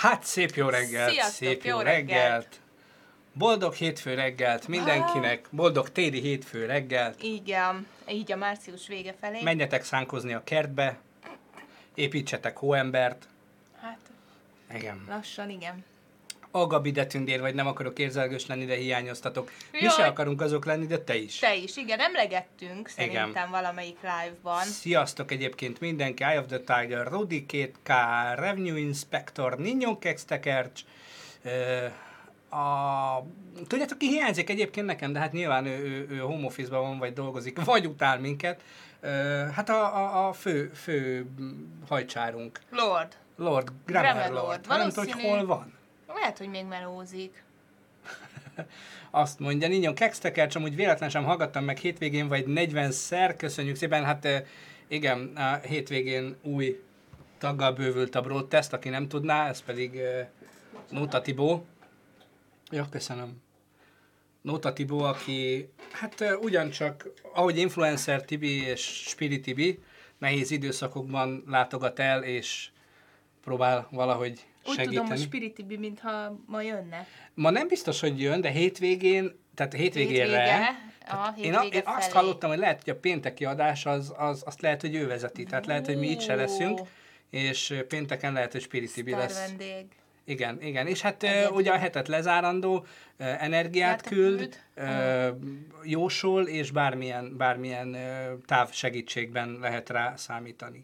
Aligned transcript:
Hát 0.00 0.24
szép 0.24 0.50
jó 0.54 0.68
reggelt, 0.68 1.12
Sziasztok, 1.12 1.34
szép 1.34 1.64
jó, 1.64 1.76
jó 1.76 1.82
reggelt. 1.82 2.08
reggelt. 2.08 2.60
Boldog 3.32 3.74
hétfő 3.74 4.14
reggelt 4.14 4.68
mindenkinek, 4.68 5.46
boldog 5.50 5.90
téli 5.92 6.20
hétfő 6.20 6.66
reggelt. 6.66 7.22
A, 7.52 7.74
így 8.10 8.32
a 8.32 8.36
március 8.36 8.86
vége 8.88 9.14
felé. 9.20 9.42
Menjetek 9.42 9.84
szánkozni 9.84 10.32
a 10.32 10.44
kertbe, 10.44 10.98
építsetek 11.94 12.56
hóembert. 12.56 13.28
Hát 13.80 13.98
Igen. 14.74 15.04
lassan, 15.08 15.50
igen. 15.50 15.84
A 16.50 16.66
Gabi 16.66 16.90
de 16.90 17.06
tündér 17.06 17.40
vagy, 17.40 17.54
nem 17.54 17.66
akarok 17.66 17.98
érzelgős 17.98 18.46
lenni, 18.46 18.64
de 18.64 18.74
hiányoztatok. 18.74 19.50
Mi 19.72 19.78
Jaj. 19.80 19.90
se 19.90 20.04
akarunk 20.04 20.40
azok 20.40 20.64
lenni, 20.64 20.86
de 20.86 20.98
te 20.98 21.16
is. 21.16 21.38
Te 21.38 21.54
is, 21.54 21.76
igen, 21.76 22.00
emlegettünk 22.00 22.88
szerintem 22.88 23.50
valamelyik 23.50 23.98
live-ban. 24.00 24.62
Sziasztok 24.62 25.30
egyébként 25.30 25.80
mindenki, 25.80 26.22
Eye 26.22 26.38
of 26.38 26.46
the 26.46 26.58
Tiger, 26.58 27.06
Rudi 27.06 27.46
2K, 27.48 27.88
Revenue 28.36 28.78
Inspector, 28.78 29.58
Ninyon 29.58 29.98
Kextekercs, 29.98 30.82
a... 32.50 33.22
Tudjátok, 33.66 33.98
ki 33.98 34.08
hiányzik 34.08 34.50
egyébként 34.50 34.86
nekem, 34.86 35.12
de 35.12 35.18
hát 35.18 35.32
nyilván 35.32 35.66
ő, 35.66 35.78
ő, 35.84 36.06
ő 36.10 36.18
home 36.18 36.46
office-ban 36.46 36.80
van, 36.80 36.98
vagy 36.98 37.12
dolgozik, 37.12 37.64
vagy 37.64 37.86
utál 37.86 38.18
minket. 38.18 38.62
Ö, 39.00 39.08
hát 39.54 39.68
a, 39.68 39.96
a, 39.96 40.28
a 40.28 40.32
fő, 40.32 40.70
fő 40.74 41.26
hajcsárunk, 41.88 42.60
Lord. 42.70 43.16
Lord, 43.36 43.68
Grammar, 43.86 44.12
Grammar 44.12 44.30
Lord. 44.30 44.66
Lord. 44.66 44.80
Nem 44.80 44.88
tudom, 44.88 45.04
hogy 45.04 45.22
hol 45.22 45.46
van. 45.46 45.78
Lehet, 46.14 46.38
hogy 46.38 46.48
még 46.48 46.64
melózik. 46.64 47.42
Azt 49.10 49.38
mondja, 49.38 49.68
Ninyon 49.68 49.94
Kextekercs, 49.94 50.54
amúgy 50.54 50.74
véletlen 50.76 51.10
sem 51.10 51.24
hallgattam 51.24 51.64
meg 51.64 51.76
hétvégén, 51.76 52.28
vagy 52.28 52.44
40-szer, 52.48 53.34
köszönjük 53.36 53.76
szépen. 53.76 54.04
Hát 54.04 54.28
igen, 54.88 55.32
a 55.36 55.56
hétvégén 55.56 56.36
új 56.42 56.82
taggal 57.38 57.72
bővült 57.72 58.14
a 58.14 58.20
Broad 58.20 58.48
Test, 58.48 58.72
aki 58.72 58.88
nem 58.88 59.08
tudná, 59.08 59.48
ez 59.48 59.62
pedig 59.62 60.00
Nóta 60.90 61.20
Tibó. 61.20 61.66
Ja, 62.70 62.86
köszönöm. 62.90 63.42
Nóta 64.42 64.72
Tibó, 64.72 65.02
aki 65.02 65.68
hát 65.90 66.24
ugyancsak, 66.40 67.08
ahogy 67.32 67.58
influencer 67.58 68.24
Tibi 68.24 68.66
és 68.66 68.80
Spirit 68.80 69.42
Tibi, 69.42 69.82
nehéz 70.18 70.50
időszakokban 70.50 71.44
látogat 71.46 71.98
el, 71.98 72.22
és 72.22 72.70
próbál 73.44 73.88
valahogy 73.90 74.46
Úgy 74.70 74.76
segíteni. 74.76 74.96
tudom, 74.96 75.10
hogy 75.10 75.20
Spiritibi, 75.26 75.76
mintha 75.76 76.38
ma 76.46 76.62
jönne. 76.62 77.06
Ma 77.34 77.50
nem 77.50 77.68
biztos, 77.68 78.00
hogy 78.00 78.20
jön, 78.20 78.40
de 78.40 78.48
hétvégén, 78.50 79.38
tehát 79.54 79.72
hétvégére. 79.72 80.24
Hétvége, 80.24 80.68
a 81.08 81.34
én, 81.40 81.54
a, 81.54 81.62
én 81.62 81.82
azt 81.84 82.10
felé. 82.10 82.20
hallottam, 82.24 82.50
hogy 82.50 82.58
lehet, 82.58 82.82
hogy 82.84 82.92
a 82.92 82.98
pénteki 82.98 83.44
adás, 83.44 83.86
az, 83.86 84.12
az, 84.16 84.42
azt 84.46 84.60
lehet, 84.60 84.80
hogy 84.80 84.94
ő 84.94 85.06
vezeti. 85.06 85.44
Tehát 85.44 85.66
lehet, 85.66 85.86
hogy 85.86 85.96
mi 85.96 86.10
itt 86.10 86.20
se 86.20 86.34
leszünk, 86.34 86.80
és 87.30 87.82
pénteken 87.88 88.32
lehet, 88.32 88.52
hogy 88.52 88.60
Spirit 88.60 88.92
Tibi 88.92 89.10
Sztár 89.10 89.22
lesz. 89.22 89.46
vendég. 89.48 89.86
Igen, 90.24 90.62
igen. 90.62 90.86
És 90.86 91.00
hát 91.00 91.22
Egyedül. 91.22 91.56
ugye 91.56 91.70
a 91.72 91.76
hetet 91.76 92.08
lezárandó, 92.08 92.86
energiát 93.16 93.88
Hát, 93.90 94.06
küld, 94.08 94.56
küld. 94.74 95.36
jósol, 95.84 96.46
és 96.46 96.70
bármilyen, 96.70 97.36
bármilyen 97.36 97.94
ö, 97.94 98.34
táv 98.46 98.72
segítségben 98.72 99.58
lehet 99.60 99.88
rá 99.88 100.16
számítani. 100.16 100.82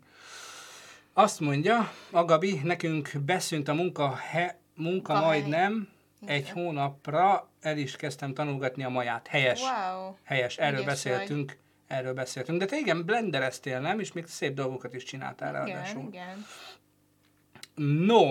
Azt 1.19 1.41
mondja, 1.41 1.93
a 2.11 2.25
Gabi, 2.25 2.61
nekünk 2.65 3.11
beszűnt 3.25 3.69
a 3.69 3.75
munka, 3.75 4.15
he, 4.17 4.59
munka 4.75 5.13
Munkahely. 5.13 5.41
majdnem, 5.41 5.89
egy 6.27 6.51
hónapra 6.51 7.51
el 7.61 7.79
is 7.79 7.97
kezdtem 7.97 8.35
tanulgatni 8.35 8.85
a 8.85 8.89
maját. 8.89 9.27
Helyes. 9.27 9.61
Wow. 9.61 10.15
Helyes, 10.25 10.57
erről 10.57 10.81
Ügyes 10.81 10.87
beszéltünk. 10.87 11.57
Erről 11.87 12.15
beszéltünk. 12.15 12.59
De 12.59 12.65
te 12.65 12.77
igen, 12.77 13.05
blendereztél, 13.05 13.81
nem? 13.81 14.01
És 14.01 14.13
még 14.13 14.27
szép 14.27 14.55
dolgokat 14.55 14.95
is 14.95 15.03
csináltál 15.03 15.53
ráadásul. 15.53 16.09
Igen, 16.09 16.45
igen. 17.77 17.97
No, 18.07 18.31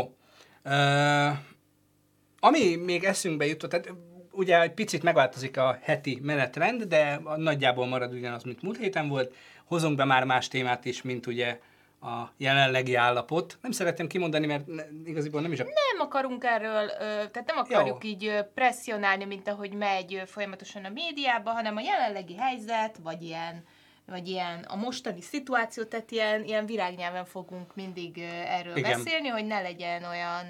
uh, 0.65 1.37
ami 2.39 2.75
még 2.75 3.03
eszünkbe 3.03 3.45
jutott, 3.45 3.69
tehát 3.69 3.93
ugye 4.31 4.61
egy 4.61 4.73
picit 4.73 5.03
megváltozik 5.03 5.57
a 5.57 5.79
heti 5.81 6.19
menetrend, 6.21 6.83
de 6.83 7.21
nagyjából 7.35 7.87
marad 7.87 8.13
ugyanaz, 8.13 8.43
mint 8.43 8.61
múlt 8.61 8.77
héten 8.77 9.07
volt. 9.07 9.35
Hozunk 9.65 9.95
be 9.95 10.03
már 10.03 10.23
más 10.23 10.47
témát 10.47 10.85
is, 10.85 11.01
mint 11.01 11.27
ugye 11.27 11.59
a 12.05 12.33
jelenlegi 12.37 12.95
állapot. 12.95 13.57
Nem 13.61 13.71
szeretem 13.71 14.07
kimondani, 14.07 14.45
mert 14.45 14.67
ne, 14.67 14.83
igaziból 15.05 15.41
nem 15.41 15.51
is 15.51 15.59
a... 15.59 15.63
Nem 15.63 16.07
akarunk 16.07 16.43
erről, 16.43 16.87
tehát 17.31 17.45
nem 17.45 17.57
akarjuk 17.57 18.03
Jó. 18.03 18.09
így 18.09 18.45
presszionálni, 18.53 19.25
mint 19.25 19.47
ahogy 19.47 19.73
megy 19.73 20.21
folyamatosan 20.25 20.85
a 20.85 20.89
médiában, 20.89 21.53
hanem 21.53 21.75
a 21.75 21.81
jelenlegi 21.81 22.35
helyzet, 22.35 22.97
vagy 23.03 23.21
ilyen, 23.21 23.63
vagy 24.05 24.27
ilyen 24.27 24.65
a 24.67 24.75
mostani 24.75 25.21
szituáció, 25.21 25.83
tehát 25.83 26.11
ilyen, 26.11 26.43
ilyen 26.43 26.65
virágnyelven 26.65 27.25
fogunk 27.25 27.75
mindig 27.75 28.17
erről 28.47 28.77
Igen. 28.77 28.91
beszélni, 29.03 29.27
hogy 29.27 29.45
ne 29.45 29.61
legyen 29.61 30.03
olyan 30.03 30.45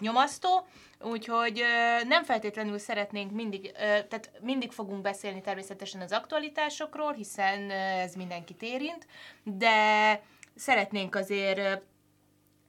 nyomasztó. 0.00 0.66
Úgyhogy 1.00 1.62
nem 2.08 2.24
feltétlenül 2.24 2.78
szeretnénk 2.78 3.32
mindig, 3.32 3.72
tehát 4.08 4.30
mindig 4.40 4.72
fogunk 4.72 5.02
beszélni 5.02 5.40
természetesen 5.40 6.00
az 6.00 6.12
aktualitásokról, 6.12 7.12
hiszen 7.12 7.70
ez 7.70 8.14
mindenkit 8.14 8.62
érint, 8.62 9.06
de 9.42 10.20
szeretnénk 10.54 11.14
azért 11.14 11.82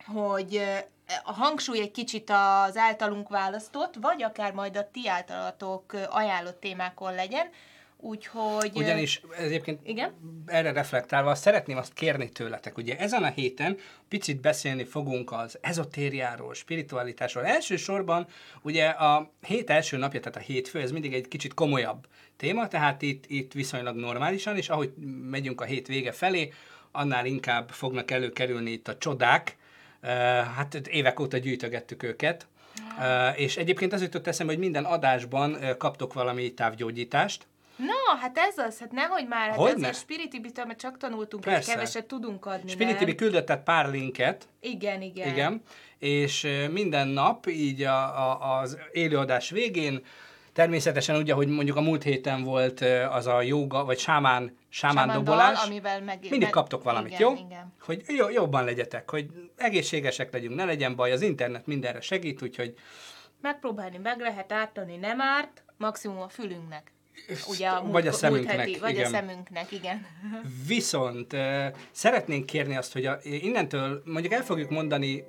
hogy 0.06 0.62
a 1.24 1.32
hangsúly 1.34 1.80
egy 1.80 1.92
kicsit 1.92 2.30
az 2.30 2.78
általunk 2.78 3.30
választott, 3.30 3.94
vagy 4.02 4.24
akár 4.24 4.54
majd 4.54 4.78
a 4.78 4.90
ti 4.92 5.08
általatok 5.08 5.94
ajánlott 6.10 6.60
témákon 6.60 7.16
legyen, 7.16 7.50
úgyhogy... 7.98 8.72
Ugyanis 8.74 9.22
egyébként 9.38 9.80
Igen? 9.84 10.14
erre 10.46 10.72
reflektálva 10.72 11.36
szeretném 11.36 11.78
azt 11.78 11.94
kérni 11.94 12.30
tőletek, 12.30 12.78
ugye 12.78 12.98
ezen 12.98 13.24
a 13.24 13.30
héten 13.30 13.78
picit 14.08 14.42
beszélni 14.42 14.84
fogunk 14.84 15.32
az 15.32 15.58
ezotériáról, 15.62 16.54
spiritualitásról. 16.54 17.46
Elsősorban 17.46 18.28
ugye 18.62 18.88
a 18.88 19.32
hét 19.42 19.70
első 19.70 19.98
napja, 19.98 20.20
tehát 20.20 20.38
a 20.38 20.42
hétfő, 20.42 20.82
ez 20.82 20.92
mindig 20.92 21.14
egy 21.14 21.28
kicsit 21.28 21.54
komolyabb 21.54 22.08
téma, 22.38 22.68
tehát 22.68 23.02
itt, 23.02 23.24
itt 23.28 23.54
viszonylag 23.54 23.96
normálisan, 23.96 24.58
és 24.58 24.70
ahogy 24.70 24.94
megyünk 25.30 25.62
a 25.62 25.66
hét 25.66 25.88
vége 25.88 26.12
felé, 26.12 26.54
annál 26.96 27.26
inkább 27.26 27.70
fognak 27.70 28.12
előkerülni 28.12 28.72
itt 28.72 28.88
a 28.88 28.98
csodák, 28.98 29.58
hát 30.56 30.74
évek 30.88 31.20
óta 31.20 31.38
gyűjtögettük 31.38 32.04
őket, 32.04 32.48
és 33.36 33.58
egyébként 33.58 33.94
az 33.94 34.02
jutott 34.02 34.28
eszembe, 34.28 34.54
hogy 34.54 34.62
minden 34.62 34.86
adásban 34.86 35.58
kaptok 35.78 36.14
valami 36.14 36.54
távgyógyítást, 36.54 37.48
Na, 37.76 38.18
hát 38.22 38.38
ez 38.38 38.58
az, 38.58 38.80
hát 38.80 38.92
nehogy 38.92 39.28
már, 39.28 39.50
hát 39.50 39.58
Hogyne? 39.58 39.74
azért 39.74 39.96
Spiritibitől, 39.96 40.66
mert 40.66 40.80
csak 40.80 40.98
tanultunk, 40.98 41.44
hogy 41.44 41.54
Persze. 41.54 41.74
keveset 41.74 42.06
tudunk 42.06 42.46
adni, 42.46 42.70
Spirit 42.70 42.98
TV 42.98 43.06
nem? 43.06 43.16
küldött 43.16 43.46
tehát 43.46 43.64
pár 43.64 43.90
linket, 43.90 44.48
Igen, 44.60 45.02
igen. 45.02 45.28
igen, 45.28 45.62
és 46.00 46.48
minden 46.72 47.08
nap 47.08 47.48
így 47.48 47.82
a, 47.82 48.32
a, 48.32 48.60
az 48.60 48.78
élőadás 48.92 49.50
végén, 49.50 50.04
természetesen 50.54 51.16
ugye, 51.16 51.34
hogy 51.34 51.48
mondjuk 51.48 51.78
a 51.78 51.82
múlt 51.82 52.04
héten 52.04 52.44
volt 52.44 52.82
az 53.10 53.28
a 53.28 53.42
joga, 53.42 53.86
vagy 53.86 54.00
sámán, 54.00 54.58
sámán 54.74 55.08
Sámán 55.08 55.24
dobolás, 55.24 55.58
dal, 55.58 55.66
amivel 55.66 56.02
meg... 56.02 56.20
mindig 56.22 56.42
meg- 56.42 56.50
kaptok 56.50 56.84
valamit, 56.84 57.12
igen, 57.14 57.22
jó? 57.22 57.46
Igen. 57.46 57.74
Hogy 57.80 58.04
jó, 58.08 58.30
jobban 58.30 58.64
legyetek, 58.64 59.10
hogy 59.10 59.30
egészségesek 59.56 60.34
legyünk, 60.34 60.56
ne 60.56 60.66
legyen 60.66 60.96
baj, 60.96 61.12
az 61.12 61.22
internet 61.22 61.66
mindenre 61.66 62.02
segít, 62.02 62.42
úgyhogy 62.42 62.74
Megpróbálni 63.42 63.98
meg 63.98 64.20
lehet 64.20 64.52
ártani, 64.52 64.96
nem 64.96 65.22
árt, 65.22 65.64
maximum 65.78 66.22
a 66.22 66.28
fülünknek. 66.28 66.92
Ugye 67.48 67.68
a 67.70 67.82
múlt, 67.82 67.92
Vagy 67.92 68.08
a 68.08 68.12
szemünknek, 68.12 68.58
heti, 68.58 68.78
vagy 68.80 68.94
igen. 68.94 69.06
a 69.06 69.10
szemünknek, 69.10 69.72
igen. 69.72 70.06
viszont 70.68 71.36
szeretnénk 71.92 72.46
kérni 72.46 72.76
azt, 72.76 72.94
hogy 72.94 73.06
a, 73.06 73.20
innentől 73.24 74.02
mondjuk 74.06 74.34
el 74.34 74.44
fogjuk 74.44 74.70
mondani 74.70 75.24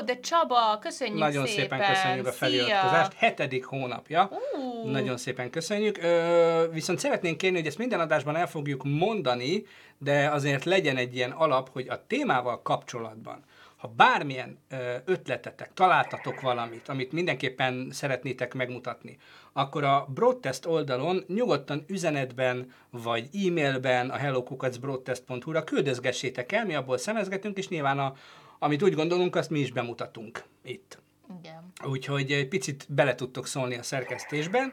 Ó, 0.00 0.04
de 0.04 0.20
Csaba, 0.20 0.78
köszönjük 0.80 1.18
Nagyon 1.18 1.46
szépen. 1.46 1.78
szépen 1.78 1.94
köszönjük 1.94 2.26
a 2.26 2.32
feliratkozást. 2.32 3.12
Hetedik 3.12 3.64
hónapja. 3.64 4.30
Ú. 4.32 4.90
Nagyon 4.90 5.16
szépen 5.16 5.50
köszönjük. 5.50 5.98
Ö, 6.02 6.64
viszont 6.72 6.98
szeretnénk 6.98 7.36
kérni, 7.36 7.56
hogy 7.56 7.66
ezt 7.66 7.78
minden 7.78 8.00
adásban 8.00 8.36
el 8.36 8.48
fogjuk 8.48 8.84
mondani, 8.84 9.66
de 9.98 10.28
azért 10.30 10.64
legyen 10.64 10.96
egy 10.96 11.14
ilyen 11.14 11.30
alap, 11.30 11.68
hogy 11.72 11.88
a 11.88 12.06
témával 12.06 12.62
kapcsolatban, 12.62 13.44
ha 13.76 13.88
bármilyen 13.96 14.58
ötletetek, 15.04 15.70
találtatok 15.74 16.40
valamit, 16.40 16.88
amit 16.88 17.12
mindenképpen 17.12 17.88
szeretnétek 17.90 18.54
megmutatni, 18.54 19.18
akkor 19.52 19.84
a 19.84 20.06
Broadtest 20.14 20.66
oldalon 20.66 21.24
nyugodtan 21.28 21.84
üzenetben 21.86 22.72
vagy 22.90 23.28
e-mailben 23.46 24.10
a 24.10 24.16
hellokukacbroadtest.hu-ra 24.16 25.64
küldözgessétek 25.64 26.52
el, 26.52 26.64
mi 26.64 26.74
abból 26.74 26.98
szemezgetünk, 26.98 27.56
és 27.58 27.68
nyilván 27.68 27.98
a, 27.98 28.14
amit 28.62 28.82
úgy 28.82 28.94
gondolunk, 28.94 29.36
azt 29.36 29.50
mi 29.50 29.58
is 29.58 29.72
bemutatunk 29.72 30.44
itt. 30.62 30.98
Igen. 31.40 31.72
Úgyhogy 31.84 32.32
egy 32.32 32.48
picit 32.48 32.86
bele 32.88 33.14
tudtok 33.14 33.46
szólni 33.46 33.76
a 33.76 33.82
szerkesztésben, 33.82 34.72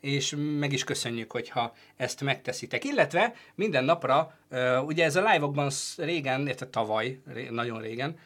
és 0.00 0.34
meg 0.58 0.72
is 0.72 0.84
köszönjük, 0.84 1.32
hogyha 1.32 1.74
ezt 1.96 2.20
megteszitek. 2.20 2.84
Illetve 2.84 3.34
minden 3.54 3.84
napra, 3.84 4.38
ugye 4.86 5.04
ez 5.04 5.16
a 5.16 5.30
live-okban 5.32 5.70
régen, 5.96 6.40
illetve 6.40 6.66
tavaly, 6.66 7.20
nagyon 7.50 7.80
régen, 7.80 8.18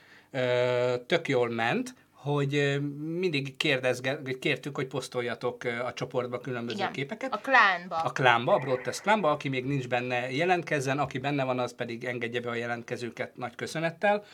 tök 1.06 1.28
jól 1.28 1.50
ment, 1.50 1.94
hogy 2.12 2.80
mindig 3.18 3.56
kérdezge, 3.56 4.20
kértük, 4.40 4.76
hogy 4.76 4.86
posztoljatok 4.86 5.64
a 5.64 5.92
csoportba 5.92 6.40
különböző 6.40 6.78
Igen. 6.78 6.92
képeket. 6.92 7.34
A 7.34 7.38
klánba. 7.38 7.96
A 7.96 8.10
klánba, 8.10 8.54
a 8.54 8.58
Broadcast 8.58 9.00
klánba, 9.00 9.30
aki 9.30 9.48
még 9.48 9.64
nincs 9.64 9.88
benne, 9.88 10.30
jelentkezzen, 10.30 10.98
aki 10.98 11.18
benne 11.18 11.44
van, 11.44 11.58
az 11.58 11.74
pedig 11.74 12.04
engedje 12.04 12.40
be 12.40 12.50
a 12.50 12.54
jelentkezőket 12.54 13.36
nagy 13.36 13.54
köszönettel. 13.54 14.24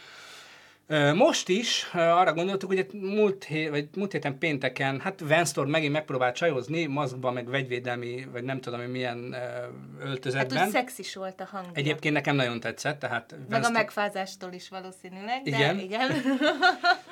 Most 1.14 1.48
is 1.48 1.90
arra 1.94 2.32
gondoltuk, 2.32 2.72
hogy 2.72 2.86
múlt, 2.92 3.44
hé, 3.44 3.68
vagy 3.68 3.88
múlt 3.94 4.12
héten 4.12 4.38
pénteken, 4.38 5.00
hát 5.00 5.20
Venstor 5.20 5.66
megint 5.66 5.92
megpróbált 5.92 6.34
csajozni, 6.34 6.86
maszkba, 6.86 7.30
meg 7.30 7.48
vegyvédelmi, 7.48 8.26
vagy 8.32 8.42
nem 8.44 8.60
tudom, 8.60 8.80
hogy 8.80 8.90
milyen 8.90 9.32
Hát 9.32 9.70
öltözetben. 10.00 10.66
úgy 10.66 10.70
szexis 10.72 11.14
volt 11.14 11.40
a 11.40 11.48
hangja. 11.50 11.70
Egyébként 11.74 12.14
nekem 12.14 12.36
nagyon 12.36 12.60
tetszett, 12.60 12.98
tehát 12.98 13.34
Meg 13.48 13.64
a 13.64 13.70
megfázástól 13.70 14.52
is 14.52 14.68
valószínűleg, 14.68 15.42
de 15.42 15.56
Igen. 15.56 15.78
igen. 15.78 16.10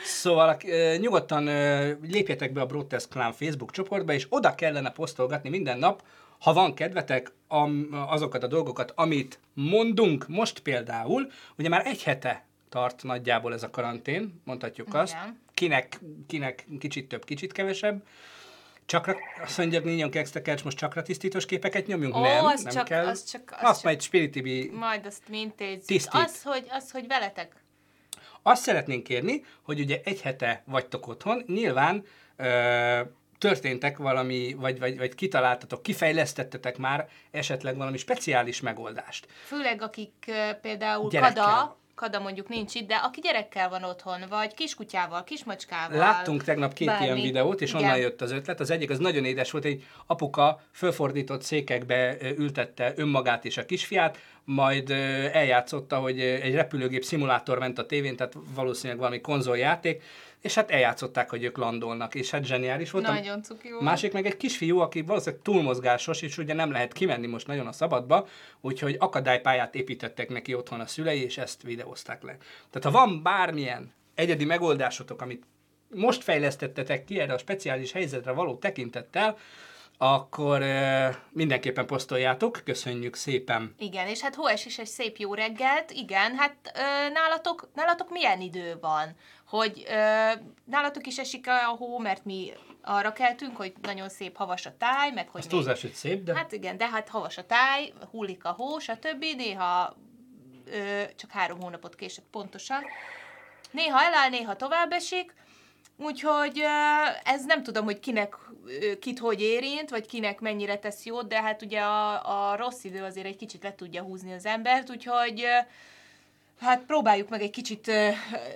Szóval 0.02 0.56
nyugodtan 0.98 1.44
lépjetek 2.02 2.52
be 2.52 2.60
a 2.60 2.66
Broadcast 2.66 3.08
Clan 3.08 3.32
Facebook 3.32 3.70
csoportba, 3.70 4.12
és 4.12 4.26
oda 4.28 4.54
kellene 4.54 4.90
posztolgatni 4.90 5.48
minden 5.48 5.78
nap, 5.78 6.02
ha 6.38 6.52
van 6.52 6.74
kedvetek, 6.74 7.32
azokat 8.08 8.42
a 8.42 8.46
dolgokat, 8.46 8.92
amit 8.94 9.38
mondunk 9.54 10.28
most 10.28 10.60
például, 10.60 11.30
ugye 11.56 11.68
már 11.68 11.86
egy 11.86 12.02
hete 12.02 12.48
tart 12.70 13.02
nagyjából 13.02 13.52
ez 13.52 13.62
a 13.62 13.70
karantén, 13.70 14.40
mondhatjuk 14.44 14.94
azt. 14.94 15.12
Igen. 15.12 15.40
Kinek, 15.54 16.00
kinek 16.26 16.66
kicsit 16.78 17.08
több, 17.08 17.24
kicsit 17.24 17.52
kevesebb. 17.52 18.02
Csakra, 18.86 19.16
azt 19.42 19.58
mondja, 19.58 19.80
Nínyon 19.80 20.10
Kextekercs, 20.10 20.64
most 20.64 20.76
csakra 20.76 21.02
tisztítós 21.02 21.46
képeket 21.46 21.86
nyomjunk? 21.86 22.16
Ó, 22.16 22.20
nem, 22.20 22.44
az 22.44 22.62
nem 22.62 22.72
csak- 22.72 22.84
kell. 22.84 23.06
az 23.06 23.24
csak- 23.24 23.50
az 23.50 23.56
azt 23.62 23.74
csak- 23.74 23.84
majd 23.84 24.00
Spirit 24.02 24.30
TV 24.70 24.74
Majd 24.76 25.06
azt 25.06 25.28
mi 25.28 25.38
intézzük. 25.40 25.84
Tisztít. 25.86 26.20
Az 26.20 26.42
hogy, 26.42 26.66
az, 26.70 26.90
hogy 26.90 27.06
veletek. 27.06 27.52
Azt 28.42 28.62
szeretnénk 28.62 29.02
kérni, 29.02 29.44
hogy 29.62 29.80
ugye 29.80 30.00
egy 30.04 30.20
hete 30.20 30.62
vagytok 30.66 31.06
otthon, 31.08 31.42
nyilván 31.46 32.04
ö, 32.36 33.00
történtek 33.38 33.96
valami, 33.98 34.54
vagy, 34.58 34.78
vagy, 34.78 34.98
vagy 34.98 35.14
kitaláltatok, 35.14 35.82
kifejlesztettetek 35.82 36.78
már 36.78 37.08
esetleg 37.30 37.76
valami 37.76 37.96
speciális 37.96 38.60
megoldást. 38.60 39.26
Főleg 39.44 39.82
akik 39.82 40.12
ö, 40.26 40.50
például 40.60 41.08
Gyerekkel. 41.10 41.44
kada, 41.44 41.78
kada 42.00 42.20
mondjuk 42.20 42.48
nincs 42.48 42.74
itt, 42.74 42.86
de 42.88 42.94
aki 42.94 43.20
gyerekkel 43.20 43.68
van 43.68 43.84
otthon, 43.84 44.24
vagy 44.28 44.54
kiskutyával, 44.54 45.24
kismacskával. 45.24 45.98
Láttunk 45.98 46.44
tegnap 46.44 46.72
két 46.72 46.86
bármi. 46.86 47.04
ilyen 47.04 47.20
videót, 47.20 47.60
és 47.60 47.70
Igen. 47.70 47.82
onnan 47.82 47.96
jött 47.98 48.20
az 48.20 48.30
ötlet. 48.30 48.60
Az 48.60 48.70
egyik 48.70 48.90
az 48.90 48.98
nagyon 48.98 49.24
édes 49.24 49.50
volt, 49.50 49.64
egy 49.64 49.84
apuka 50.06 50.60
fölfordított 50.72 51.42
székekbe 51.42 52.16
ültette 52.36 52.92
önmagát 52.96 53.44
és 53.44 53.56
a 53.56 53.64
kisfiát, 53.64 54.18
majd 54.44 54.90
eljátszotta, 55.32 55.96
hogy 55.96 56.20
egy 56.20 56.54
repülőgép 56.54 57.04
szimulátor 57.04 57.58
ment 57.58 57.78
a 57.78 57.86
tévén, 57.86 58.16
tehát 58.16 58.36
valószínűleg 58.54 58.98
valami 58.98 59.20
konzoljáték, 59.20 60.02
és 60.40 60.54
hát 60.54 60.70
eljátszották, 60.70 61.30
hogy 61.30 61.44
ők 61.44 61.56
landolnak, 61.56 62.14
és 62.14 62.30
hát 62.30 62.44
zseniális 62.44 62.90
volt. 62.90 63.06
A 63.06 63.12
Nagyon 63.12 63.42
cuki 63.42 63.70
volt. 63.70 63.82
Másik 63.82 64.12
meg 64.12 64.26
egy 64.26 64.36
kisfiú, 64.36 64.78
aki 64.78 65.02
valószínűleg 65.02 65.42
túlmozgásos, 65.42 66.22
és 66.22 66.38
ugye 66.38 66.54
nem 66.54 66.70
lehet 66.70 66.92
kimenni 66.92 67.26
most 67.26 67.46
nagyon 67.46 67.66
a 67.66 67.72
szabadba, 67.72 68.28
úgyhogy 68.60 68.96
akadálypályát 68.98 69.74
építettek 69.74 70.28
neki 70.28 70.54
otthon 70.54 70.80
a 70.80 70.86
szülei, 70.86 71.22
és 71.22 71.38
ezt 71.38 71.62
videózták 71.62 72.22
le. 72.22 72.36
Tehát 72.70 72.96
ha 72.96 73.06
van 73.06 73.22
bármilyen 73.22 73.92
egyedi 74.14 74.44
megoldásotok, 74.44 75.22
amit 75.22 75.44
most 75.88 76.22
fejlesztettetek 76.22 77.04
ki 77.04 77.20
erre 77.20 77.32
a 77.32 77.38
speciális 77.38 77.92
helyzetre 77.92 78.32
való 78.32 78.56
tekintettel, 78.56 79.36
akkor 80.02 80.62
mindenképpen 81.30 81.86
posztoljátok, 81.86 82.60
köszönjük 82.64 83.14
szépen. 83.14 83.74
Igen, 83.78 84.06
és 84.06 84.20
hát 84.20 84.34
Hóes 84.34 84.66
is 84.66 84.78
egy 84.78 84.86
szép 84.86 85.16
jó 85.16 85.34
reggelt, 85.34 85.90
igen, 85.90 86.36
hát 86.36 86.54
nálatok, 87.12 87.68
nálatok 87.74 88.10
milyen 88.10 88.40
idő 88.40 88.78
van? 88.80 89.16
Hogy 89.48 89.86
nálatok 90.64 91.06
is 91.06 91.18
esik 91.18 91.46
a 91.48 91.76
hó, 91.76 91.98
mert 91.98 92.24
mi 92.24 92.52
arra 92.82 93.12
keltünk, 93.12 93.56
hogy 93.56 93.72
nagyon 93.82 94.08
szép 94.08 94.36
havas 94.36 94.66
a 94.66 94.76
táj, 94.78 95.10
meg 95.10 95.28
hogy 95.28 95.40
még- 95.40 95.50
túlzás, 95.50 95.80
hogy 95.80 95.92
szép, 95.92 96.22
de 96.22 96.34
Hát 96.34 96.52
igen, 96.52 96.76
de 96.76 96.88
hát 96.88 97.08
havas 97.08 97.38
a 97.38 97.46
táj, 97.46 97.92
hullik 98.10 98.44
a 98.44 98.50
hó, 98.50 98.78
stb. 98.78 99.24
Néha 99.36 99.96
ö, 100.64 101.02
csak 101.16 101.30
három 101.30 101.60
hónapot 101.60 101.94
késett 101.94 102.26
pontosan. 102.30 102.82
Néha 103.70 104.00
eláll, 104.02 104.28
néha 104.28 104.56
tovább 104.56 104.92
esik, 104.92 105.34
úgyhogy 106.00 106.62
ez 107.24 107.44
nem 107.44 107.62
tudom, 107.62 107.84
hogy 107.84 108.00
kinek, 108.00 108.36
kit 109.00 109.18
hogy 109.18 109.40
érint, 109.40 109.90
vagy 109.90 110.06
kinek 110.06 110.40
mennyire 110.40 110.78
tesz 110.78 111.04
jót, 111.04 111.28
de 111.28 111.42
hát 111.42 111.62
ugye 111.62 111.80
a, 111.80 112.50
a 112.50 112.56
rossz 112.56 112.84
idő 112.84 113.02
azért 113.02 113.26
egy 113.26 113.36
kicsit 113.36 113.62
le 113.62 113.74
tudja 113.74 114.02
húzni 114.02 114.32
az 114.32 114.46
embert, 114.46 114.90
úgyhogy 114.90 115.46
Hát 116.60 116.82
próbáljuk 116.84 117.28
meg 117.28 117.42
egy 117.42 117.50
kicsit 117.50 117.86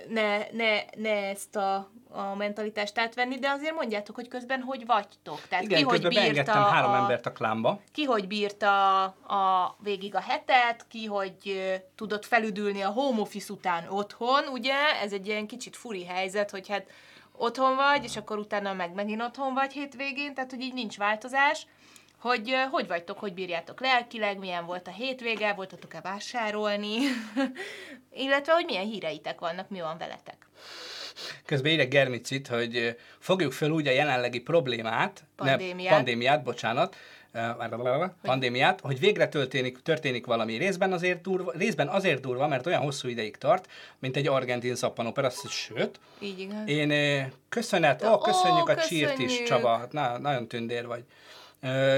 ne, 0.09 0.37
ne, 0.51 0.81
ne 0.97 1.27
ezt 1.29 1.55
a, 1.55 1.89
a 2.09 2.35
mentalitást 2.35 2.99
átvenni, 2.99 3.39
de 3.39 3.49
azért 3.49 3.75
mondjátok, 3.75 4.15
hogy 4.15 4.27
közben 4.27 4.61
hogy 4.61 4.85
vagytok. 4.85 5.41
Tehát 5.49 5.63
igen, 5.63 5.77
ki 5.77 5.83
hogy 5.83 6.07
bírta 6.07 6.51
három 6.51 6.91
a, 6.91 6.95
embert 6.95 7.25
a 7.25 7.31
klámba. 7.31 7.81
ki 7.91 8.03
hogy 8.03 8.27
bírta 8.27 9.03
a, 9.03 9.75
végig 9.79 10.15
a 10.15 10.19
hetet, 10.19 10.85
ki 10.87 11.05
hogy 11.05 11.61
tudott 11.95 12.25
felüdülni 12.25 12.81
a 12.81 12.89
home 12.89 13.21
office 13.21 13.53
után 13.53 13.87
otthon, 13.89 14.47
ugye? 14.47 14.99
Ez 15.01 15.13
egy 15.13 15.27
ilyen 15.27 15.47
kicsit 15.47 15.75
furi 15.75 16.05
helyzet, 16.05 16.51
hogy 16.51 16.67
hát 16.67 16.85
otthon 17.37 17.75
vagy, 17.75 18.03
és 18.03 18.17
akkor 18.17 18.37
utána 18.37 18.73
meg 18.73 18.93
megint 18.93 19.21
otthon 19.21 19.53
vagy 19.53 19.71
hétvégén, 19.71 20.33
tehát 20.33 20.49
hogy 20.51 20.61
így 20.61 20.73
nincs 20.73 20.97
változás. 20.97 21.67
Hogy 22.19 22.55
hogy 22.71 22.87
vagytok, 22.87 23.19
hogy 23.19 23.33
bírjátok 23.33 23.81
lelkileg, 23.81 24.37
milyen 24.37 24.65
volt 24.65 24.87
a 24.87 24.91
hétvége, 24.91 25.53
voltatok-e 25.53 26.01
vásárolni, 26.01 26.97
illetve 28.25 28.53
hogy 28.53 28.65
milyen 28.65 28.85
híreitek 28.85 29.39
vannak, 29.39 29.69
mi 29.69 29.81
van 29.81 29.97
veletek. 29.97 30.47
Közben 31.45 31.71
írek 31.71 31.87
Germicit, 31.87 32.47
hogy 32.47 32.97
fogjuk 33.19 33.51
fel 33.51 33.71
úgy 33.71 33.87
a 33.87 33.91
jelenlegi 33.91 34.39
problémát, 34.39 35.23
Pandémiát. 35.35 35.89
Ne, 35.89 35.95
pandémiát, 35.95 36.43
bocsánat, 36.43 36.95
pandémiát, 38.21 38.79
hogy 38.81 38.99
végre 38.99 39.27
történik, 39.27 39.81
történik 39.81 40.25
valami. 40.25 40.57
Részben 40.57 40.93
azért, 40.93 41.21
durva, 41.21 41.51
részben 41.57 41.87
azért 41.87 42.21
durva, 42.21 42.47
mert 42.47 42.65
olyan 42.65 42.81
hosszú 42.81 43.07
ideig 43.07 43.37
tart, 43.37 43.69
mint 43.99 44.15
egy 44.15 44.27
argentin 44.27 44.75
szappanopera, 44.75 45.29
sőt, 45.49 45.99
Így 46.19 46.39
igaz. 46.39 46.67
én 46.67 47.31
köszönet, 47.49 48.03
ó, 48.03 48.11
Ó, 48.11 48.17
köszönjük 48.17 48.69
a 48.69 48.75
csírt 48.75 49.19
is. 49.19 49.43
Csaba, 49.43 49.77
Hát 49.77 49.91
na, 49.91 50.17
nagyon 50.17 50.47
tündér 50.47 50.87
vagy. 50.87 51.03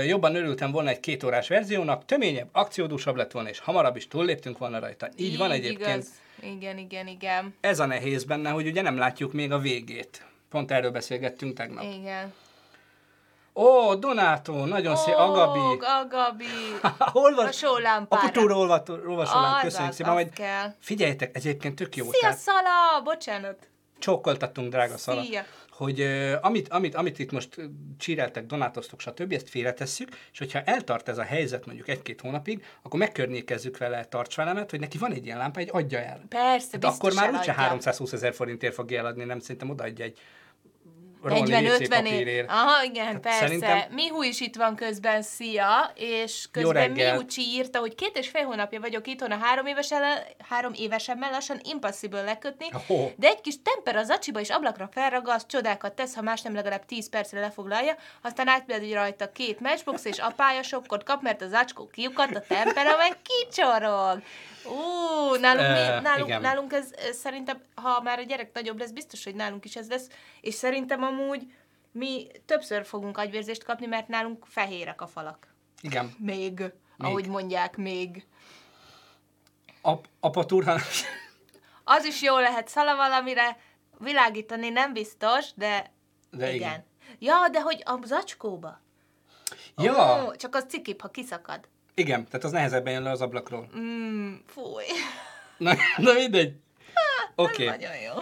Jobban 0.05 0.35
örültem 0.35 0.71
volna 0.71 0.89
egy 0.89 0.99
két 0.99 1.23
órás 1.23 1.47
verziónak, 1.47 2.05
töményebb, 2.05 2.47
akciódúsabb 2.51 3.15
lett 3.15 3.31
volna, 3.31 3.49
és 3.49 3.59
hamarabb 3.59 3.95
is 3.95 4.07
túlléptünk 4.07 4.57
volna 4.57 4.79
rajta. 4.79 5.09
Így, 5.15 5.37
van 5.37 5.51
egyébként. 5.51 5.89
Igaz. 5.89 6.11
Igen, 6.41 6.77
igen, 6.77 7.07
igen. 7.07 7.55
Ez 7.61 7.79
a 7.79 7.85
nehéz 7.85 8.23
benne, 8.23 8.49
hogy 8.49 8.67
ugye 8.67 8.81
nem 8.81 8.97
látjuk 8.97 9.33
még 9.33 9.51
a 9.51 9.59
végét. 9.59 10.25
Pont 10.49 10.71
erről 10.71 10.91
beszélgettünk 10.91 11.57
tegnap. 11.57 11.83
Igen. 11.83 12.33
Ó, 13.57 13.95
Donátó, 13.95 14.65
nagyon 14.65 14.95
szép, 14.95 15.15
Agabi. 15.15 15.79
Agabi. 16.03 16.45
Hol 17.17 17.35
van? 17.35 17.45
A 17.45 17.51
sólámpára. 17.51 18.21
A 18.21 18.25
kutúra 18.25 18.55
olvasolán, 18.57 19.53
Az, 19.53 19.61
köszönjük 19.61 19.93
szépen, 19.93 20.13
majd 20.13 20.33
kell. 20.33 20.73
figyeljetek, 20.79 21.35
egyébként 21.35 21.75
tök 21.75 21.95
jó. 21.95 22.03
Szia, 22.11 22.19
tehát 22.19 22.37
Szala! 22.37 23.01
Bocsánat. 23.03 23.69
csókoltattunk, 23.99 24.69
drága 24.69 24.97
Szala. 24.97 25.23
Szia. 25.23 25.43
Hogy 25.71 26.01
uh, 26.01 26.33
amit, 26.41 26.67
amit, 26.69 26.95
amit 26.95 27.19
itt 27.19 27.31
most 27.31 27.55
csíreltek, 27.97 28.45
donátoztok, 28.45 28.99
stb., 28.99 29.31
ezt 29.33 29.49
félretesszük, 29.49 30.09
és 30.31 30.37
hogyha 30.39 30.61
eltart 30.61 31.09
ez 31.09 31.17
a 31.17 31.23
helyzet 31.23 31.65
mondjuk 31.65 31.87
egy-két 31.87 32.21
hónapig, 32.21 32.65
akkor 32.81 32.99
megkörnyékezzük 32.99 33.77
vele 33.77 34.05
tartsvelemet, 34.05 34.69
hogy 34.69 34.79
neki 34.79 34.97
van 34.97 35.13
egy 35.13 35.25
ilyen 35.25 35.37
lámpa, 35.37 35.59
egy 35.59 35.69
adja 35.71 35.99
el. 35.99 36.21
Persze, 36.29 36.67
Hát 36.71 36.81
biztos 36.81 36.97
akkor 36.97 37.13
már 37.13 37.29
úgyse 37.29 37.43
eladja. 37.43 37.53
320 37.53 38.13
ezer 38.13 38.33
forintért 38.33 38.73
fogja 38.73 38.99
eladni, 38.99 39.23
nem 39.23 39.39
szerintem 39.39 39.69
odaadja 39.69 40.05
egy 40.05 40.19
40-50 41.23 42.05
év. 42.05 42.45
Aha, 42.47 42.83
igen, 42.83 43.05
Hát 43.05 43.19
persze. 43.19 43.39
szerintem- 43.39 43.81
Mihu 43.91 44.21
is 44.21 44.39
itt 44.41 44.55
van 44.55 44.75
közben, 44.75 45.21
szia, 45.21 45.91
és 45.95 46.45
közben. 46.51 46.91
Miucsi 46.91 47.41
írta, 47.41 47.79
hogy 47.79 47.95
két 47.95 48.17
és 48.17 48.29
fél 48.29 48.43
hónapja 48.43 48.79
vagyok 48.79 49.07
itthon 49.07 49.31
a 49.31 49.37
három, 49.41 49.65
évesen, 49.65 50.01
három 50.49 50.71
évesemmel 50.75 51.31
lassan 51.31 51.59
impossible 51.63 52.21
lekötni, 52.21 52.65
Ó. 52.89 53.11
de 53.15 53.27
egy 53.27 53.41
kis 53.41 53.55
temper 53.63 53.95
az 53.95 54.09
acsiba 54.09 54.39
és 54.39 54.49
ablakra 54.49 54.89
felragaszt, 54.91 55.47
csodákat 55.47 55.93
tesz, 55.93 56.15
ha 56.15 56.21
más 56.21 56.41
nem 56.41 56.53
legalább 56.53 56.85
10 56.85 57.09
percre 57.09 57.39
lefoglalja, 57.39 57.95
aztán 58.21 58.47
átmegy 58.47 58.93
rajta 58.93 59.31
két 59.31 59.59
matchbox, 59.59 60.05
és 60.05 60.17
apája 60.17 60.63
sokkot 60.63 61.03
kap, 61.03 61.21
mert 61.21 61.41
az 61.41 61.51
acskó 61.53 61.87
kiukat, 61.87 62.35
a 62.35 62.43
tempera 62.47 62.97
meg 62.97 63.17
kicsorog. 63.21 64.21
Ú, 64.69 65.35
nálunk, 65.35 65.67
mi, 65.67 66.07
nálunk, 66.09 66.27
igen. 66.27 66.41
nálunk 66.41 66.73
ez, 66.73 66.91
ez 66.97 67.17
szerintem, 67.17 67.61
ha 67.75 68.01
már 68.01 68.19
a 68.19 68.23
gyerek 68.23 68.53
nagyobb 68.53 68.79
lesz, 68.79 68.91
biztos, 68.91 69.23
hogy 69.23 69.35
nálunk 69.35 69.65
is 69.65 69.75
ez 69.75 69.89
lesz, 69.89 70.07
és 70.41 70.53
szerintem 70.53 71.03
amúgy 71.03 71.53
mi 71.91 72.27
többször 72.45 72.85
fogunk 72.85 73.17
agyvérzést 73.17 73.63
kapni, 73.63 73.85
mert 73.85 74.07
nálunk 74.07 74.45
fehérek 74.45 75.01
a 75.01 75.07
falak. 75.07 75.47
Igen. 75.81 76.15
Még, 76.19 76.59
még. 76.59 76.71
ahogy 76.97 77.27
mondják, 77.27 77.77
még. 77.77 78.25
Ap, 79.81 80.07
apa 80.19 80.45
turhan... 80.45 80.79
Az 81.83 82.05
is 82.05 82.21
jó 82.21 82.39
lehet 82.39 82.67
szala 82.67 82.95
valamire, 82.95 83.57
világítani 83.97 84.69
nem 84.69 84.93
biztos, 84.93 85.53
de, 85.55 85.91
De 86.31 86.53
igen. 86.53 86.55
igen. 86.55 86.85
Ja, 87.19 87.49
de 87.51 87.61
hogy 87.61 87.81
a 87.85 88.05
zacskóba? 88.05 88.81
ja, 89.77 90.25
Ó, 90.25 90.35
csak 90.35 90.55
az 90.55 90.65
cikibb, 90.67 91.01
ha 91.01 91.07
kiszakad. 91.07 91.67
Igen, 91.97 92.25
tehát 92.25 92.43
az 92.43 92.51
nehezebben 92.51 92.93
jön 92.93 93.03
le 93.03 93.11
az 93.11 93.21
ablakról. 93.21 93.69
Mm, 93.77 94.33
fúj. 94.45 94.83
Na, 95.57 95.73
na 95.97 96.13
mindegy. 96.13 96.53
Oké. 97.35 97.63
Okay. 97.63 97.77
Nagyon 97.77 97.95
jó. 97.95 98.13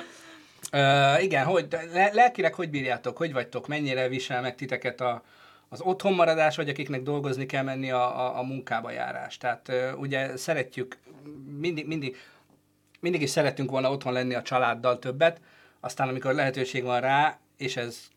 Uh, 0.82 1.24
igen, 1.24 1.46
hogy, 1.46 1.68
le, 1.94 2.10
lelkileg 2.14 2.54
hogy 2.54 2.70
bírjátok, 2.70 3.18
hogy 3.18 3.34
vagytok, 3.34 3.68
mennyire 3.68 4.08
visel 4.08 4.42
meg 4.42 4.56
titeket 4.56 5.02
a, 5.02 5.24
az 5.70 5.82
otthonmaradás, 5.82 6.56
vagy 6.56 6.70
akiknek 6.70 7.02
dolgozni 7.02 7.46
kell 7.46 7.64
menni 7.64 7.92
a, 7.92 8.20
a, 8.20 8.38
a 8.38 8.44
munkába 8.44 8.92
járás. 8.92 9.38
Tehát 9.38 9.68
uh, 9.68 10.00
ugye 10.00 10.38
szeretjük 10.38 10.98
mindig, 11.60 11.88
mindig, 11.88 12.18
mindig 13.00 13.22
is 13.22 13.30
szeretünk 13.30 13.72
volna 13.72 13.92
otthon 13.92 14.14
lenni 14.14 14.34
a 14.34 14.42
családdal 14.42 15.00
többet, 15.00 15.42
aztán 15.80 16.08
amikor 16.08 16.34
lehetőség 16.34 16.84
van 16.84 17.02
rá, 17.02 17.40
és 17.58 17.78
ez 17.78 18.08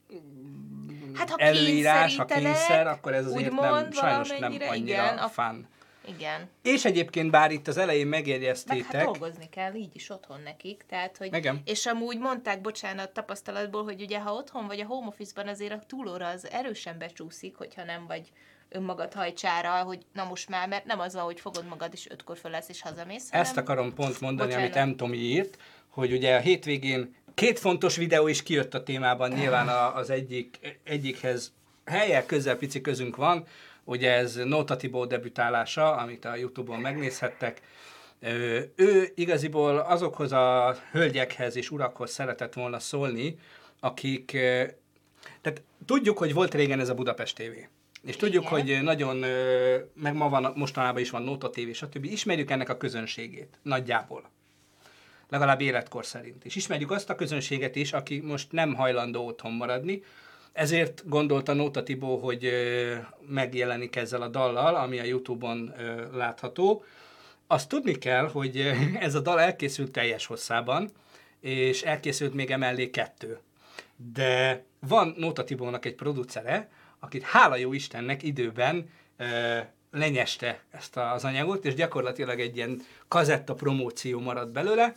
Hát 1.19 1.31
ha 1.31 1.37
előírás, 1.37 2.17
ha 2.17 2.25
kényszer, 2.25 2.87
akkor 2.87 3.15
ez 3.15 3.27
azért 3.27 3.53
nem, 3.53 3.93
sajnos 3.93 4.29
nem 4.29 4.53
annyira 4.53 4.75
igen, 4.75 5.19
a-. 5.19 5.55
Igen. 6.09 6.51
És 6.63 6.85
egyébként 6.85 7.31
bár 7.31 7.51
itt 7.51 7.69
az 7.69 7.77
elején 7.77 8.07
Meg 8.07 8.19
megjegyeztétek, 8.19 8.93
hát 8.93 9.05
dolgozni 9.05 9.49
kell 9.49 9.75
így 9.75 9.95
is 9.95 10.11
otthon 10.11 10.41
nekik, 10.45 10.85
tehát, 10.89 11.17
hogy... 11.17 11.35
Igen. 11.35 11.63
És 11.65 11.87
amúgy 11.87 12.19
mondták, 12.19 12.61
bocsánat, 12.61 13.11
tapasztalatból, 13.11 13.85
hogy 13.85 14.03
ugye 14.03 14.21
ha 14.21 14.33
otthon 14.33 14.67
vagy 14.67 14.81
a 14.81 14.87
home 14.87 15.07
office-ban 15.07 15.49
azért 15.49 15.73
a 15.73 15.83
túlóra 15.87 16.29
az 16.29 16.51
erősen 16.51 16.99
becsúszik, 16.99 17.57
hogyha 17.57 17.85
nem 17.85 18.07
vagy 18.07 18.33
önmagad 18.69 19.13
hajcsára, 19.13 19.71
hogy 19.71 19.99
na 20.13 20.25
most 20.25 20.49
már, 20.49 20.69
mert 20.69 20.85
nem 20.85 21.01
az 21.01 21.15
hogy 21.15 21.41
fogod 21.41 21.67
magad 21.69 21.93
és 21.93 22.11
ötkor 22.11 22.37
föl 22.39 22.51
lesz 22.51 22.69
és 22.69 22.83
hazamész, 22.83 23.29
ezt 23.31 23.57
akarom 23.57 23.95
pont 23.95 24.21
mondani, 24.21 24.53
Bocsánat. 24.53 24.77
amit 24.77 24.95
M. 24.95 24.97
Tomi 24.97 25.17
írt, 25.17 25.59
hogy 25.99 26.12
ugye 26.12 26.37
a 26.37 26.40
hétvégén 26.40 27.14
két 27.35 27.59
fontos 27.59 27.97
videó 27.97 28.28
is 28.28 28.43
kijött 28.43 28.75
a 28.75 28.83
témában, 28.83 29.31
nyilván 29.31 29.69
a- 29.69 29.97
az 29.97 30.11
egyik, 30.11 30.78
egyikhez 30.85 31.52
helyek 31.85 32.26
közel 32.26 32.57
pici 32.57 32.81
közünk 32.81 33.17
van, 33.17 33.45
ugye 33.85 34.12
ez 34.12 34.35
Nóta 34.35 34.76
Tibó 34.76 35.05
debütálása, 35.05 35.97
amit 35.97 36.25
a 36.25 36.37
Youtube-on 36.37 36.81
megnézhettek. 36.81 37.61
Ő 38.76 39.12
igaziból 39.14 39.78
azokhoz 39.78 40.33
a 40.33 40.76
hölgyekhez 40.93 41.57
és 41.57 41.71
urakhoz 41.71 42.11
szeretett 42.11 42.52
volna 42.55 42.78
szólni, 42.78 43.38
akik, 43.81 44.31
tehát 45.40 45.62
tudjuk, 45.85 46.19
hogy 46.19 46.33
volt 46.35 46.55
régen 46.55 46.81
ez 46.81 46.88
a 46.88 46.95
Budapest 46.95 47.37
TV. 47.37 47.57
És 48.02 48.17
tudjuk, 48.17 48.45
Igen. 48.45 48.55
hogy 48.55 48.83
nagyon, 48.83 49.17
meg 49.95 50.14
ma 50.14 50.28
van, 50.28 50.52
mostanában 50.57 51.00
is 51.00 51.11
van 51.11 51.23
Nóta 51.23 51.50
TV, 51.50 51.71
stb. 51.73 52.05
Ismerjük 52.05 52.50
ennek 52.50 52.69
a 52.69 52.76
közönségét, 52.76 53.59
nagyjából. 53.62 54.31
Legalább 55.29 55.61
életkor 55.61 56.07
szerint. 56.07 56.45
És 56.45 56.57
ismerjük 56.57 56.91
azt 56.91 57.11
a 57.11 57.15
közönséget 57.15 57.77
is, 57.77 57.93
aki 57.93 58.21
most 58.21 58.53
nem 58.53 58.75
hajlandó 58.75 59.27
otthon 59.27 59.53
maradni, 59.53 60.03
ezért 60.53 61.09
gondolta 61.09 61.53
Nóta 61.53 61.83
Tibó, 61.83 62.17
hogy 62.17 62.51
megjelenik 63.29 63.97
ezzel 63.97 64.23
a 64.23 64.29
dallal, 64.29 64.75
ami 64.75 64.99
a 64.99 65.05
Youtube-on 65.05 65.75
látható. 66.13 66.85
Azt 67.47 67.69
tudni 67.69 67.99
kell, 67.99 68.29
hogy 68.29 68.57
ez 69.01 69.15
a 69.15 69.21
dal 69.21 69.41
elkészült 69.41 69.91
teljes 69.91 70.27
hosszában, 70.27 70.91
és 71.41 71.83
elkészült 71.83 72.35
még 72.35 72.51
emellé 72.51 72.91
kettő. 72.91 73.39
De 74.13 74.65
van 74.81 75.15
Nóta 75.17 75.45
Tibónak 75.45 75.85
egy 75.85 75.95
producere, 75.95 76.69
akit 76.99 77.23
hála 77.23 77.57
jó 77.57 77.73
Istennek 77.73 78.23
időben 78.23 78.91
lenyeste 79.91 80.61
ezt 80.71 80.97
az 80.97 81.25
anyagot, 81.25 81.65
és 81.65 81.75
gyakorlatilag 81.75 82.41
egy 82.41 82.57
ilyen 82.57 82.81
kazetta 83.09 83.55
promóció 83.55 84.21
maradt 84.21 84.53
belőle. 84.53 84.95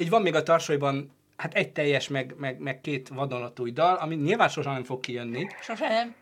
Így 0.00 0.10
van 0.10 0.22
még 0.22 0.34
a 0.34 0.42
tarsolyban 0.42 1.10
hát 1.36 1.54
egy 1.54 1.72
teljes, 1.72 2.08
meg, 2.08 2.34
meg, 2.38 2.58
meg 2.58 2.80
két 2.80 3.08
vadonatúj 3.08 3.70
dal, 3.70 3.94
ami 3.94 4.14
nyilván 4.14 4.48
sosem 4.48 4.72
nem 4.72 4.84
fog 4.84 5.00
kijönni, 5.00 5.46
Sose 5.62 5.88
nem. 5.88 6.14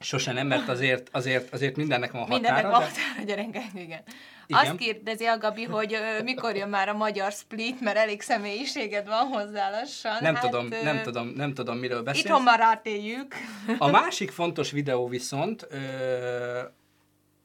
sose 0.00 0.32
nem, 0.32 0.46
mert 0.46 0.68
azért, 0.68 1.08
azért, 1.12 1.52
azért 1.52 1.76
mindennek 1.76 2.12
van 2.12 2.20
határa. 2.20 2.40
Mindennek 2.40 2.70
van 2.70 2.80
de- 2.80 2.86
határa, 2.86 3.26
gyerekek, 3.26 3.64
igen. 3.74 3.84
igen. 3.84 4.02
Igen. 4.46 4.60
Azt 4.60 4.76
kérdezi 4.76 5.24
a 5.24 5.38
Gabi, 5.38 5.64
hogy 5.64 5.94
ö, 5.94 6.22
mikor 6.22 6.56
jön 6.56 6.68
már 6.68 6.88
a 6.88 6.92
magyar 6.92 7.32
split, 7.32 7.80
mert 7.80 7.96
elég 7.96 8.20
személyiséged 8.20 9.06
van 9.06 9.26
hozzá 9.26 9.70
lassan. 9.70 10.16
Nem, 10.20 10.34
hát, 10.34 10.44
tudom, 10.44 10.72
ö, 10.72 10.82
nem, 10.82 11.02
tudom, 11.02 11.28
nem 11.28 11.54
tudom, 11.54 11.78
miről 11.78 12.02
beszélsz. 12.02 12.24
Itthon 12.24 12.42
már 12.42 12.60
átéljük. 12.60 13.34
A 13.78 13.90
másik 13.90 14.30
fontos 14.30 14.70
videó 14.70 15.08
viszont 15.08 15.66
ö, 15.70 15.78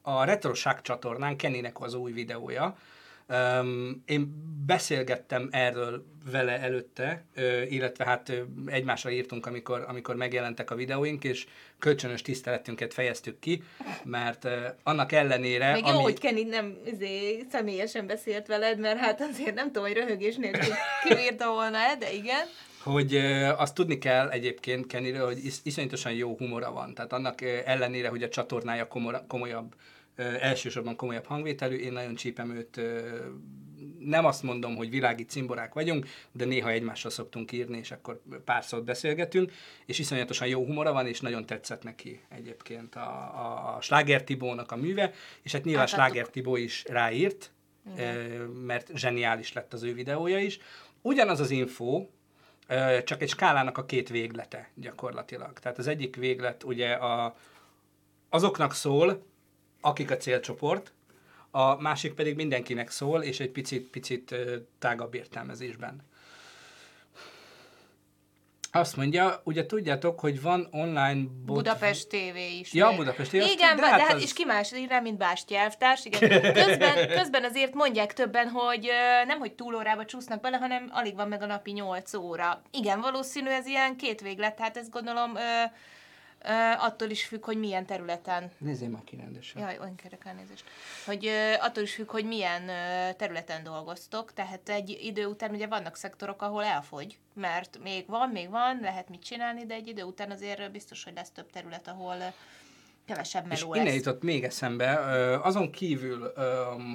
a 0.01 0.23
Retroság 0.23 0.81
csatornán 0.81 1.37
Kennynek 1.37 1.81
az 1.81 1.93
új 1.93 2.11
videója. 2.11 2.75
Um, 3.29 4.03
én 4.05 4.33
beszélgettem 4.65 5.47
erről 5.51 6.05
vele 6.31 6.59
előtte, 6.59 7.25
illetve 7.69 8.05
hát 8.05 8.31
egymásra 8.65 9.09
írtunk, 9.09 9.45
amikor, 9.45 9.85
amikor 9.87 10.15
megjelentek 10.15 10.71
a 10.71 10.75
videóink, 10.75 11.23
és 11.23 11.45
kölcsönös 11.79 12.21
tiszteletünket 12.21 12.93
fejeztük 12.93 13.39
ki, 13.39 13.63
mert 14.03 14.47
annak 14.83 15.11
ellenére, 15.11 15.73
Még 15.73 15.85
jó, 15.85 16.01
hogy 16.01 16.19
Kenny 16.19 16.47
nem 16.47 16.77
izé, 16.85 17.45
személyesen 17.51 18.07
beszélt 18.07 18.47
veled, 18.47 18.79
mert 18.79 18.99
hát 18.99 19.21
azért 19.21 19.55
nem 19.55 19.65
tudom, 19.65 19.83
hogy 19.83 19.93
röhögés 19.93 20.35
nélkül 20.35 20.73
kibírta 21.03 21.51
volna 21.51 21.77
de 21.99 22.13
igen. 22.13 22.45
hogy 22.83 23.15
azt 23.57 23.75
tudni 23.75 23.97
kell 23.97 24.29
egyébként 24.29 24.87
Kennyről, 24.87 25.25
hogy 25.25 25.45
is, 25.45 25.55
iszonyatosan 25.63 26.11
jó 26.11 26.35
humora 26.37 26.71
van. 26.71 26.93
Tehát 26.93 27.13
annak 27.13 27.41
ellenére, 27.41 28.09
hogy 28.09 28.23
a 28.23 28.29
csatornája 28.29 28.87
komora, 28.87 29.25
komolyabb, 29.27 29.75
elsősorban 30.17 30.95
komolyabb 30.95 31.25
hangvételű, 31.25 31.75
én 31.75 31.91
nagyon 31.91 32.15
csípem 32.15 32.51
őt. 32.55 32.81
Nem 33.99 34.25
azt 34.25 34.43
mondom, 34.43 34.75
hogy 34.75 34.89
világi 34.89 35.25
cimborák 35.25 35.73
vagyunk, 35.73 36.07
de 36.31 36.45
néha 36.45 36.69
egymással 36.69 37.11
szoktunk 37.11 37.51
írni, 37.51 37.77
és 37.77 37.91
akkor 37.91 38.21
pár 38.45 38.63
szót 38.63 38.83
beszélgetünk, 38.83 39.51
és 39.85 39.99
iszonyatosan 39.99 40.47
jó 40.47 40.65
humora 40.65 40.93
van, 40.93 41.07
és 41.07 41.19
nagyon 41.19 41.45
tetszett 41.45 41.83
neki 41.83 42.21
egyébként 42.29 42.95
a, 42.95 43.09
a, 43.35 43.75
a 43.75 43.81
Sláger 43.81 44.23
Tibónak 44.23 44.71
a 44.71 44.75
műve, 44.75 45.11
és 45.41 45.51
hát 45.51 45.63
nyilván 45.63 45.83
Átadtuk. 45.83 46.05
Sláger 46.05 46.29
Tibó 46.29 46.55
is 46.55 46.83
ráírt, 46.87 47.51
mert 48.65 48.91
zseniális 48.95 49.53
lett 49.53 49.73
az 49.73 49.83
ő 49.83 49.93
videója 49.93 50.39
is. 50.39 50.59
Ugyanaz 51.01 51.39
az 51.39 51.49
info, 51.49 52.07
csak 53.03 53.21
egy 53.21 53.29
skálának 53.29 53.77
a 53.77 53.85
két 53.85 54.09
véglete 54.09 54.69
gyakorlatilag. 54.75 55.59
Tehát 55.59 55.77
az 55.77 55.87
egyik 55.87 56.15
véglet 56.15 56.63
ugye 56.63 56.91
a, 56.91 57.35
azoknak 58.29 58.73
szól, 58.73 59.25
akik 59.87 60.11
a 60.11 60.17
célcsoport, 60.17 60.91
a 61.51 61.81
másik 61.81 62.13
pedig 62.13 62.35
mindenkinek 62.35 62.89
szól, 62.89 63.21
és 63.23 63.39
egy 63.39 63.49
picit, 63.49 63.89
picit 63.89 64.35
tágabb 64.79 65.13
értelmezésben. 65.13 66.05
Azt 68.71 68.95
mondja, 68.95 69.41
ugye 69.43 69.65
tudjátok, 69.65 70.19
hogy 70.19 70.41
van 70.41 70.67
online 70.71 71.27
bot... 71.45 71.55
Budapest 71.55 72.07
TV 72.07 72.37
is. 72.59 72.73
Ja. 72.73 72.95
Budapest 72.95 73.29
TV, 73.29 73.35
Igen, 73.35 73.75
de 73.75 73.81
de, 73.81 73.87
hát 73.87 74.01
hát, 74.01 74.13
az- 74.15 74.21
és 74.21 74.33
ki 74.33 74.45
más 74.45 74.71
írja, 74.73 75.01
mint 75.01 75.17
Básti 75.17 75.55
elvtárs. 75.55 76.05
Igen. 76.05 76.53
Közben, 76.53 77.07
közben 77.07 77.43
azért 77.43 77.73
mondják 77.73 78.13
többen, 78.13 78.47
hogy 78.47 78.89
nem, 79.27 79.39
hogy 79.39 79.53
túlórába 79.53 80.05
csúsznak 80.05 80.41
bele, 80.41 80.57
hanem 80.57 80.89
alig 80.91 81.15
van 81.15 81.27
meg 81.27 81.41
a 81.41 81.45
napi 81.45 81.71
8 81.71 82.13
óra. 82.13 82.61
Igen, 82.71 83.01
valószínű 83.01 83.49
ez 83.49 83.65
ilyen 83.65 83.95
két 83.95 84.21
véglet, 84.21 84.55
tehát 84.55 84.77
ezt 84.77 84.91
gondolom 84.91 85.37
attól 86.77 87.09
is 87.09 87.25
függ, 87.25 87.45
hogy 87.45 87.57
milyen 87.57 87.85
területen 87.85 88.51
Nézzél 88.57 88.89
már 88.89 89.03
ki 89.03 89.15
rendesen. 89.15 89.61
Jaj, 89.61 89.77
olyan 89.79 89.95
kérek 89.95 90.25
elnézést. 90.25 90.63
Hogy 91.05 91.29
attól 91.59 91.83
is 91.83 91.93
függ, 91.93 92.11
hogy 92.11 92.25
milyen 92.25 92.65
területen 93.17 93.63
dolgoztok, 93.63 94.33
tehát 94.33 94.69
egy 94.69 94.99
idő 95.01 95.25
után 95.25 95.51
ugye 95.51 95.67
vannak 95.67 95.95
szektorok, 95.95 96.41
ahol 96.41 96.63
elfogy, 96.63 97.17
mert 97.33 97.79
még 97.83 98.07
van, 98.07 98.29
még 98.29 98.49
van, 98.49 98.79
lehet 98.81 99.09
mit 99.09 99.23
csinálni, 99.23 99.65
de 99.65 99.73
egy 99.73 99.87
idő 99.87 100.03
után 100.03 100.31
azért 100.31 100.71
biztos, 100.71 101.03
hogy 101.03 101.13
lesz 101.13 101.31
több 101.31 101.49
terület, 101.49 101.87
ahol 101.87 102.33
kevesebb 103.07 103.51
És 103.51 103.59
meló 103.59 103.73
innen 103.73 103.85
lesz. 103.85 103.95
jutott 103.95 104.23
még 104.23 104.43
eszembe, 104.43 104.99
azon 105.43 105.71
kívül, 105.71 106.33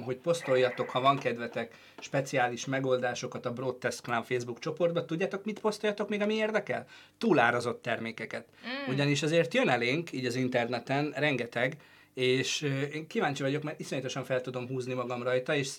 hogy 0.05 0.17
posztoljatok, 0.17 0.89
ha 0.89 1.01
van 1.01 1.17
kedvetek, 1.17 1.75
speciális 1.99 2.65
megoldásokat 2.65 3.45
a 3.45 3.53
Broadcast 3.53 4.01
Clan 4.01 4.23
Facebook 4.23 4.59
csoportba, 4.59 5.05
tudjátok, 5.05 5.45
mit 5.45 5.59
posztoljatok 5.59 6.09
még, 6.09 6.21
ami 6.21 6.33
érdekel? 6.33 6.85
Túlárazott 7.17 7.81
termékeket. 7.81 8.45
Mm. 8.67 8.91
Ugyanis 8.91 9.23
azért 9.23 9.53
jön 9.53 9.69
elénk, 9.69 10.11
így 10.11 10.25
az 10.25 10.35
interneten, 10.35 11.13
rengeteg, 11.15 11.77
és 12.13 12.61
én 12.93 13.07
kíváncsi 13.07 13.41
vagyok, 13.41 13.63
mert 13.63 13.79
iszonyatosan 13.79 14.23
fel 14.23 14.41
tudom 14.41 14.67
húzni 14.67 14.93
magam 14.93 15.23
rajta, 15.23 15.55
és 15.55 15.73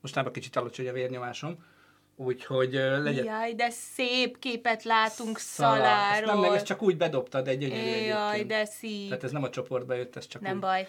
mostában 0.00 0.32
kicsit 0.32 0.56
alacsony 0.56 0.88
a 0.88 0.92
vérnyomásom, 0.92 1.64
úgyhogy 2.18 2.72
legyen... 3.02 3.24
Jaj, 3.24 3.52
de 3.52 3.70
szép 3.70 4.38
képet 4.38 4.82
látunk 4.82 5.38
Szalá. 5.38 5.76
Szaláról. 5.76 6.32
Nem, 6.32 6.38
meg 6.40 6.52
ezt 6.52 6.66
csak 6.66 6.82
úgy 6.82 6.96
bedobtad 6.96 7.48
egy 7.48 7.58
gyönyörű 7.58 7.86
Jaj, 8.06 8.34
egyébként. 8.34 8.48
de 8.48 8.64
szép. 8.64 9.08
Tehát 9.08 9.24
ez 9.24 9.30
nem 9.30 9.42
a 9.42 9.50
csoportba 9.50 9.94
jött, 9.94 10.16
ez 10.16 10.26
csak 10.26 10.42
Nem 10.42 10.54
úgy. 10.54 10.60
baj. 10.60 10.86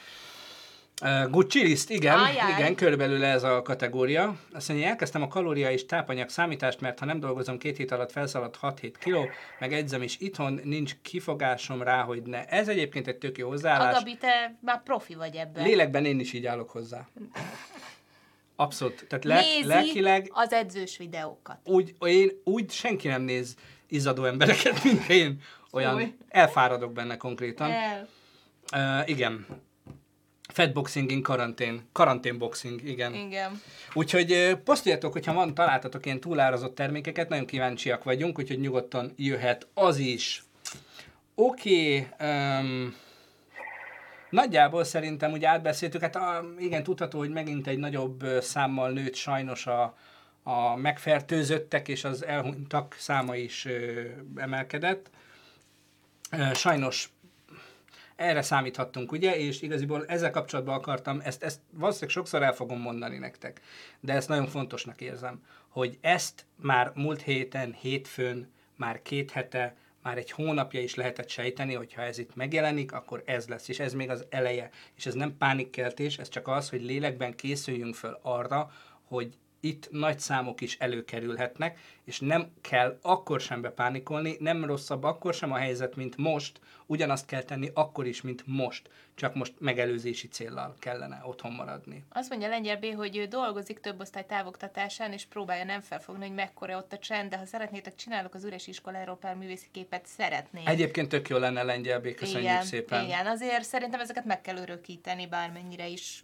Uh, 1.02 1.30
Gucci 1.30 1.64
list, 1.64 1.90
igen, 1.90 2.20
Ajaj. 2.20 2.52
igen, 2.58 2.76
körülbelül 2.76 3.24
ez 3.24 3.44
a 3.44 3.62
kategória. 3.62 4.36
Azt 4.54 4.68
mondja, 4.70 4.88
elkezdtem 4.88 5.22
a 5.22 5.28
kalória 5.28 5.72
és 5.72 5.86
tápanyag 5.86 6.30
számítást, 6.30 6.82
mert 6.82 7.00
ha 7.00 7.06
nem 7.06 7.20
dolgozom 7.20 7.58
két 7.58 7.78
hét 7.78 7.92
alatt 7.92 8.12
felszaladt 8.12 8.58
6-7 8.62 8.94
kiló, 9.00 9.30
meg 9.60 9.74
edzem 9.74 10.02
is 10.02 10.18
itthon, 10.20 10.60
nincs 10.64 10.94
kifogásom 11.02 11.82
rá, 11.82 12.02
hogy 12.02 12.22
ne. 12.22 12.46
Ez 12.46 12.68
egyébként 12.68 13.08
egy 13.08 13.18
tök 13.18 13.38
jó 13.38 13.50
hozzáállás. 13.50 13.98
Gabi, 13.98 14.18
te 14.18 14.56
már 14.62 14.84
profi 14.84 15.16
vagy 15.16 15.36
ebben. 15.36 15.64
Lélekben 15.64 16.06
én 16.06 16.20
is 16.20 16.34
így 16.34 16.46
állok 16.46 16.70
hozzá. 16.70 17.08
Abszolút. 18.60 19.06
Tehát 19.08 19.26
lelk, 19.26 19.46
Nézi 19.46 19.68
lelkileg 19.68 20.30
az 20.34 20.54
edzős 20.54 20.98
videókat. 20.98 21.58
úgy, 21.64 21.96
én, 22.06 22.30
úgy 22.44 22.72
senki 22.72 23.08
nem 23.08 23.22
néz 23.22 23.56
izzadó 23.88 24.24
embereket, 24.24 24.84
mint 24.84 25.10
én. 25.10 25.42
Olyan 25.72 25.94
Fúj. 25.94 26.14
elfáradok 26.30 26.94
benne 26.94 27.18
konkrétan. 27.18 27.72
El. 27.72 28.08
Uh, 28.76 29.10
igen. 29.10 29.46
Fatboxing 30.54 31.12
in 31.12 31.22
karantén. 31.22 31.90
Karanténboxing, 31.92 32.88
igen. 32.88 33.14
Igen. 33.14 33.62
Úgyhogy 33.94 34.32
ö, 34.32 34.56
posztoljatok, 34.64 35.14
hogyha 35.14 35.34
van, 35.34 35.54
találtatok 35.54 36.06
ilyen 36.06 36.20
túlárazott 36.20 36.76
termékeket, 36.76 37.30
nagyon 37.30 37.46
kíváncsiak 37.46 38.04
vagyunk, 38.04 38.40
úgyhogy 38.40 38.60
nyugodtan 38.60 39.14
jöhet 39.16 39.68
az 39.74 39.98
is. 39.98 40.44
Oké, 41.36 42.08
okay, 42.20 42.30
um, 42.30 42.96
nagyjából 44.30 44.84
szerintem 44.84 45.32
ugye 45.32 45.48
átbeszéltük, 45.48 46.02
hát 46.02 46.16
a, 46.16 46.46
igen, 46.58 46.84
tudható, 46.84 47.18
hogy 47.20 47.30
megint 47.30 47.68
egy 47.68 47.78
nagyobb 47.78 48.24
számmal 48.42 48.92
nőtt 48.92 49.16
sajnos 49.16 49.68
a, 49.68 49.98
a 50.44 50.76
megfertőzöttek 50.76 51.88
és 51.88 52.04
az 52.04 52.26
elhunytak 52.26 52.96
száma 53.00 53.36
is 53.36 53.66
ö, 53.66 54.02
emelkedett. 54.36 55.10
Ö, 56.32 56.54
sajnos 56.54 57.10
erre 58.20 58.42
számíthattunk, 58.42 59.12
ugye, 59.12 59.38
és 59.38 59.62
igaziból 59.62 60.06
ezzel 60.06 60.32
kapcsolatban 60.32 60.76
akartam, 60.76 61.22
ezt, 61.24 61.44
ezt 61.44 61.60
valószínűleg 61.72 62.16
sokszor 62.16 62.44
el 62.44 62.54
fogom 62.54 62.80
mondani 62.80 63.18
nektek, 63.18 63.62
de 64.00 64.14
ezt 64.14 64.28
nagyon 64.28 64.48
fontosnak 64.48 65.02
érzem, 65.02 65.44
hogy 65.68 65.98
ezt 66.02 66.46
már 66.56 66.92
múlt 66.96 67.22
héten, 67.22 67.74
hétfőn, 67.74 68.52
már 68.76 69.02
két 69.02 69.32
hete, 69.32 69.76
már 70.02 70.18
egy 70.18 70.32
hónapja 70.32 70.82
is 70.82 70.96
lehetett 70.96 71.30
sejteni, 71.30 71.74
hogy 71.74 71.94
ha 71.94 72.02
ez 72.02 72.18
itt 72.18 72.36
megjelenik, 72.36 72.92
akkor 72.92 73.24
ez 73.26 73.48
lesz, 73.48 73.68
és 73.68 73.80
ez 73.80 73.94
még 73.94 74.10
az 74.10 74.26
eleje. 74.30 74.70
És 74.96 75.06
ez 75.06 75.14
nem 75.14 75.38
pánikkeltés, 75.38 76.18
ez 76.18 76.30
csak 76.30 76.48
az, 76.48 76.70
hogy 76.70 76.82
lélekben 76.82 77.36
készüljünk 77.36 77.96
föl 77.96 78.20
arra, 78.22 78.72
hogy 79.04 79.38
itt 79.60 79.92
nagy 79.92 80.20
számok 80.20 80.62
is 80.62 80.78
előkerülhetnek, 80.78 81.80
és 82.04 82.20
nem 82.20 82.52
kell 82.62 83.00
akkor 83.02 83.42
sem 83.42 83.62
bepánikolni, 83.62 84.36
nem 84.40 84.66
rosszabb 84.66 85.04
akkor 85.04 85.34
sem 85.34 85.52
a 85.52 85.58
helyzet, 85.58 85.96
mint 85.96 86.18
most, 86.18 86.60
ugyanazt 86.86 87.26
kell 87.26 87.44
tenni 87.44 87.72
akkor 87.74 88.08
is, 88.08 88.22
mint 88.22 88.44
most, 88.46 88.90
csak 89.16 89.36
most 89.36 89.54
megelőzési 89.60 90.28
céllal 90.28 90.76
kellene 90.80 91.22
otthon 91.26 91.52
maradni. 91.52 92.04
Azt 92.10 92.30
mondja 92.30 92.48
Lengyel 92.48 92.78
B, 92.78 92.86
hogy 92.96 93.18
ő 93.18 93.26
dolgozik 93.26 93.80
több 93.80 94.00
osztály 94.00 94.26
távoktatásán, 94.26 95.14
és 95.14 95.26
próbálja 95.26 95.64
nem 95.64 95.82
felfogni, 95.82 96.26
hogy 96.26 96.36
mekkora 96.36 96.78
ott 96.78 96.94
a 96.94 96.98
csend, 96.98 97.30
de 97.30 97.38
ha 97.38 97.46
szeretnétek, 97.46 97.96
csinálok 97.96 98.34
az 98.34 98.44
üres 98.44 98.68
iskoláról 98.68 99.18
pár 99.18 99.36
művészi 99.36 99.68
képet, 99.72 100.06
szeretnék. 100.06 100.68
Egyébként 100.68 101.10
tök 101.10 101.30
jó 101.30 101.38
lenne 101.38 101.64
Lengyel 101.64 102.00
B, 102.00 102.14
köszönjük 102.14 102.50
igen, 102.50 102.64
szépen. 102.64 103.04
Igen, 103.04 103.28
azért 103.28 103.64
szerintem 103.64 104.00
ezeket 104.00 104.26
meg 104.26 104.42
kell 104.42 104.58
örökíteni, 104.58 105.28
bármennyire 105.28 105.88
is, 105.88 106.24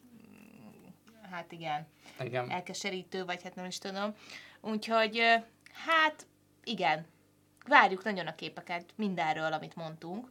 hát 1.31 1.51
igen, 1.51 1.87
Igen. 2.19 2.49
elkeserítő, 2.49 3.25
vagy 3.25 3.43
hát 3.43 3.55
nem 3.55 3.65
is 3.65 3.77
tudom. 3.77 4.15
Úgyhogy, 4.61 5.21
hát 5.85 6.27
igen, 6.63 7.05
várjuk 7.67 8.03
nagyon 8.03 8.27
a 8.27 8.35
képeket 8.35 8.85
mindenről, 8.95 9.53
amit 9.53 9.75
mondtunk. 9.75 10.27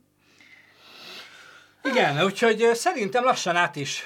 Igen, 1.83 2.25
úgyhogy 2.25 2.71
szerintem 2.75 3.25
lassan 3.25 3.57
át 3.57 3.77
is 3.77 4.03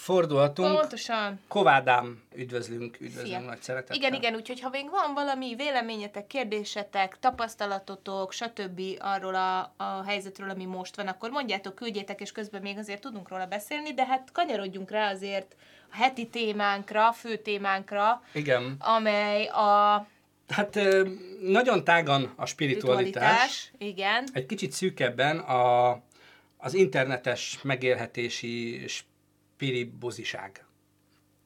fordulhatunk. 0.00 0.78
Pontosan. 0.78 1.40
Kovádám, 1.48 2.22
üdvözlünk, 2.34 2.96
üdvözlünk 3.00 3.26
Szia. 3.26 3.48
nagy 3.48 3.62
szeretettel. 3.62 3.96
Igen, 3.96 4.14
igen, 4.14 4.34
úgyhogy 4.34 4.60
ha 4.60 4.68
még 4.68 4.90
van 4.90 5.14
valami 5.14 5.54
véleményetek, 5.54 6.26
kérdésetek, 6.26 7.18
tapasztalatotok, 7.20 8.32
stb. 8.32 8.80
arról 8.98 9.34
a, 9.34 9.74
a 9.76 10.02
helyzetről, 10.06 10.50
ami 10.50 10.64
most 10.64 10.96
van, 10.96 11.06
akkor 11.06 11.30
mondjátok, 11.30 11.74
küldjétek, 11.74 12.20
és 12.20 12.32
közben 12.32 12.62
még 12.62 12.78
azért 12.78 13.00
tudunk 13.00 13.28
róla 13.28 13.46
beszélni, 13.46 13.94
de 13.94 14.06
hát 14.06 14.28
kanyarodjunk 14.32 14.90
rá 14.90 15.10
azért 15.10 15.56
a 15.92 15.96
heti 15.96 16.26
témánkra, 16.26 17.12
fő 17.12 17.36
témánkra, 17.36 18.22
Igen. 18.32 18.76
amely 18.78 19.46
a 19.46 20.06
Hát 20.48 20.78
nagyon 21.40 21.84
tágan 21.84 22.32
a 22.36 22.46
spiritualitás, 22.46 23.02
ritualitás. 23.04 23.72
Igen. 23.78 24.28
egy 24.32 24.46
kicsit 24.46 24.72
szűkebben 24.72 25.38
a, 25.38 25.90
az 26.56 26.74
internetes 26.74 27.58
megélhetési 27.62 28.84
spiribuziság. 29.60 30.64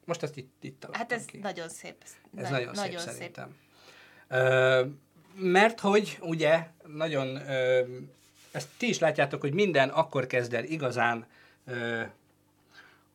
Most 0.05 0.23
ezt 0.23 0.37
itt, 0.37 0.53
itt 0.61 0.87
Hát 0.91 1.11
ez 1.11 1.25
ki. 1.25 1.37
nagyon 1.37 1.69
szép. 1.69 1.95
Ez 2.35 2.49
Na- 2.49 2.71
nagyon, 2.71 2.75
szép 2.75 3.13
szerintem. 3.13 3.55
Ö, 4.27 4.85
mert 5.35 5.79
hogy 5.79 6.17
ugye 6.21 6.67
nagyon, 6.87 7.35
ö, 7.49 7.81
ezt 8.51 8.67
ti 8.77 8.87
is 8.87 8.99
látjátok, 8.99 9.41
hogy 9.41 9.53
minden 9.53 9.89
akkor 9.89 10.27
kezd 10.27 10.53
el 10.53 10.63
igazán 10.63 11.25
ö, 11.65 12.01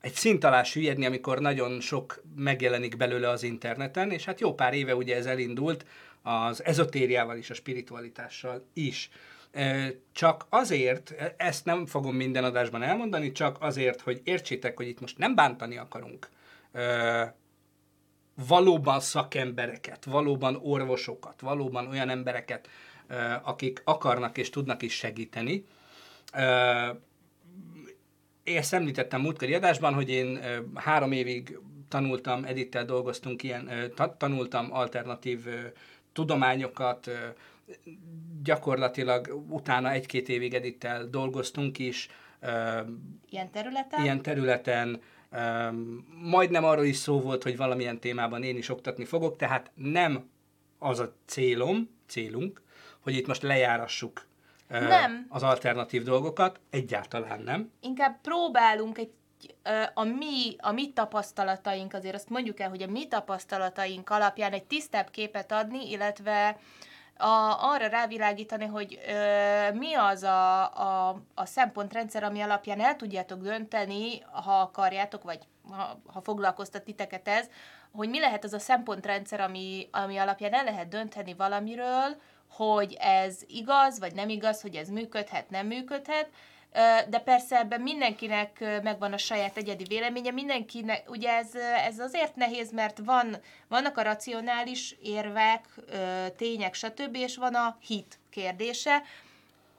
egy 0.01 0.13
szint 0.15 0.45
alá 0.45 0.63
süllyedni, 0.63 1.07
amikor 1.07 1.41
nagyon 1.41 1.81
sok 1.81 2.23
megjelenik 2.37 2.97
belőle 2.97 3.29
az 3.29 3.43
interneten, 3.43 4.11
és 4.11 4.25
hát 4.25 4.41
jó 4.41 4.55
pár 4.55 4.75
éve 4.75 4.95
ugye 4.97 5.17
ez 5.17 5.27
elindult 5.27 5.87
az 6.23 6.65
ezotériával 6.65 7.37
is, 7.37 7.51
a 7.51 7.55
spiritualitással 7.55 8.65
is. 8.73 9.11
Csak 10.13 10.47
azért, 10.49 11.15
ezt 11.37 11.65
nem 11.65 11.87
fogom 11.87 12.17
minden 12.17 12.45
adásban 12.45 12.83
elmondani, 12.83 13.33
csak 13.33 13.57
azért, 13.61 14.01
hogy 14.01 14.21
értsétek, 14.25 14.77
hogy 14.77 14.89
itt 14.89 15.01
most 15.01 15.19
nem 15.19 15.35
bántani 15.35 15.77
akarunk 15.77 16.29
valóban 18.49 19.01
szakembereket, 19.01 20.05
valóban 20.05 20.59
orvosokat, 20.63 21.41
valóban 21.41 21.87
olyan 21.87 22.09
embereket, 22.09 22.69
akik 23.43 23.83
akarnak 23.85 24.39
és 24.39 24.51
tudnak 24.51 24.83
is 24.83 24.95
segíteni. 24.95 25.65
Én 28.43 28.57
ezt 28.57 28.75
említettem 28.75 29.21
múltkori 29.21 29.55
adásban, 29.55 29.95
hogy 29.95 30.11
én 30.11 30.41
három 30.75 31.13
évig 31.13 31.59
tanultam, 31.89 32.45
Edittel 32.45 32.85
dolgoztunk 32.85 33.43
ilyen, 33.43 33.93
tanultam 34.19 34.73
alternatív 34.73 35.47
tudományokat, 36.13 37.11
gyakorlatilag 38.43 39.45
utána 39.49 39.91
egy-két 39.91 40.29
évig 40.29 40.55
Edittel 40.55 41.05
dolgoztunk 41.05 41.79
is, 41.79 42.09
Ilyen 43.29 43.51
területen. 43.51 44.03
ilyen 44.03 44.23
területen. 44.23 45.01
Majdnem 46.23 46.65
arról 46.65 46.85
is 46.85 46.97
szó 46.97 47.21
volt, 47.21 47.43
hogy 47.43 47.57
valamilyen 47.57 48.01
témában 48.01 48.43
én 48.43 48.57
is 48.57 48.69
oktatni 48.69 49.05
fogok, 49.05 49.37
tehát 49.37 49.71
nem 49.75 50.29
az 50.79 50.99
a 50.99 51.15
célom, 51.27 51.91
célunk, 52.07 52.63
hogy 53.01 53.15
itt 53.15 53.27
most 53.27 53.43
lejárassuk 53.43 54.27
Nem. 54.69 55.27
az 55.29 55.43
alternatív 55.43 56.03
dolgokat, 56.03 56.61
egyáltalán 56.71 57.41
nem. 57.43 57.71
inkább 57.81 58.21
próbálunk 58.21 58.99
egy 58.99 59.11
a 59.95 60.05
mi, 60.05 60.57
a 60.59 60.73
mi 60.73 60.93
tapasztalataink, 60.93 61.95
azért 61.95 62.15
azt 62.15 62.29
mondjuk 62.29 62.61
el, 62.61 62.69
hogy 62.69 62.83
a 62.83 62.87
mi 62.87 63.07
tapasztalataink 63.07 64.11
alapján 64.11 64.53
egy 64.53 64.65
tisztább 64.65 65.11
képet 65.11 65.53
adni, 65.53 65.91
illetve 65.91 66.59
a, 67.21 67.71
arra 67.73 67.87
rávilágítani, 67.87 68.65
hogy 68.65 69.01
ö, 69.09 69.73
mi 69.73 69.95
az 69.95 70.23
a, 70.23 70.63
a, 70.63 71.17
a 71.35 71.47
szempontrendszer, 71.47 72.23
ami 72.23 72.41
alapján 72.41 72.81
el 72.81 72.97
tudjátok 72.97 73.43
dönteni, 73.43 74.23
ha 74.31 74.61
akarjátok, 74.61 75.23
vagy 75.23 75.39
ha, 75.71 76.01
ha 76.07 76.21
foglalkoztat 76.21 76.83
titeket 76.83 77.29
ez, 77.29 77.49
hogy 77.93 78.09
mi 78.09 78.21
lehet 78.21 78.45
az 78.45 78.53
a 78.53 78.59
szempontrendszer, 78.59 79.41
ami, 79.41 79.89
ami 79.91 80.17
alapján 80.17 80.53
el 80.53 80.65
lehet 80.65 80.89
dönteni 80.89 81.35
valamiről, 81.35 82.17
hogy 82.51 82.97
ez 83.01 83.39
igaz, 83.47 83.99
vagy 83.99 84.15
nem 84.15 84.29
igaz, 84.29 84.61
hogy 84.61 84.75
ez 84.75 84.89
működhet, 84.89 85.51
nem 85.51 85.67
működhet, 85.67 86.29
de 87.09 87.19
persze 87.19 87.59
ebben 87.59 87.81
mindenkinek 87.81 88.81
megvan 88.83 89.13
a 89.13 89.19
saját 89.19 89.57
egyedi 89.57 89.85
véleménye, 89.85 90.31
mindenkinek, 90.31 91.11
ugye 91.11 91.31
ez, 91.31 91.55
ez 91.87 91.99
azért 91.99 92.37
nehéz, 92.37 92.73
mert 92.73 92.99
van, 93.05 93.37
vannak 93.69 93.97
a 93.97 94.03
racionális 94.03 94.97
érvek, 95.03 95.65
tények, 96.37 96.75
stb., 96.75 97.17
és 97.17 97.37
van 97.37 97.55
a 97.55 97.77
hit 97.81 98.19
kérdése. 98.31 99.03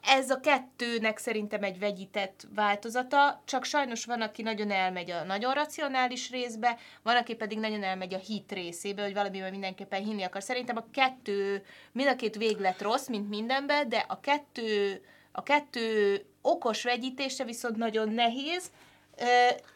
Ez 0.04 0.30
a 0.30 0.40
kettőnek 0.40 1.18
szerintem 1.18 1.64
egy 1.64 1.80
vegyített 1.80 2.48
változata, 2.56 3.42
csak 3.46 3.64
sajnos 3.64 4.06
van, 4.06 4.22
aki 4.22 4.42
nagyon 4.42 4.72
elmegy 4.72 5.12
a 5.12 5.24
nagyon 5.24 5.54
racionális 5.54 6.30
részbe, 6.30 6.78
van, 7.04 7.16
aki 7.16 7.36
pedig 7.36 7.60
nagyon 7.60 7.84
elmegy 7.84 8.14
a 8.14 8.18
hit 8.18 8.52
részébe, 8.52 9.04
hogy 9.04 9.14
valamiben 9.14 9.52
mindenképpen 9.52 10.04
hinni 10.04 10.24
akar. 10.24 10.44
Szerintem 10.44 10.78
a 10.78 10.86
kettő, 10.92 11.66
mind 11.92 12.10
a 12.10 12.16
két 12.16 12.36
véglet 12.36 12.82
rossz, 12.82 13.08
mint 13.08 13.30
mindenben, 13.30 13.90
de 13.90 14.06
a 14.08 14.20
kettő, 14.20 15.02
a 15.32 15.44
kettő 15.44 16.22
okos 16.42 16.84
vegyítése 16.84 17.44
viszont 17.44 17.76
nagyon 17.76 18.10
nehéz. 18.10 18.72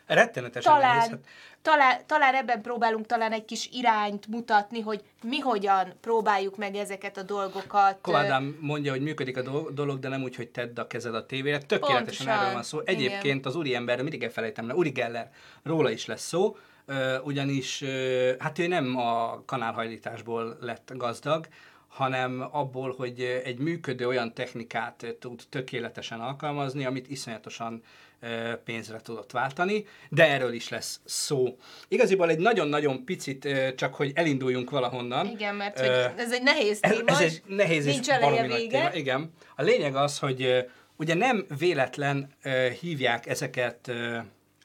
Rettenetesen 0.05 0.73
nehéz. 0.79 0.89
talán, 0.89 1.09
Hát 1.09 1.19
talán, 1.61 1.99
talán 2.05 2.35
ebben 2.35 2.61
próbálunk 2.61 3.05
talán 3.05 3.31
egy 3.31 3.45
kis 3.45 3.69
irányt 3.71 4.27
mutatni, 4.27 4.79
hogy 4.81 5.03
mi 5.23 5.39
hogyan 5.39 5.93
próbáljuk 6.01 6.57
meg 6.57 6.75
ezeket 6.75 7.17
a 7.17 7.23
dolgokat. 7.23 7.97
Kovádám 8.01 8.57
mondja, 8.59 8.91
hogy 8.91 9.01
működik 9.01 9.37
a 9.37 9.41
do- 9.41 9.73
dolog, 9.73 9.99
de 9.99 10.07
nem 10.07 10.23
úgy, 10.23 10.35
hogy 10.35 10.49
tedd 10.49 10.79
a 10.79 10.87
kezed 10.87 11.15
a 11.15 11.25
tévére. 11.25 11.57
Tökéletesen 11.57 12.25
Pontosan. 12.25 12.39
erről 12.39 12.53
van 12.53 12.63
szó. 12.63 12.79
Egyébként 12.85 13.45
az 13.45 13.55
úri 13.55 13.75
emberről 13.75 14.03
mindig 14.03 14.23
elfelejtem 14.23 14.67
le, 14.67 14.73
Uri 14.73 14.89
Geller, 14.89 15.31
róla 15.63 15.89
is 15.89 16.05
lesz 16.05 16.27
szó, 16.27 16.57
ugyanis 17.23 17.83
hát 18.39 18.59
ő 18.59 18.67
nem 18.67 18.97
a 18.97 19.43
kanálhajlításból 19.45 20.57
lett 20.61 20.91
gazdag, 20.95 21.47
hanem 21.95 22.47
abból, 22.51 22.93
hogy 22.97 23.41
egy 23.43 23.57
működő 23.57 24.07
olyan 24.07 24.33
technikát 24.33 25.15
tud 25.19 25.41
tökéletesen 25.49 26.19
alkalmazni, 26.19 26.85
amit 26.85 27.09
iszonyatosan 27.09 27.83
pénzre 28.63 29.01
tudott 29.01 29.31
váltani, 29.31 29.85
de 30.09 30.29
erről 30.29 30.53
is 30.53 30.69
lesz 30.69 30.99
szó. 31.05 31.57
Igaziból 31.87 32.29
egy 32.29 32.39
nagyon-nagyon 32.39 33.05
picit, 33.05 33.47
csak 33.75 33.95
hogy 33.95 34.11
elinduljunk 34.15 34.69
valahonnan. 34.69 35.27
Igen, 35.27 35.55
mert 35.55 35.79
hogy 35.79 35.89
ez 36.15 36.31
egy 36.31 36.43
nehéz 36.43 36.77
ez, 36.81 36.91
téma, 36.91 37.11
ez 37.11 37.21
és 37.21 37.33
egy 37.33 37.41
nehéz 37.45 37.85
és 37.85 37.93
nincs 37.93 38.09
eleje 38.09 38.31
baromi 38.31 38.47
nagy 38.47 38.59
vége. 38.59 38.77
téma. 38.77 38.93
Igen. 38.93 39.31
A 39.55 39.61
lényeg 39.61 39.95
az, 39.95 40.19
hogy 40.19 40.65
ugye 40.95 41.13
nem 41.13 41.45
véletlen 41.59 42.29
hívják 42.79 43.27
ezeket 43.27 43.91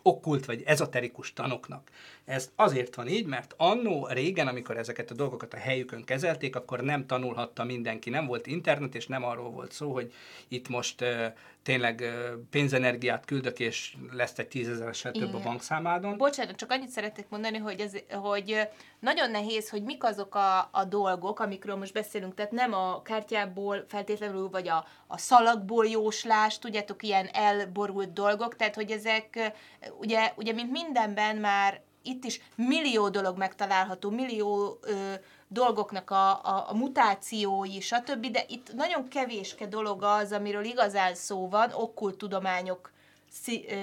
okkult 0.03 0.45
vagy 0.45 0.63
ezoterikus 0.67 1.33
tanoknak. 1.33 1.91
Ez 2.31 2.51
azért 2.57 2.95
van 2.95 3.09
így, 3.09 3.27
mert 3.27 3.55
annó 3.57 4.07
régen, 4.11 4.49
amikor 4.49 4.77
ezeket 4.77 5.11
a 5.11 5.15
dolgokat 5.15 5.55
a 5.55 5.57
helyükön 5.57 6.05
kezelték, 6.05 6.57
akkor 6.57 6.81
nem 6.81 7.07
tanulhatta 7.07 7.65
mindenki. 7.65 8.11
Nem 8.11 8.27
volt 8.27 8.47
internet, 8.47 8.95
és 8.95 9.07
nem 9.07 9.25
arról 9.25 9.51
volt 9.51 9.73
szó, 9.73 9.93
hogy 9.93 10.13
itt 10.49 10.69
most 10.69 11.01
uh, 11.01 11.27
tényleg 11.63 12.01
uh, 12.01 12.39
pénzenergiát 12.51 13.25
küldök, 13.25 13.59
és 13.59 13.97
lesz 14.13 14.39
egy 14.39 14.49
tízezeresel 14.49 15.13
több 15.13 15.35
a 15.35 15.41
bankszámádon. 15.41 16.17
Bocsánat, 16.17 16.57
csak 16.57 16.71
annyit 16.71 16.89
szeretnék 16.89 17.27
mondani, 17.29 17.59
hogy, 17.59 17.81
ez, 17.81 17.93
hogy 18.13 18.69
nagyon 19.01 19.31
nehéz, 19.31 19.71
hogy 19.71 19.83
mik 19.83 20.05
azok 20.05 20.35
a, 20.35 20.69
a 20.73 20.85
dolgok, 20.85 21.41
amikről 21.41 21.77
most 21.77 21.93
beszélünk, 21.93 22.35
tehát 22.35 22.53
nem 22.53 22.73
a 22.73 23.03
kártyából 23.03 23.85
feltétlenül, 23.89 24.49
vagy 24.49 24.69
a, 24.69 24.87
a 25.07 25.19
szalagból 25.19 25.87
jóslás, 25.87 26.59
tudjátok, 26.59 27.03
ilyen 27.03 27.27
elborult 27.33 28.13
dolgok, 28.13 28.57
tehát 28.57 28.75
hogy 28.75 28.91
ezek, 28.91 29.53
ugye, 29.99 30.33
ugye 30.37 30.53
mint 30.53 30.71
mindenben 30.71 31.37
már 31.37 31.81
itt 32.03 32.25
is 32.25 32.41
millió 32.55 33.09
dolog 33.09 33.37
megtalálható, 33.39 34.11
millió 34.11 34.79
ö, 34.83 35.13
dolgoknak 35.49 36.11
a, 36.11 36.31
a, 36.31 36.65
a 36.69 36.75
mutációi, 36.75 37.81
stb., 37.81 38.27
de 38.27 38.45
itt 38.49 38.73
nagyon 38.75 39.09
kevéske 39.09 39.67
dolog 39.67 40.03
az, 40.03 40.33
amiről 40.33 40.65
igazán 40.65 41.15
szó 41.15 41.49
van, 41.49 41.71
okkult 41.73 42.17
tudományok 42.19 42.91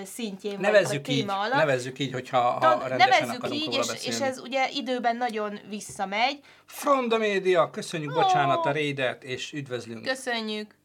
szintjén, 0.03 0.59
Nevezzük 0.59 1.05
vagy 1.05 1.15
így, 1.15 1.19
téma 1.19 1.39
alatt. 1.39 1.53
nevezzük 1.57 1.99
így, 1.99 2.11
hogyha 2.11 2.39
ha 2.39 2.59
Tad- 2.59 2.97
nevezzük 2.97 3.47
így, 3.51 3.73
és, 3.73 3.87
beszélni. 3.87 4.15
és 4.15 4.19
ez 4.21 4.39
ugye 4.39 4.69
időben 4.69 5.17
nagyon 5.17 5.59
visszamegy. 5.69 6.39
From 6.65 7.09
the 7.09 7.17
Media, 7.17 7.69
köszönjük, 7.69 8.13
bocsánat 8.13 8.65
a 8.65 8.71
rédet, 8.71 9.23
és 9.23 9.53
üdvözlünk. 9.53 10.05
Köszönjük. 10.05 10.75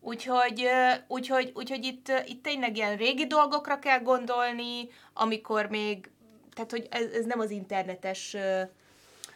Úgyhogy, 0.00 0.68
úgyhogy, 1.08 1.50
úgyhogy 1.54 1.84
itt, 1.84 2.12
itt 2.26 2.42
tényleg 2.42 2.76
ilyen 2.76 2.96
régi 2.96 3.26
dolgokra 3.26 3.78
kell 3.78 3.98
gondolni, 4.00 4.88
amikor 5.12 5.66
még, 5.66 6.10
tehát 6.58 6.70
hogy 6.70 6.86
ez, 6.90 7.12
ez 7.12 7.24
nem 7.24 7.40
az 7.40 7.50
internetes, 7.50 8.36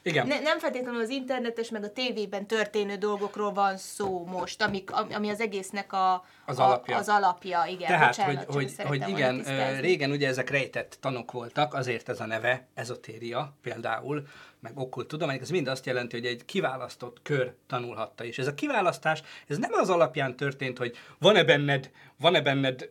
Igen. 0.02 0.26
ne, 0.26 0.40
nem 0.40 0.58
feltétlenül 0.58 1.00
az 1.00 1.08
internetes, 1.08 1.70
meg 1.70 1.84
a 1.84 1.92
tévében 1.92 2.46
történő 2.46 2.96
dolgokról 2.96 3.52
van 3.52 3.76
szó 3.76 4.26
most, 4.26 4.62
amik, 4.62 4.90
ami 4.90 5.28
az 5.28 5.40
egésznek 5.40 5.92
a, 5.92 6.24
Az 6.46 6.58
a, 6.58 6.64
alapja. 6.64 6.96
Az 6.96 7.08
alapja, 7.08 7.64
igen. 7.68 7.88
Tehát, 7.88 8.06
Bocsánat, 8.06 8.44
hogy, 8.44 8.74
hogy, 8.76 8.86
hogy 8.86 9.08
igen, 9.08 9.36
tisztázni. 9.36 9.80
régen 9.80 10.10
ugye 10.10 10.28
ezek 10.28 10.50
rejtett 10.50 10.96
tanok 11.00 11.32
voltak, 11.32 11.74
azért 11.74 12.08
ez 12.08 12.20
a 12.20 12.26
neve, 12.26 12.66
ezotéria 12.74 13.56
például, 13.62 14.26
meg 14.60 14.78
okkult 14.78 15.08
tudomány, 15.08 15.38
ez 15.40 15.50
mind 15.50 15.66
azt 15.66 15.86
jelenti, 15.86 16.16
hogy 16.16 16.26
egy 16.26 16.44
kiválasztott 16.44 17.22
kör 17.22 17.54
tanulhatta. 17.66 18.24
És 18.24 18.38
ez 18.38 18.46
a 18.46 18.54
kiválasztás, 18.54 19.22
ez 19.46 19.58
nem 19.58 19.72
az 19.72 19.88
alapján 19.90 20.36
történt, 20.36 20.78
hogy 20.78 20.96
van-e 21.18 21.44
benned, 21.44 21.90
van-e 22.18 22.40
benned 22.40 22.90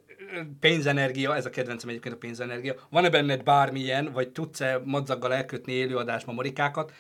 pénzenergia, 0.60 1.36
ez 1.36 1.46
a 1.46 1.50
kedvencem 1.50 1.89
egyébként 1.89 2.15
a 2.15 2.17
pénzenergia, 2.17 2.76
van-e 2.89 3.10
benned 3.10 3.44
bármilyen, 3.44 4.12
vagy 4.12 4.30
tudsz-e 4.30 4.82
madzaggal 4.84 5.34
elkötni 5.34 5.72
élőadásba 5.72 6.32
morikákat, 6.32 6.94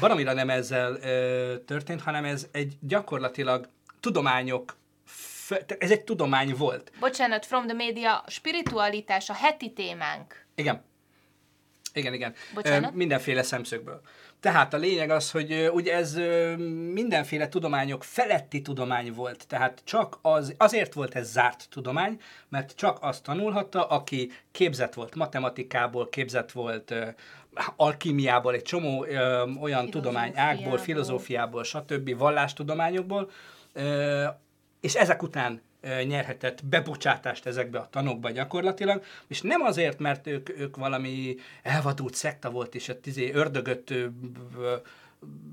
valamire 0.00 0.32
nem 0.32 0.50
ezzel 0.50 0.96
ö, 1.02 1.54
történt, 1.66 2.00
hanem 2.00 2.24
ez 2.24 2.46
egy 2.52 2.76
gyakorlatilag 2.80 3.68
tudományok, 4.00 4.76
ez 5.78 5.90
egy 5.90 6.04
tudomány 6.04 6.54
volt. 6.56 6.92
Bocsánat, 7.00 7.46
From 7.46 7.66
the 7.66 7.74
Media, 7.74 8.24
spiritualitás 8.26 9.30
a 9.30 9.34
heti 9.34 9.72
témánk. 9.72 10.46
Igen. 10.54 10.82
Igen, 11.94 12.14
igen. 12.14 12.34
Bocsánat? 12.54 12.92
Ö, 12.92 12.96
mindenféle 12.96 13.42
szemszögből. 13.42 14.00
Tehát 14.40 14.74
a 14.74 14.76
lényeg 14.76 15.10
az, 15.10 15.30
hogy 15.30 15.70
ugye 15.72 15.94
ez 15.94 16.14
mindenféle 16.92 17.48
tudományok 17.48 18.04
feletti 18.04 18.62
tudomány 18.62 19.12
volt. 19.12 19.46
Tehát 19.46 19.80
csak 19.84 20.18
az, 20.22 20.54
azért 20.58 20.94
volt 20.94 21.14
ez 21.14 21.30
zárt 21.30 21.66
tudomány, 21.70 22.20
mert 22.48 22.74
csak 22.74 22.98
azt 23.00 23.22
tanulhatta, 23.22 23.86
aki 23.86 24.30
képzett 24.52 24.94
volt 24.94 25.14
matematikából, 25.14 26.08
képzett 26.08 26.52
volt 26.52 26.94
alkimiából, 27.76 28.54
egy 28.54 28.62
csomó 28.62 29.04
ö, 29.04 29.42
olyan 29.60 29.90
tudományágból, 29.90 30.78
Filozófiából. 30.78 30.78
filozófiából, 30.78 31.64
stb. 31.64 32.18
vallástudományokból, 32.18 33.30
ö, 33.72 34.24
és 34.80 34.94
ezek 34.94 35.22
után 35.22 35.62
nyerhetett 35.82 36.64
bebocsátást 36.64 37.46
ezekbe 37.46 37.78
a 37.78 37.88
tanokba 37.90 38.30
gyakorlatilag, 38.30 39.02
és 39.26 39.40
nem 39.40 39.62
azért, 39.62 39.98
mert 39.98 40.26
ők, 40.26 40.58
ők 40.58 40.76
valami 40.76 41.36
elvadult 41.62 42.14
szekta 42.14 42.50
volt, 42.50 42.74
és 42.74 42.88
a 42.88 43.00
tizé 43.00 43.32
ördögöt 43.32 43.94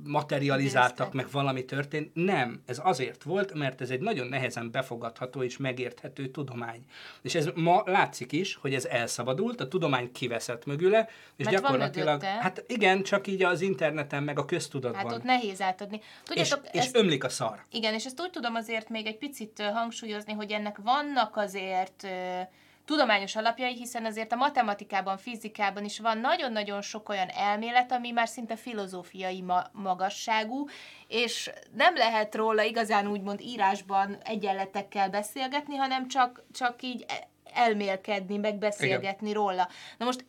materializáltak, 0.03 1.13
meg 1.13 1.27
valami 1.31 1.65
történt. 1.65 2.11
Nem, 2.13 2.61
ez 2.65 2.79
azért 2.83 3.23
volt, 3.23 3.53
mert 3.53 3.81
ez 3.81 3.89
egy 3.89 3.99
nagyon 3.99 4.27
nehezen 4.27 4.71
befogadható 4.71 5.43
és 5.43 5.57
megérthető 5.57 6.27
tudomány. 6.27 6.85
És 7.21 7.35
ez 7.35 7.49
ma 7.55 7.81
látszik 7.85 8.31
is, 8.31 8.55
hogy 8.55 8.73
ez 8.73 8.85
elszabadult, 8.85 9.61
a 9.61 9.67
tudomány 9.67 10.11
kiveszett 10.11 10.65
mögüle, 10.65 11.09
és 11.35 11.45
Mert 11.45 11.59
van 11.59 11.71
gyakorlatilag, 11.71 12.07
mögötte. 12.21 12.41
hát 12.41 12.63
igen, 12.67 13.03
csak 13.03 13.27
így 13.27 13.43
az 13.43 13.61
interneten, 13.61 14.23
meg 14.23 14.39
a 14.39 14.45
köztudatban. 14.45 15.01
Hát 15.01 15.11
ott 15.11 15.23
nehéz 15.23 15.61
átadni. 15.61 15.97
és, 15.97 16.07
Tudjátok, 16.23 16.65
és 16.71 16.79
ezt, 16.79 16.95
ömlik 16.95 17.23
a 17.23 17.29
szar. 17.29 17.63
igen, 17.71 17.93
és 17.93 18.05
ezt 18.05 18.21
úgy 18.21 18.29
tudom 18.29 18.55
azért 18.55 18.89
még 18.89 19.05
egy 19.05 19.17
picit 19.17 19.61
hangsúlyozni, 19.73 20.33
hogy 20.33 20.51
ennek 20.51 20.77
vannak 20.83 21.35
azért 21.37 22.03
ö, 22.03 22.39
tudományos 22.87 23.35
alapjai, 23.35 23.73
hiszen 23.73 24.05
azért 24.05 24.31
a 24.31 24.35
matematikában, 24.35 25.17
fizikában 25.17 25.85
is 25.85 25.99
van 25.99 26.17
nagyon-nagyon 26.17 26.81
sok 26.81 27.09
olyan 27.09 27.29
elmélet, 27.29 27.91
ami 27.91 28.11
már 28.11 28.27
szinte 28.27 28.55
filozófiai 28.55 29.41
ma- 29.41 29.69
magasságú, 29.71 30.67
és 31.07 31.51
nem 31.73 31.95
lehet 31.95 32.35
róla 32.35 32.61
igazán 32.61 33.07
úgymond 33.07 33.41
írásban 33.41 34.17
egyenletekkel 34.23 35.09
beszélgetni, 35.09 35.75
hanem 35.75 36.07
csak, 36.07 36.43
csak 36.51 36.81
így 36.81 37.05
e- 37.07 37.27
elmélkedni, 37.53 38.37
meg 38.37 38.57
beszélgetni 38.57 39.33
róla. 39.33 39.67
Na 39.97 40.05
most 40.05 40.25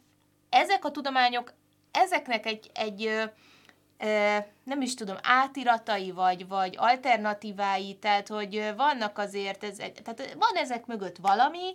ezek 0.48 0.84
a 0.84 0.90
tudományok, 0.90 1.52
ezeknek 1.90 2.46
egy, 2.46 2.70
egy 2.74 3.06
ö, 3.06 3.22
ö, 3.98 4.36
nem 4.64 4.80
is 4.80 4.94
tudom, 4.94 5.16
átiratai, 5.22 6.10
vagy, 6.10 6.48
vagy 6.48 6.74
alternatívái, 6.78 7.94
tehát 8.00 8.28
hogy 8.28 8.72
vannak 8.76 9.18
azért, 9.18 9.64
ez, 9.64 9.76
tehát 9.76 10.34
van 10.38 10.54
ezek 10.54 10.86
mögött 10.86 11.16
valami, 11.16 11.74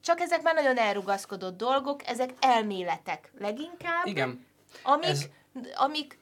csak 0.00 0.20
ezek 0.20 0.42
már 0.42 0.54
nagyon 0.54 0.78
elrugaszkodott 0.78 1.56
dolgok, 1.56 2.06
ezek 2.06 2.30
elméletek 2.40 3.30
leginkább, 3.38 4.06
Igen. 4.06 4.46
amik, 4.82 5.04
ez- 5.08 5.28
amik 5.74 6.18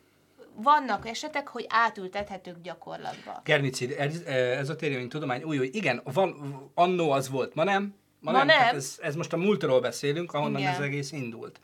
vannak 0.55 1.09
esetek, 1.09 1.49
hogy 1.49 1.67
átültethetők 1.69 2.61
gyakorlatba. 2.63 3.41
Gernicid, 3.45 3.91
ez, 3.99 4.21
ezotérium 4.59 5.09
tudomány, 5.09 5.43
új, 5.43 5.59
új, 5.59 5.71
igen, 5.73 6.01
van, 6.05 6.35
annó 6.75 7.11
az 7.11 7.29
volt, 7.29 7.55
ma 7.55 7.65
nem. 7.65 7.95
Ma, 8.21 8.31
Ma 8.31 8.37
nem. 8.39 8.47
nem. 8.47 8.57
Tehát 8.59 8.75
ez, 8.75 8.99
ez 9.01 9.15
most 9.17 9.33
a 9.33 9.37
múltról 9.37 9.81
beszélünk, 9.81 10.33
ahonnan 10.33 10.61
Igen. 10.61 10.73
ez 10.75 10.81
egész 10.81 11.13
indult. 11.13 11.61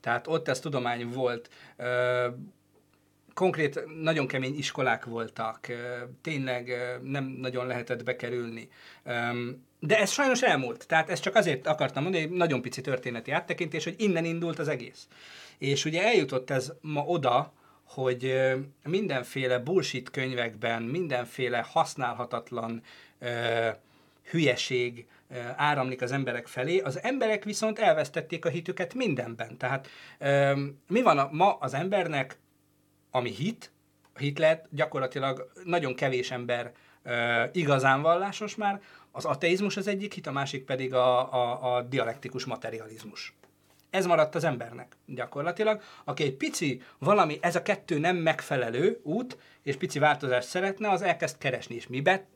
Tehát 0.00 0.26
ott 0.26 0.48
ez 0.48 0.60
tudomány 0.60 1.08
volt. 1.10 1.48
Konkrét, 3.36 3.80
nagyon 4.02 4.26
kemény 4.26 4.58
iskolák 4.58 5.04
voltak, 5.04 5.66
tényleg 6.22 6.72
nem 7.02 7.24
nagyon 7.24 7.66
lehetett 7.66 8.04
bekerülni. 8.04 8.68
De 9.80 9.98
ez 9.98 10.10
sajnos 10.10 10.42
elmúlt. 10.42 10.86
Tehát 10.86 11.10
ezt 11.10 11.22
csak 11.22 11.34
azért 11.34 11.66
akartam 11.66 12.02
mondani, 12.02 12.26
hogy 12.26 12.36
nagyon 12.36 12.62
pici 12.62 12.80
történeti 12.80 13.30
áttekintés, 13.30 13.84
hogy 13.84 13.94
innen 13.98 14.24
indult 14.24 14.58
az 14.58 14.68
egész. 14.68 15.08
És 15.58 15.84
ugye 15.84 16.04
eljutott 16.04 16.50
ez 16.50 16.72
ma 16.80 17.04
oda, 17.04 17.52
hogy 17.84 18.40
mindenféle 18.84 19.58
bullshit 19.58 20.10
könyvekben, 20.10 20.82
mindenféle 20.82 21.66
használhatatlan 21.68 22.82
ö, 23.18 23.68
hülyeség 24.30 25.06
áramlik 25.56 26.02
az 26.02 26.12
emberek 26.12 26.46
felé, 26.46 26.78
az 26.78 27.02
emberek 27.02 27.44
viszont 27.44 27.78
elvesztették 27.78 28.44
a 28.44 28.48
hitüket 28.48 28.94
mindenben. 28.94 29.56
Tehát 29.56 29.88
mi 30.88 31.02
van 31.02 31.18
a, 31.18 31.28
ma 31.32 31.52
az 31.52 31.74
embernek, 31.74 32.38
ami 33.16 33.30
hit, 33.30 33.70
hit 34.18 34.38
lehet 34.38 34.66
gyakorlatilag 34.70 35.50
nagyon 35.64 35.94
kevés 35.94 36.30
ember 36.30 36.72
ö, 37.02 37.44
igazán 37.52 38.02
vallásos 38.02 38.54
már, 38.54 38.80
az 39.12 39.24
ateizmus 39.24 39.76
az 39.76 39.86
egyik 39.86 40.14
hit, 40.14 40.26
a 40.26 40.32
másik 40.32 40.64
pedig 40.64 40.94
a, 40.94 41.32
a, 41.32 41.76
a 41.76 41.82
dialektikus 41.82 42.44
materializmus. 42.44 43.34
Ez 43.90 44.06
maradt 44.06 44.34
az 44.34 44.44
embernek 44.44 44.96
gyakorlatilag, 45.06 45.80
aki 46.04 46.22
egy 46.22 46.34
pici 46.34 46.82
valami, 46.98 47.38
ez 47.40 47.56
a 47.56 47.62
kettő 47.62 47.98
nem 47.98 48.16
megfelelő 48.16 49.00
út, 49.02 49.38
és 49.62 49.76
pici 49.76 49.98
változást 49.98 50.48
szeretne, 50.48 50.90
az 50.90 51.02
elkezd 51.02 51.38
keresni, 51.38 51.74
és 51.74 51.86
mibe 51.86 52.26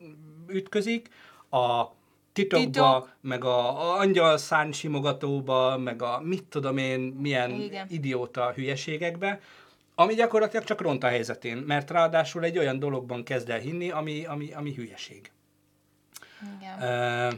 ütközik? 0.47 1.09
A 1.49 1.85
titokba, 2.33 2.65
Titok. 2.65 3.15
meg 3.21 3.43
a, 3.43 3.81
a 3.81 3.99
angyal 3.99 4.37
szárny 4.37 4.71
simogatóba, 4.71 5.77
meg 5.77 6.01
a 6.01 6.21
mit 6.23 6.43
tudom 6.43 6.77
én, 6.77 6.99
milyen 6.99 7.51
Igen. 7.51 7.87
idióta 7.89 8.51
hülyeségekbe, 8.55 9.39
ami 10.01 10.13
gyakorlatilag 10.13 10.65
csak 10.65 10.81
ront 10.81 11.03
a 11.03 11.07
helyzetén, 11.07 11.57
mert 11.57 11.89
ráadásul 11.89 12.43
egy 12.43 12.57
olyan 12.57 12.79
dologban 12.79 13.23
kezd 13.23 13.49
el 13.49 13.59
hinni, 13.59 13.91
ami, 13.91 14.25
ami, 14.25 14.53
ami 14.53 14.73
hülyeség. 14.73 15.31
Igen. 16.59 17.33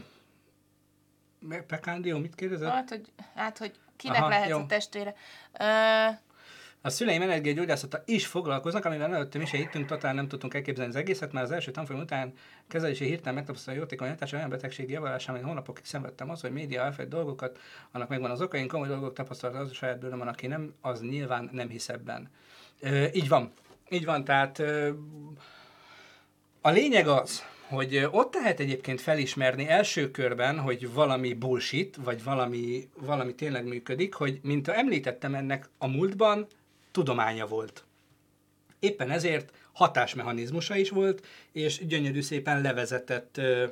Uh, 1.48 1.62
Pekándió, 1.66 2.18
mit 2.18 2.34
kérdezed? 2.34 2.68
Hát, 2.68 2.88
hogy, 2.88 3.12
hát, 3.34 3.58
hogy 3.58 3.72
kinek 3.96 4.20
Aha, 4.20 4.28
lehetsz 4.28 4.48
jó. 4.48 4.58
a 4.58 4.66
testvére. 4.66 5.14
Ö, 5.52 5.64
A 6.86 6.90
szüleim 6.90 7.22
energiagyógyászata 7.22 8.02
is 8.06 8.26
foglalkoznak, 8.26 8.84
amivel 8.84 9.14
előttem 9.14 9.40
is 9.40 9.50
hittünk, 9.50 9.86
totál 9.86 10.14
nem 10.14 10.28
tudtunk 10.28 10.54
elképzelni 10.54 10.90
az 10.90 10.96
egészet, 10.96 11.32
mert 11.32 11.44
az 11.44 11.52
első 11.52 11.70
tanfolyam 11.70 12.02
után 12.02 12.32
kezelési 12.68 13.04
hirtelen 13.04 13.34
megtapasztalni 13.34 13.80
jótékony 13.80 14.08
hatás 14.08 14.32
olyan 14.32 14.48
betegség 14.48 14.90
javulásán, 14.90 15.34
amit 15.34 15.46
hónapokig 15.46 15.84
szenvedtem 15.84 16.30
az, 16.30 16.40
hogy 16.40 16.52
média 16.52 16.82
elfed 16.82 17.08
dolgokat, 17.08 17.58
annak 17.92 18.08
megvan 18.08 18.30
az 18.30 18.40
okaink, 18.40 18.70
komoly 18.70 18.88
dolgok 18.88 19.12
tapasztalat 19.12 19.60
az 19.60 19.70
a 19.70 19.74
saját 19.74 19.98
bőröm 19.98 20.18
van, 20.18 20.28
aki 20.28 20.46
nem, 20.46 20.74
az 20.80 21.00
nyilván 21.00 21.48
nem 21.52 21.68
hisz 21.68 21.88
ebben. 21.88 22.30
Ö, 22.80 23.04
így 23.12 23.28
van. 23.28 23.52
Így 23.88 24.04
van, 24.04 24.24
tehát 24.24 24.58
ö, 24.58 24.90
a 26.60 26.70
lényeg 26.70 27.08
az, 27.08 27.44
hogy 27.68 28.08
ott 28.10 28.34
lehet 28.34 28.60
egyébként 28.60 29.00
felismerni 29.00 29.68
első 29.68 30.10
körben, 30.10 30.58
hogy 30.58 30.92
valami 30.92 31.34
bullshit, 31.34 31.96
vagy 31.96 32.24
valami, 32.24 32.88
valami 33.00 33.34
tényleg 33.34 33.66
működik, 33.66 34.14
hogy 34.14 34.40
mint 34.42 34.68
említettem 34.68 35.34
ennek 35.34 35.68
a 35.78 35.86
múltban, 35.86 36.46
tudománya 36.94 37.46
volt. 37.46 37.84
Éppen 38.78 39.10
ezért 39.10 39.52
hatásmechanizmusa 39.72 40.76
is 40.76 40.90
volt, 40.90 41.26
és 41.52 41.86
gyönyörű 41.86 42.20
szépen 42.20 42.60
levezetett 42.60 43.36
ö, 43.36 43.66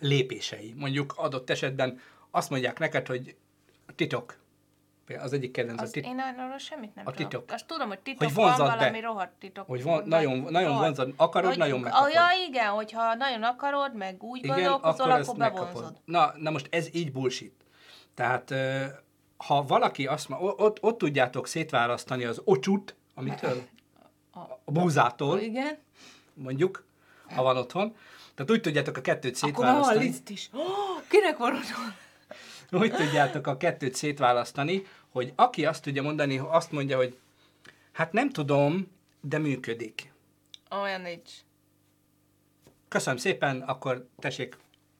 lépései. 0.00 0.74
Mondjuk 0.76 1.12
adott 1.16 1.50
esetben 1.50 2.00
azt 2.30 2.50
mondják 2.50 2.78
neked, 2.78 3.06
hogy 3.06 3.36
titok. 3.94 4.40
Az 5.18 5.32
egyik 5.32 5.50
kedvenc 5.50 5.80
a 5.80 5.82
Az 5.82 5.90
titok. 5.90 6.10
én 6.10 6.18
arról 6.38 6.58
semmit 6.58 6.94
nem 6.94 7.06
A 7.06 7.10
tudok. 7.10 7.30
titok. 7.30 7.50
Azt 7.50 7.66
tudom, 7.66 7.88
hogy 7.88 7.98
titok 7.98 8.18
Hogy 8.22 8.34
van 8.34 8.44
vonzad 8.46 8.66
be. 8.68 8.74
valami 8.76 9.00
rohadt 9.00 9.32
titok. 9.38 9.66
Hogy 9.66 9.82
Vagy- 9.82 10.04
nagyon, 10.04 10.38
nagyon 10.38 10.76
vonzad, 10.78 11.12
akarod, 11.16 11.48
Hogy- 11.48 11.58
nagyon 11.58 11.80
megkapod. 11.80 12.12
Ja, 12.12 12.24
igen, 12.48 12.68
hogyha 12.68 13.14
nagyon 13.14 13.42
akarod, 13.42 13.96
meg 13.96 14.22
úgy 14.22 14.38
Igen, 14.44 14.54
gondolkozol, 14.56 15.10
akkor 15.10 15.42
akkor, 15.42 15.64
bevonzod. 15.64 15.96
Na, 16.04 16.32
na 16.36 16.50
most 16.50 16.66
ez 16.70 16.88
így 16.94 17.12
bullshit. 17.12 17.54
Tehát 18.14 18.54
ha 19.46 19.62
valaki 19.62 20.06
azt 20.06 20.28
ma, 20.28 20.38
ott, 20.38 20.82
ott 20.82 20.98
tudjátok 20.98 21.46
szétválasztani 21.46 22.24
az 22.24 22.40
ocsut, 22.44 22.94
amitől? 23.14 23.62
A 24.64 24.70
búzától, 24.70 25.38
Igen. 25.38 25.78
mondjuk, 26.34 26.84
ha 27.34 27.42
van 27.42 27.56
otthon. 27.56 27.96
Tehát 28.34 28.50
úgy 28.50 28.60
tudjátok 28.60 28.96
a 28.96 29.00
kettőt 29.00 29.38
Akkor 29.40 29.52
van 29.52 29.64
a 29.64 29.68
szétválasztani. 29.68 30.04
liszt 30.04 30.30
is. 30.30 30.50
Oh, 30.52 31.02
kinek 31.08 31.36
van 31.36 31.54
otthon? 31.54 31.94
Úgy 32.82 32.92
tudjátok 32.92 33.46
a 33.46 33.56
kettőt 33.56 33.94
szétválasztani, 33.94 34.86
hogy 35.10 35.32
aki 35.36 35.66
azt 35.66 35.82
tudja 35.82 36.02
mondani, 36.02 36.38
azt 36.38 36.72
mondja, 36.72 36.96
hogy 36.96 37.18
hát 37.92 38.12
nem 38.12 38.30
tudom, 38.30 38.90
de 39.20 39.38
működik. 39.38 40.12
Olyan 40.70 41.00
nincs. 41.00 41.30
Köszönöm 42.88 43.18
szépen, 43.18 43.60
akkor 43.60 44.06
tessék 44.18 44.56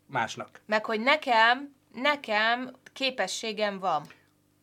másnak. 0.06 0.60
Meg 0.66 0.84
hogy 0.84 1.00
nekem, 1.00 1.74
nekem 1.94 2.76
képességem 2.92 3.78
van. 3.78 4.06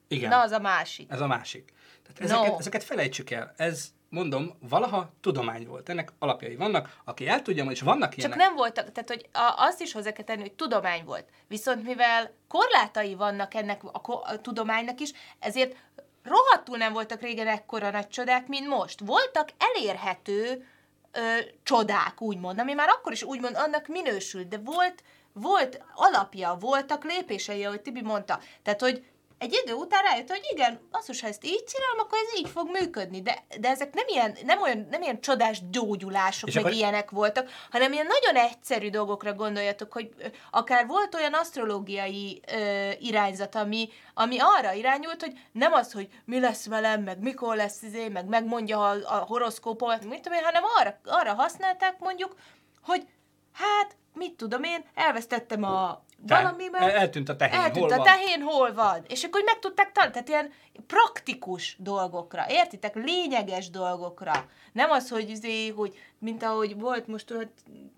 Igen. 0.09 0.29
Na, 0.29 0.41
az 0.41 0.51
a 0.51 0.59
másik. 0.59 1.11
Ez 1.11 1.21
a 1.21 1.27
másik. 1.27 1.73
Tehát 2.03 2.19
ezeket, 2.31 2.51
No. 2.51 2.57
ezeket 2.59 2.83
felejtsük 2.83 3.29
el. 3.29 3.53
Ez, 3.57 3.85
mondom, 4.09 4.57
valaha 4.69 5.11
tudomány 5.21 5.67
volt. 5.67 5.89
Ennek 5.89 6.11
alapjai 6.19 6.55
vannak. 6.55 6.97
Aki 7.03 7.27
el 7.27 7.41
tudja, 7.41 7.63
és 7.63 7.81
vannak 7.81 8.09
Csak 8.09 8.17
ilyenek. 8.17 8.37
nem 8.37 8.55
voltak, 8.55 8.91
tehát 8.91 9.09
hogy 9.09 9.29
a, 9.31 9.53
azt 9.57 9.81
is 9.81 9.93
hozzá 9.93 10.11
kell 10.11 10.25
tenni, 10.25 10.41
hogy 10.41 10.53
tudomány 10.53 11.03
volt. 11.05 11.29
Viszont 11.47 11.83
mivel 11.83 12.33
korlátai 12.47 13.15
vannak 13.15 13.53
ennek 13.53 13.83
a, 13.83 14.01
a 14.23 14.41
tudománynak 14.41 14.99
is, 14.99 15.11
ezért 15.39 15.75
rohadtul 16.23 16.77
nem 16.77 16.93
voltak 16.93 17.21
régen 17.21 17.47
ekkora 17.47 17.89
nagy 17.89 18.07
csodák, 18.07 18.47
mint 18.47 18.67
most. 18.67 18.99
Voltak 18.99 19.49
elérhető 19.57 20.67
ö, 21.11 21.19
csodák, 21.63 22.21
úgymond, 22.21 22.59
ami 22.59 22.73
már 22.73 22.89
akkor 22.89 23.11
is 23.11 23.23
úgymond 23.23 23.55
annak 23.55 23.87
minősült, 23.87 24.47
de 24.47 24.57
volt, 24.57 25.03
volt 25.33 25.81
alapja, 25.95 26.57
voltak 26.59 27.03
lépései, 27.03 27.65
ahogy 27.65 27.81
Tibi 27.81 28.01
mondta. 28.01 28.39
Tehát, 28.63 28.81
hogy 28.81 29.05
egy 29.39 29.59
idő 29.63 29.73
után 29.73 30.03
rájött, 30.03 30.29
hogy 30.29 30.47
igen, 30.51 30.79
basszus, 30.91 31.21
ha 31.21 31.27
ezt 31.27 31.45
így 31.45 31.63
csinálom, 31.63 31.99
akkor 31.99 32.17
ez 32.27 32.39
így 32.39 32.49
fog 32.49 32.69
működni. 32.69 33.21
De, 33.21 33.43
de 33.59 33.69
ezek 33.69 33.93
nem 33.93 34.05
ilyen, 34.07 34.37
nem 34.45 34.61
olyan, 34.61 34.87
nem 34.89 35.01
ilyen 35.01 35.21
csodás 35.21 35.61
gyógyulások, 35.69 36.49
És 36.49 36.55
meg 36.55 36.63
akkor- 36.63 36.75
ilyenek 36.75 37.09
voltak, 37.11 37.49
hanem 37.71 37.91
ilyen 37.91 38.07
nagyon 38.07 38.43
egyszerű 38.45 38.89
dolgokra 38.89 39.33
gondoljatok, 39.33 39.93
hogy 39.93 40.09
akár 40.51 40.87
volt 40.87 41.15
olyan 41.15 41.33
asztrológiai 41.33 42.41
ö, 42.51 42.89
irányzat, 42.99 43.55
ami, 43.55 43.89
ami 44.13 44.37
arra 44.39 44.71
irányult, 44.73 45.21
hogy 45.21 45.33
nem 45.51 45.73
az, 45.73 45.91
hogy 45.91 46.09
mi 46.25 46.39
lesz 46.39 46.65
velem, 46.65 47.01
meg 47.03 47.19
mikor 47.19 47.55
lesz 47.55 47.81
izé, 47.81 48.07
meg 48.07 48.25
megmondja 48.25 48.89
a, 48.89 48.95
a 49.05 49.17
horoszkópot, 49.27 50.05
mit 50.05 50.21
tudom 50.21 50.37
én, 50.37 50.43
hanem 50.43 50.63
arra, 50.79 50.99
arra 51.05 51.33
használták 51.33 51.99
mondjuk, 51.99 52.35
hogy 52.83 53.07
hát, 53.53 53.97
mit 54.13 54.33
tudom 54.33 54.63
én, 54.63 54.85
elvesztettem 54.95 55.63
a 55.63 56.03
Tehát 56.27 56.43
valamiben, 56.43 56.81
el- 56.81 56.89
eltűnt 56.89 57.29
a 57.29 57.35
tehén, 57.35 57.59
eltűnt 57.59 57.85
hol 57.85 57.93
a 57.93 57.95
van? 57.95 58.05
tehén, 58.05 58.41
hol 58.41 58.73
van. 58.73 59.03
És 59.07 59.23
akkor 59.23 59.41
meg 59.45 59.59
tudták 59.59 59.91
tanulni, 59.91 60.13
tehát 60.13 60.29
ilyen 60.29 60.51
praktikus 60.87 61.75
dolgokra, 61.79 62.45
értitek? 62.47 62.95
Lényeges 62.95 63.69
dolgokra. 63.69 64.45
Nem 64.71 64.91
az, 64.91 65.09
hogy, 65.09 65.29
izé, 65.29 65.67
hogy 65.67 65.97
mint 66.17 66.43
ahogy 66.43 66.79
volt 66.79 67.07
most 67.07 67.25
tudod, 67.25 67.49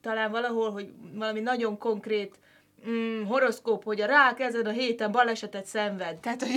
talán 0.01 0.31
valahol, 0.31 0.71
hogy 0.71 0.89
valami 1.13 1.39
nagyon 1.39 1.77
konkrét 1.77 2.39
mm, 2.89 3.23
horoszkóp, 3.23 3.83
hogy 3.83 4.01
a 4.01 4.05
rák 4.05 4.39
ezen 4.39 4.65
a 4.65 4.71
héten 4.71 5.11
balesetet 5.11 5.65
szenved. 5.65 6.17
Tehát, 6.17 6.41
hogy, 6.41 6.51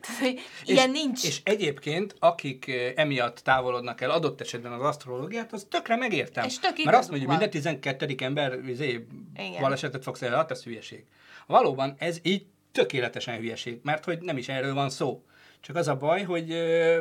tehát, 0.00 0.20
hogy 0.20 0.40
ilyen 0.64 0.94
és, 0.94 1.00
nincs. 1.00 1.24
És 1.24 1.40
egyébként, 1.44 2.14
akik 2.18 2.68
eh, 2.68 2.92
emiatt 2.96 3.38
távolodnak 3.38 4.00
el 4.00 4.10
adott 4.10 4.40
esetben 4.40 4.72
az 4.72 4.82
asztrológiát, 4.82 5.52
az 5.52 5.66
tökre 5.70 5.96
megértem. 5.96 6.44
És 6.44 6.58
tök 6.58 6.84
Mert 6.84 6.96
azt 6.96 7.08
mondja, 7.10 7.28
van. 7.28 7.36
minden 7.36 7.62
12. 7.62 8.14
ember 8.18 8.58
izé, 8.68 9.06
Igen. 9.36 9.60
balesetet 9.60 10.02
fog 10.02 10.16
szenvedni, 10.16 10.42
hát 10.42 10.50
ez 10.50 10.64
hülyeség. 10.64 11.04
Valóban 11.46 11.94
ez 11.98 12.18
így 12.22 12.46
tökéletesen 12.72 13.36
hülyeség, 13.36 13.80
mert 13.82 14.04
hogy 14.04 14.18
nem 14.20 14.36
is 14.36 14.48
erről 14.48 14.74
van 14.74 14.90
szó. 14.90 15.24
Csak 15.60 15.76
az 15.76 15.88
a 15.88 15.96
baj, 15.96 16.22
hogy 16.22 16.50
ö, 16.50 16.98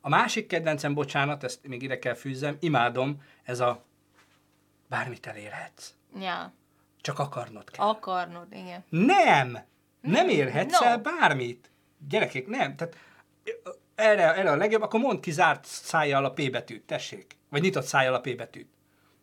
a 0.00 0.08
másik 0.08 0.46
kedvencem, 0.46 0.94
bocsánat, 0.94 1.44
ezt 1.44 1.66
még 1.66 1.82
ide 1.82 1.98
kell 1.98 2.14
fűzzem, 2.14 2.56
imádom, 2.60 3.22
ez 3.42 3.60
a 3.60 3.84
bármit 4.88 5.26
elérhetsz. 5.26 5.94
Ja, 6.20 6.54
Csak 7.04 7.18
akarnod 7.18 7.70
kell. 7.70 7.86
akarnod, 7.86 8.46
igen. 8.50 8.84
Nem! 8.88 9.58
Nem 10.00 10.28
érhetsz 10.28 10.80
No. 10.80 10.86
el 10.86 10.98
bármit. 10.98 11.70
Gyerekek, 12.08 12.46
nem. 12.46 12.76
Tehát 12.76 12.96
erre, 13.94 14.34
erre 14.34 14.50
a 14.50 14.56
legjobb, 14.56 14.82
akkor 14.82 15.00
mondd 15.00 15.20
ki 15.20 15.30
zárt 15.30 15.64
szájjal 15.64 16.24
a 16.24 16.30
P 16.30 16.50
betűt, 16.50 16.82
tessék. 16.82 17.36
Vagy 17.50 17.62
nyitott 17.62 17.84
szájjal 17.84 18.14
a 18.14 18.20
P 18.20 18.36
betűt. 18.36 18.68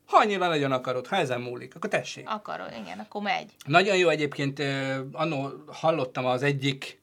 Ha 0.06 0.18
annyira 0.18 0.48
nagyon 0.48 0.72
akarod, 0.72 1.08
ha 1.08 1.16
ezen 1.16 1.42
múlik, 1.42 1.76
akkor 1.76 1.90
tessék. 1.90 2.30
Akarod, 2.30 2.72
igen, 2.82 3.00
akkor 3.00 3.22
megy. 3.22 3.56
Nagyon 3.66 3.98
jó 3.98 4.10
egyébként, 4.10 4.60
annó 5.12 5.50
hallottam 5.68 6.26
az 6.26 6.44
egyik, 6.44 7.02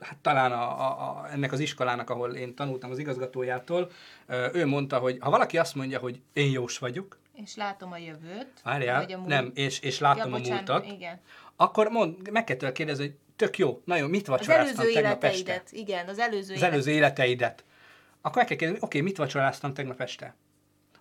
hát 0.00 0.16
talán 0.22 0.52
a, 0.52 0.80
a, 0.80 1.00
a, 1.08 1.28
ennek 1.32 1.52
az 1.52 1.60
iskolának, 1.60 2.10
ahol 2.10 2.34
én 2.34 2.54
tanultam 2.54 2.90
az 2.90 2.98
igazgatójától, 2.98 3.90
ö, 4.26 4.48
ő 4.52 4.66
mondta, 4.66 4.98
hogy 4.98 5.16
ha 5.20 5.30
valaki 5.30 5.58
azt 5.58 5.74
mondja, 5.74 5.98
hogy 5.98 6.20
én 6.32 6.50
jós 6.50 6.78
vagyok, 6.78 7.18
És 7.44 7.56
látom 7.56 7.92
a 7.92 7.96
jövőt. 7.96 8.60
várjál, 8.64 9.00
vagy 9.00 9.12
a 9.12 9.16
múlt- 9.16 9.28
nem, 9.28 9.50
és, 9.54 9.80
és 9.80 9.98
látom 9.98 10.30
ja, 10.30 10.36
a 10.36 10.38
bocsánat, 10.38 10.68
múltat, 10.68 10.86
Igen. 10.92 11.20
akkor 11.56 11.88
mond, 11.88 12.30
meg 12.30 12.44
kell 12.44 12.56
tőle 12.56 12.72
kérdezni, 12.72 13.04
hogy 13.04 13.14
tök 13.36 13.58
jó, 13.58 13.82
nagyon, 13.84 14.10
mit 14.10 14.22
Az 14.22 14.28
vacsoráztam 14.28 14.78
előző 14.80 14.92
tegnap 15.00 15.24
este? 15.24 15.62
igen, 15.70 16.08
az 16.08 16.18
előző 16.18 16.54
Az 16.54 16.62
előző 16.62 16.90
életeidet. 16.90 17.64
Akkor 18.20 18.36
meg 18.36 18.46
kell 18.46 18.56
kérdezni, 18.56 18.84
oké, 18.84 19.00
mit 19.00 19.16
vacsoráztam 19.16 19.74
tegnap 19.74 20.00
este? 20.00 20.34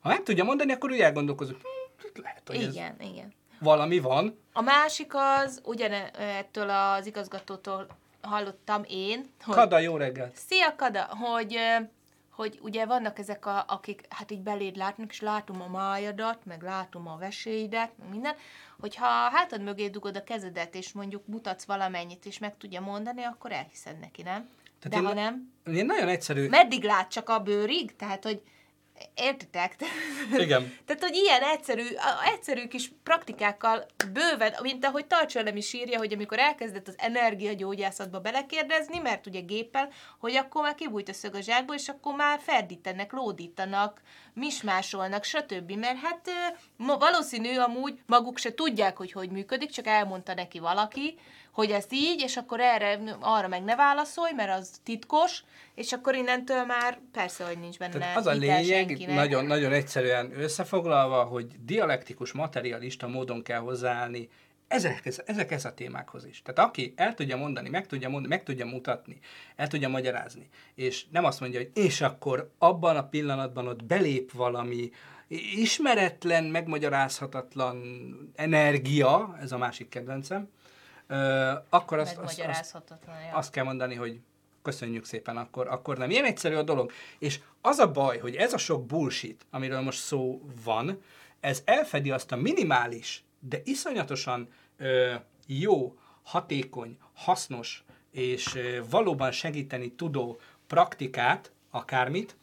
Ha 0.02 0.10
meg 0.10 0.24
tudja 0.24 0.44
mondani, 0.44 0.72
akkor 0.72 0.92
úgy 0.92 1.00
elgondolkozunk, 1.00 1.62
hm, 1.62 2.22
lehet, 2.22 2.42
hogy 2.48 2.56
ez 2.64 2.74
Igen, 2.74 2.96
igen. 3.00 3.34
valami 3.60 4.00
van. 4.00 4.40
A 4.54 4.62
másik 4.62 5.12
az, 5.16 5.62
ugyanettől 5.64 6.70
az 6.70 7.06
igazgatótól 7.06 7.88
hallottam 8.22 8.84
én, 8.88 9.26
hogy... 9.44 9.56
Kada, 9.56 9.80
jó 9.80 9.98
reggelt! 9.98 10.36
Szia, 10.48 10.76
Kada! 10.76 11.08
Hogy, 11.10 11.58
hogy 12.38 12.60
ugye 12.62 12.86
vannak 12.86 13.20
ezek, 13.20 13.46
a, 13.46 13.64
akik 13.68 14.06
hát 14.10 14.32
így 14.32 14.42
beléd 14.42 14.76
látnak, 14.76 15.12
és 15.12 15.22
látom 15.22 15.62
a 15.62 15.68
májadat, 15.68 16.46
meg 16.46 16.62
látom 16.62 17.08
a 17.08 17.18
veséidet, 17.18 17.92
meg 18.00 18.10
minden, 18.10 18.36
hogyha 18.80 19.06
a 19.06 19.30
hátad 19.36 19.62
mögé 19.62 19.88
dugod 19.88 20.16
a 20.16 20.24
kezedet, 20.24 20.76
és 20.76 20.92
mondjuk 20.92 21.28
mutatsz 21.28 21.66
valamennyit, 21.66 22.26
és 22.26 22.38
meg 22.40 22.58
tudja 22.58 22.82
mondani, 22.82 23.24
akkor 23.24 23.52
elhiszed 23.52 24.00
neki, 24.00 24.22
nem? 24.22 24.50
Tehát 24.80 24.90
De 24.90 24.98
én- 24.98 25.04
ha 25.06 25.14
nem, 25.14 25.54
Én 25.76 25.86
nagyon 25.86 26.08
egyszerű. 26.08 26.48
meddig 26.50 26.84
lát 26.84 27.12
csak 27.12 27.30
a 27.30 27.40
bőrig? 27.40 27.96
Tehát, 27.96 28.24
hogy 28.24 28.42
értitek? 29.16 29.76
Igen. 30.38 30.78
Tehát, 30.86 31.02
hogy 31.02 31.16
ilyen 31.16 31.42
egyszerű, 31.42 31.84
egyszerű 32.34 32.68
kis 32.68 32.92
praktikákkal 33.04 33.86
bőven, 34.14 34.54
mint 34.62 34.86
ahogy 34.86 35.06
Tarcsolem 35.06 35.56
is 35.56 35.74
írja, 35.74 35.98
hogy 35.98 36.14
amikor 36.14 36.40
elkezdett 36.40 36.88
az 36.88 36.96
energiagyógyászatba 36.98 38.20
belekérdezni, 38.20 38.98
mert 38.98 39.28
ugye 39.28 39.40
géppel, 39.40 39.90
hogy 40.20 40.36
akkor 40.36 40.62
már 40.62 40.76
kibújt 40.76 41.10
a 41.10 41.14
szög 41.14 41.36
a 41.36 41.42
zsákból, 41.42 41.76
és 41.76 41.88
akkor 41.88 42.16
már 42.16 42.40
ferdítenek, 42.40 43.12
lódítanak, 43.12 44.02
mismásolnak, 44.34 45.24
stb. 45.24 45.72
Mert 45.72 45.98
hát 45.98 46.30
valószínű 46.78 47.58
amúgy 47.58 48.00
maguk 48.06 48.38
se 48.38 48.54
tudják, 48.54 48.98
hogy 48.98 49.12
hogy 49.12 49.30
működik, 49.30 49.70
csak 49.70 49.88
elmondta 49.88 50.34
neki 50.34 50.60
valaki, 50.60 51.20
hogy 51.58 51.72
ezt 51.72 51.94
így, 51.94 52.22
és 52.22 52.38
akkor 52.38 52.60
erre, 52.60 53.00
arra 53.20 53.48
meg 53.48 53.64
ne 53.64 53.76
válaszolj, 53.76 54.32
mert 54.36 54.60
az 54.60 54.72
titkos, 54.84 55.44
és 55.76 55.92
akkor 55.92 56.16
innentől 56.16 56.66
már 56.66 57.00
persze, 57.12 57.46
hogy 57.46 57.60
nincs 57.60 57.78
benne 57.78 57.98
Tehát 57.98 58.18
az 58.18 58.28
a 58.28 58.32
lényeg, 58.32 59.08
nagyon, 59.08 59.46
nagyon 59.46 59.72
egyszerűen 59.74 60.32
összefoglalva, 60.40 61.24
hogy 61.24 61.48
dialektikus, 61.60 62.32
materialista 62.32 63.08
módon 63.08 63.44
kell 63.44 63.60
hozzáállni 63.60 64.30
ezek, 64.68 65.06
ezek 65.26 65.52
ez 65.52 65.66
a 65.66 65.74
témákhoz 65.74 66.26
is. 66.26 66.42
Tehát 66.42 66.70
aki 66.70 66.94
el 66.96 67.14
tudja 67.14 67.38
mondani, 67.38 67.70
meg 67.70 67.88
tudja, 67.88 68.10
mondani, 68.10 68.34
meg 68.34 68.44
tudja 68.44 68.66
mutatni, 68.66 69.20
el 69.56 69.68
tudja 69.68 69.90
magyarázni, 69.90 70.50
és 70.76 71.06
nem 71.12 71.26
azt 71.26 71.40
mondja, 71.40 71.60
hogy 71.60 71.72
és 71.74 72.02
akkor 72.02 72.52
abban 72.58 72.98
a 72.98 73.08
pillanatban 73.08 73.68
ott 73.68 73.84
belép 73.84 74.32
valami 74.32 74.90
ismeretlen, 75.56 76.44
megmagyarázhatatlan 76.44 77.82
energia, 78.36 79.38
ez 79.42 79.52
a 79.52 79.58
másik 79.58 79.90
kedvencem, 79.90 80.50
ö, 81.08 81.52
akkor 81.70 82.00
azt, 82.00 82.18
azt, 82.18 82.40
azt, 82.40 82.78
azt 83.34 83.52
kell 83.52 83.64
mondani, 83.64 83.96
hogy 83.96 84.20
köszönjük 84.62 85.06
szépen, 85.06 85.38
akkor, 85.38 85.68
akkor 85.68 85.98
nem. 85.98 86.10
Ilyen 86.10 86.26
egyszerű 86.26 86.56
a 86.56 86.64
dolog. 86.64 86.92
És 87.20 87.40
az 87.62 87.80
a 87.80 87.92
baj, 87.92 88.18
hogy 88.18 88.36
ez 88.36 88.54
a 88.54 88.58
sok 88.58 88.86
bullshit, 88.86 89.46
amiről 89.50 89.82
most 89.82 90.00
szó 90.00 90.42
van, 90.64 91.02
ez 91.40 91.62
elfedi 91.66 92.12
azt 92.12 92.32
a 92.32 92.36
minimális, 92.36 93.24
de 93.40 93.62
iszonyatosan 93.64 94.50
ö, 94.78 95.14
jó, 95.48 95.98
hatékony, 96.24 96.98
hasznos 97.14 97.84
és 98.12 98.56
ö, 98.56 98.80
valóban 98.90 99.32
segíteni 99.32 99.92
tudó 99.92 100.40
praktikát, 100.68 101.52
akármit, 101.70 102.38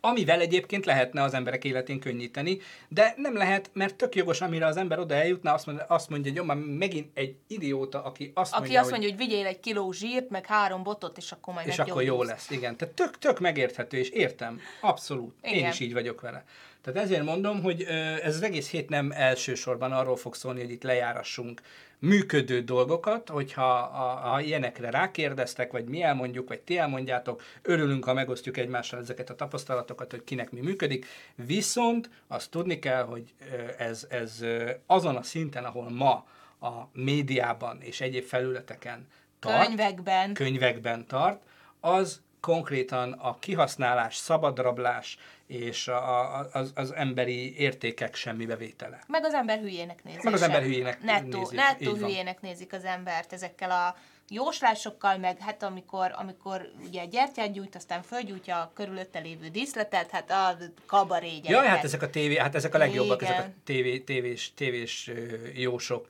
amivel 0.00 0.40
egyébként 0.40 0.84
lehetne 0.84 1.22
az 1.22 1.34
emberek 1.34 1.64
életén 1.64 2.00
könnyíteni, 2.00 2.58
de 2.88 3.14
nem 3.16 3.36
lehet, 3.36 3.70
mert 3.72 3.94
tök 3.94 4.14
jogos, 4.14 4.40
amire 4.40 4.66
az 4.66 4.76
ember 4.76 4.98
oda 4.98 5.14
eljutna, 5.14 5.52
azt 5.52 5.66
mondja, 5.66 5.84
azt 5.88 6.08
mondja 6.08 6.30
hogy 6.30 6.40
jó, 6.40 6.46
már 6.46 6.56
megint 6.56 7.10
egy 7.14 7.36
idióta, 7.46 8.04
aki 8.04 8.30
azt 8.34 8.52
aki 8.52 8.60
mondja, 8.60 8.80
azt 8.80 8.90
mondja, 8.90 9.08
hogy, 9.08 9.18
hogy 9.18 9.28
vigyél 9.28 9.46
egy 9.46 9.60
kiló 9.60 9.92
zsírt, 9.92 10.30
meg 10.30 10.46
három 10.46 10.82
botot, 10.82 11.16
és 11.16 11.32
akkor 11.32 11.54
majd 11.54 11.66
És 11.66 11.78
akkor 11.78 12.02
jó 12.02 12.22
lesz, 12.22 12.50
igen. 12.50 12.76
Tehát 12.76 12.94
tök, 12.94 13.18
tök 13.18 13.40
megérthető, 13.40 13.98
és 13.98 14.08
értem, 14.08 14.60
abszolút. 14.80 15.34
Igen. 15.42 15.58
Én 15.58 15.68
is 15.68 15.80
így 15.80 15.92
vagyok 15.92 16.20
vele. 16.20 16.44
Tehát 16.82 17.02
ezért 17.02 17.24
mondom, 17.24 17.62
hogy 17.62 17.82
ez 18.22 18.34
az 18.34 18.42
egész 18.42 18.70
hét 18.70 18.88
nem 18.88 19.10
elsősorban 19.14 19.92
arról 19.92 20.16
fog 20.16 20.34
szólni, 20.34 20.60
hogy 20.60 20.70
itt 20.70 20.82
lejárassunk 20.82 21.60
működő 21.98 22.60
dolgokat, 22.60 23.28
hogyha 23.28 23.74
a, 23.74 24.34
a 24.34 24.40
ilyenekre 24.40 24.90
rákérdeztek, 24.90 25.72
vagy 25.72 25.84
mi 25.84 26.02
elmondjuk, 26.02 26.48
vagy 26.48 26.60
ti 26.60 26.78
elmondjátok, 26.78 27.42
örülünk, 27.62 28.04
ha 28.04 28.12
megosztjuk 28.12 28.56
egymással 28.56 29.00
ezeket 29.00 29.30
a 29.30 29.34
tapasztalatokat, 29.34 30.10
hogy 30.10 30.24
kinek 30.24 30.50
mi 30.50 30.60
működik, 30.60 31.06
viszont 31.34 32.10
azt 32.26 32.50
tudni 32.50 32.78
kell, 32.78 33.02
hogy 33.02 33.34
ez, 33.78 34.06
ez 34.10 34.44
azon 34.86 35.16
a 35.16 35.22
szinten, 35.22 35.64
ahol 35.64 35.90
ma 35.90 36.26
a 36.60 36.88
médiában 36.92 37.80
és 37.80 38.00
egyéb 38.00 38.24
felületeken 38.24 39.06
tart, 39.38 39.66
könyvekben, 39.66 40.32
könyvekben 40.32 41.06
tart, 41.06 41.42
az 41.80 42.20
konkrétan 42.40 43.12
a 43.12 43.38
kihasználás, 43.38 44.16
szabadrablás 44.16 45.18
és 45.46 45.88
a, 45.88 46.38
a, 46.38 46.48
az, 46.52 46.72
az 46.74 46.94
emberi 46.94 47.58
értékek 47.58 48.14
semmibevétele. 48.14 49.00
Meg 49.06 49.24
az 49.24 49.34
ember 49.34 49.58
hülyének 49.58 50.04
nézi. 50.04 50.18
Meg 50.22 50.32
az 50.32 50.42
ember 50.42 50.62
hülyének 50.62 51.02
nettó, 51.02 51.38
nézik. 51.38 51.56
Nettó 51.56 51.94
hülyének 51.94 52.40
nézik 52.40 52.72
az 52.72 52.84
embert 52.84 53.32
ezekkel 53.32 53.70
a 53.70 53.96
jóslásokkal, 54.28 55.18
meg 55.18 55.38
hát 55.38 55.62
amikor, 55.62 56.14
amikor 56.16 56.70
ugye 56.86 57.04
gyertyát 57.04 57.52
gyújt, 57.52 57.74
aztán 57.74 58.02
fölgyújtja 58.02 58.56
a 58.56 58.70
körülötte 58.74 59.18
lévő 59.18 59.48
díszletet, 59.48 60.10
hát 60.10 60.30
a 60.30 60.56
kabaré 60.86 61.40
Jaj, 61.42 61.66
hát 61.66 61.84
ezek 61.84 62.02
a 62.02 62.10
tévé, 62.10 62.36
hát 62.36 62.54
ezek 62.54 62.74
a 62.74 62.78
legjobbak, 62.78 63.22
Igen. 63.22 63.32
ezek 63.32 63.46
a 63.46 63.50
tévé, 63.64 63.98
tévés, 63.98 64.52
tévés 64.54 65.10
jósok. 65.54 66.06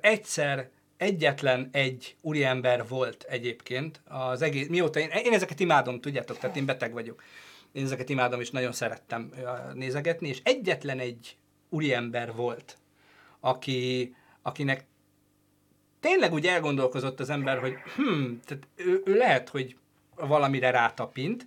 Egyszer 0.00 0.68
egyetlen 1.04 1.68
egy 1.72 2.16
úriember 2.20 2.88
volt 2.88 3.22
egyébként 3.28 4.00
az 4.04 4.42
egész, 4.42 4.68
mióta 4.68 4.98
én, 4.98 5.08
én 5.08 5.32
ezeket 5.32 5.60
imádom, 5.60 6.00
tudjátok, 6.00 6.38
tehát 6.38 6.56
én 6.56 6.64
beteg 6.64 6.92
vagyok. 6.92 7.22
Én 7.72 7.84
ezeket 7.84 8.08
imádom, 8.08 8.40
és 8.40 8.50
nagyon 8.50 8.72
szerettem 8.72 9.32
nézegetni, 9.74 10.28
és 10.28 10.40
egyetlen 10.42 10.98
egy 10.98 11.36
úriember 11.68 12.34
volt, 12.34 12.78
aki, 13.40 14.14
akinek 14.42 14.84
tényleg 16.00 16.32
úgy 16.32 16.46
elgondolkozott 16.46 17.20
az 17.20 17.30
ember, 17.30 17.58
hogy 17.58 17.74
hm, 17.96 18.32
tehát 18.44 18.66
ő, 18.76 19.02
ő 19.04 19.16
lehet, 19.16 19.48
hogy 19.48 19.76
valamire 20.14 20.70
rátapint, 20.70 21.46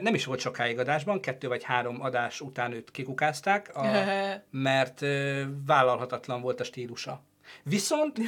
nem 0.00 0.14
is 0.14 0.24
volt 0.24 0.40
sokáig 0.40 0.78
adásban, 0.78 1.20
kettő 1.20 1.48
vagy 1.48 1.62
három 1.62 2.02
adás 2.02 2.40
után 2.40 2.72
őt 2.72 2.90
kikukázták, 2.90 3.76
a, 3.76 3.82
mert 4.50 5.00
vállalhatatlan 5.66 6.40
volt 6.40 6.60
a 6.60 6.64
stílusa. 6.64 7.22
Viszont 7.62 8.18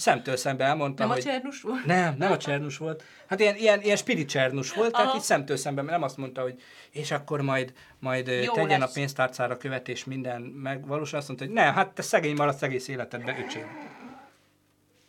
szemtől 0.00 0.36
szembe 0.36 0.64
elmondta, 0.64 1.02
nem 1.02 1.12
hogy... 1.12 1.20
A 1.20 1.22
Csernus 1.22 1.60
volt? 1.60 1.84
Nem, 1.84 2.14
nem 2.18 2.32
a 2.32 2.36
Csernus 2.36 2.76
volt. 2.76 3.02
Hát 3.26 3.40
ilyen, 3.40 3.56
ilyen, 3.56 3.82
ilyen 3.82 3.96
spirit 3.96 4.28
Csernus 4.28 4.72
volt, 4.72 4.92
Aha. 4.92 5.02
tehát 5.02 5.16
így 5.16 5.22
szemtől 5.22 5.56
szembe 5.56 5.82
nem 5.82 6.02
azt 6.02 6.16
mondta, 6.16 6.42
hogy 6.42 6.62
és 6.90 7.10
akkor 7.10 7.40
majd, 7.40 7.72
majd 7.98 8.26
Jó 8.26 8.52
tegyen 8.52 8.80
lesz. 8.80 8.90
a 8.90 8.92
pénztárcára 8.92 9.56
követés 9.56 10.04
minden 10.04 10.42
megvalósul. 10.42 11.18
Azt 11.18 11.28
mondta, 11.28 11.46
hogy 11.46 11.54
nem, 11.54 11.74
hát 11.74 11.88
te 11.88 12.02
szegény 12.02 12.34
maradsz 12.34 12.62
egész 12.62 12.88
életedben, 12.88 13.38
öcsém. 13.38 13.66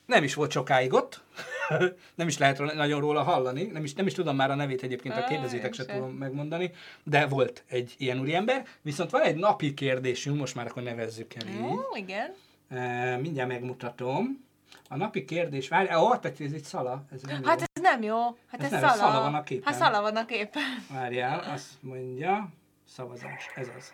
Nem 0.05 0.23
is 0.23 0.33
volt 0.33 0.51
sokáig 0.51 0.93
ott, 0.93 1.21
nem 2.15 2.27
is 2.27 2.37
lehet 2.37 2.73
nagyon 2.73 2.99
róla 2.99 3.23
hallani, 3.23 3.63
nem 3.63 3.83
is, 3.83 3.93
nem 3.93 4.07
is 4.07 4.13
tudom 4.13 4.35
már 4.35 4.51
a 4.51 4.55
nevét 4.55 4.83
egyébként, 4.83 5.13
ha 5.13 5.23
kérdezétek, 5.23 5.73
se 5.73 5.85
tudom 5.85 6.11
megmondani, 6.11 6.71
de 7.03 7.25
volt 7.25 7.63
egy 7.67 7.95
ilyen 7.97 8.19
úriember, 8.19 8.65
viszont 8.81 9.09
van 9.09 9.21
egy 9.21 9.35
napi 9.35 9.73
kérdésünk, 9.73 10.37
most 10.37 10.55
már 10.55 10.67
akkor 10.67 10.83
nevezzük 10.83 11.33
el 11.33 11.47
így. 11.47 11.61
Ó, 11.61 11.95
igen. 11.95 12.33
E, 12.71 13.17
mindjárt 13.17 13.49
megmutatom. 13.49 14.45
A 14.89 14.95
napi 14.95 15.25
kérdés, 15.25 15.67
várj, 15.67 15.95
ó, 15.95 16.15
tehát 16.15 16.39
ez 16.39 16.51
egy 16.51 16.63
szala. 16.63 17.03
Ez 17.11 17.21
nem 17.21 17.43
hát 17.43 17.59
jó. 17.59 17.65
ez 17.73 17.81
nem 17.81 18.03
jó. 18.03 18.19
Hát 18.47 18.63
ez, 18.63 18.65
ez 18.65 18.71
nem, 18.71 18.79
szala. 18.79 18.93
szala 18.93 19.21
van 19.21 19.35
a 19.35 19.43
képen. 19.43 19.73
Hát 19.73 19.81
szala 19.81 20.01
van 20.01 20.15
a 20.15 20.25
képen. 20.25 20.63
Várjál, 20.89 21.39
azt 21.39 21.71
mondja, 21.79 22.49
szavazás, 22.87 23.49
ez 23.55 23.67
az. 23.77 23.93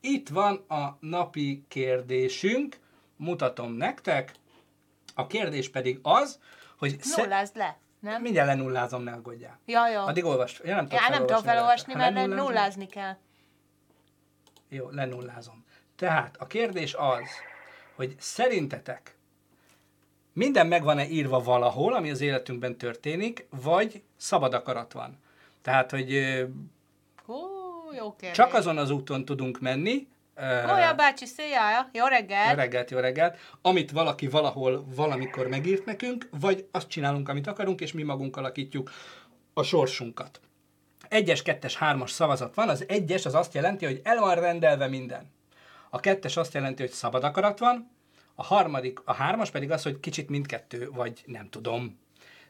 Itt 0.00 0.28
van 0.28 0.64
a 0.68 0.96
napi 1.00 1.64
kérdésünk, 1.68 2.78
mutatom 3.16 3.72
nektek. 3.72 4.32
A 5.14 5.26
kérdés 5.26 5.70
pedig 5.70 5.98
az, 6.02 6.38
hogy... 6.78 6.98
Nullázd 7.16 7.56
le, 7.56 7.78
nem? 8.00 8.22
Mindjárt 8.22 8.48
lenullázom, 8.48 9.02
ne 9.02 9.12
aggódjál. 9.12 9.58
Ja, 9.64 9.88
jó. 9.88 10.00
Addig 10.00 10.24
olvast. 10.24 10.60
Ja, 10.64 10.74
nem 10.74 10.88
tudom 10.88 11.04
ja, 11.04 11.10
nem 11.10 11.26
tudom 11.26 11.42
felolvasni, 11.42 11.94
mert 11.94 12.26
nullázni 12.26 12.86
kell. 12.86 13.16
Jó, 14.68 14.88
lenullázom. 14.90 15.64
Tehát 15.96 16.36
a 16.38 16.46
kérdés 16.46 16.94
az, 16.94 17.28
hogy 18.00 18.14
szerintetek 18.18 19.16
minden 20.32 20.66
meg 20.66 20.82
van-e 20.82 21.08
írva 21.08 21.42
valahol, 21.42 21.94
ami 21.94 22.10
az 22.10 22.20
életünkben 22.20 22.76
történik, 22.76 23.46
vagy 23.62 24.02
szabad 24.16 24.54
akarat 24.54 24.92
van. 24.92 25.18
Tehát, 25.62 25.90
hogy 25.90 26.10
Hú, 27.24 27.36
jó 27.96 28.16
csak 28.32 28.54
azon 28.54 28.78
az 28.78 28.90
úton 28.90 29.24
tudunk 29.24 29.60
menni, 29.60 30.08
Olyan 30.74 30.96
bácsi, 30.96 31.26
széjjel, 31.26 31.90
jó 31.92 32.06
reggelt! 32.06 32.50
Jó 32.50 32.56
reggelt, 32.56 32.90
jó 32.90 32.98
reggelt! 32.98 33.38
Amit 33.62 33.90
valaki 33.90 34.28
valahol 34.28 34.84
valamikor 34.94 35.48
megírt 35.48 35.84
nekünk, 35.84 36.28
vagy 36.40 36.68
azt 36.70 36.88
csinálunk, 36.88 37.28
amit 37.28 37.46
akarunk, 37.46 37.80
és 37.80 37.92
mi 37.92 38.02
magunk 38.02 38.36
alakítjuk 38.36 38.90
a 39.54 39.62
sorsunkat. 39.62 40.40
Egyes, 41.08 41.42
kettes, 41.42 41.76
hármas 41.76 42.10
szavazat 42.10 42.54
van, 42.54 42.68
az 42.68 42.84
egyes 42.88 43.26
az 43.26 43.34
azt 43.34 43.54
jelenti, 43.54 43.84
hogy 43.84 44.00
el 44.04 44.18
van 44.18 44.34
rendelve 44.34 44.86
minden. 44.86 45.30
A 45.90 46.00
kettes 46.00 46.36
azt 46.36 46.54
jelenti, 46.54 46.82
hogy 46.82 46.90
szabad 46.90 47.24
akarat 47.24 47.58
van, 47.58 47.90
a 48.34 48.42
harmadik, 48.42 49.00
a 49.04 49.12
hármas 49.12 49.50
pedig 49.50 49.70
az, 49.70 49.82
hogy 49.82 50.00
kicsit 50.00 50.28
mindkettő, 50.28 50.90
vagy 50.90 51.22
nem 51.26 51.48
tudom. 51.48 51.98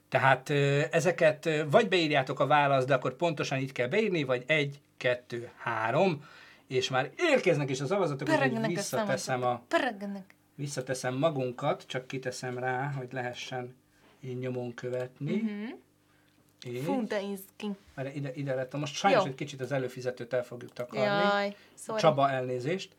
Tehát 0.08 0.50
ezeket 0.90 1.48
vagy 1.70 1.88
beírjátok 1.88 2.40
a 2.40 2.46
választ, 2.46 2.86
de 2.86 2.94
akkor 2.94 3.16
pontosan 3.16 3.58
így 3.58 3.72
kell 3.72 3.88
beírni, 3.88 4.22
vagy 4.22 4.44
egy, 4.46 4.80
kettő, 4.96 5.50
három, 5.56 6.24
és 6.66 6.88
már 6.88 7.10
érkeznek 7.16 7.70
is 7.70 7.80
a 7.80 7.86
szavazatok, 7.86 8.28
hogy 8.28 8.66
visszateszem 8.66 9.42
a... 9.42 9.62
Pörögnek. 9.68 10.34
Visszateszem 10.54 11.14
magunkat, 11.14 11.84
csak 11.86 12.06
kiteszem 12.06 12.58
rá, 12.58 12.92
hogy 12.96 13.08
lehessen 13.12 13.74
én 14.20 14.36
nyomon 14.36 14.74
követni. 14.74 15.32
Uh-huh. 15.32 15.78
Így. 16.66 16.82
Fú, 16.82 17.04
de 17.04 17.20
izgi. 17.20 17.76
ide, 18.14 18.32
ide 18.34 18.54
lett. 18.54 18.76
Most 18.76 18.94
sajnos 18.94 19.24
Jó. 19.24 19.28
egy 19.28 19.34
kicsit 19.34 19.60
az 19.60 19.72
előfizetőt 19.72 20.32
el 20.32 20.44
fogjuk 20.44 20.72
takarni. 20.72 21.04
Jaj, 21.04 21.56
sorry. 21.78 22.00
Csaba 22.00 22.30
elnézést. 22.30 22.96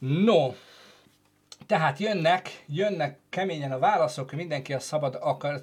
No, 0.00 0.54
tehát 1.66 1.98
jönnek, 1.98 2.64
jönnek 2.66 3.18
keményen 3.28 3.72
a 3.72 3.78
válaszok, 3.78 4.32
mindenki 4.32 4.74
a 4.74 4.78
szabad 4.78 5.18
akar, 5.20 5.60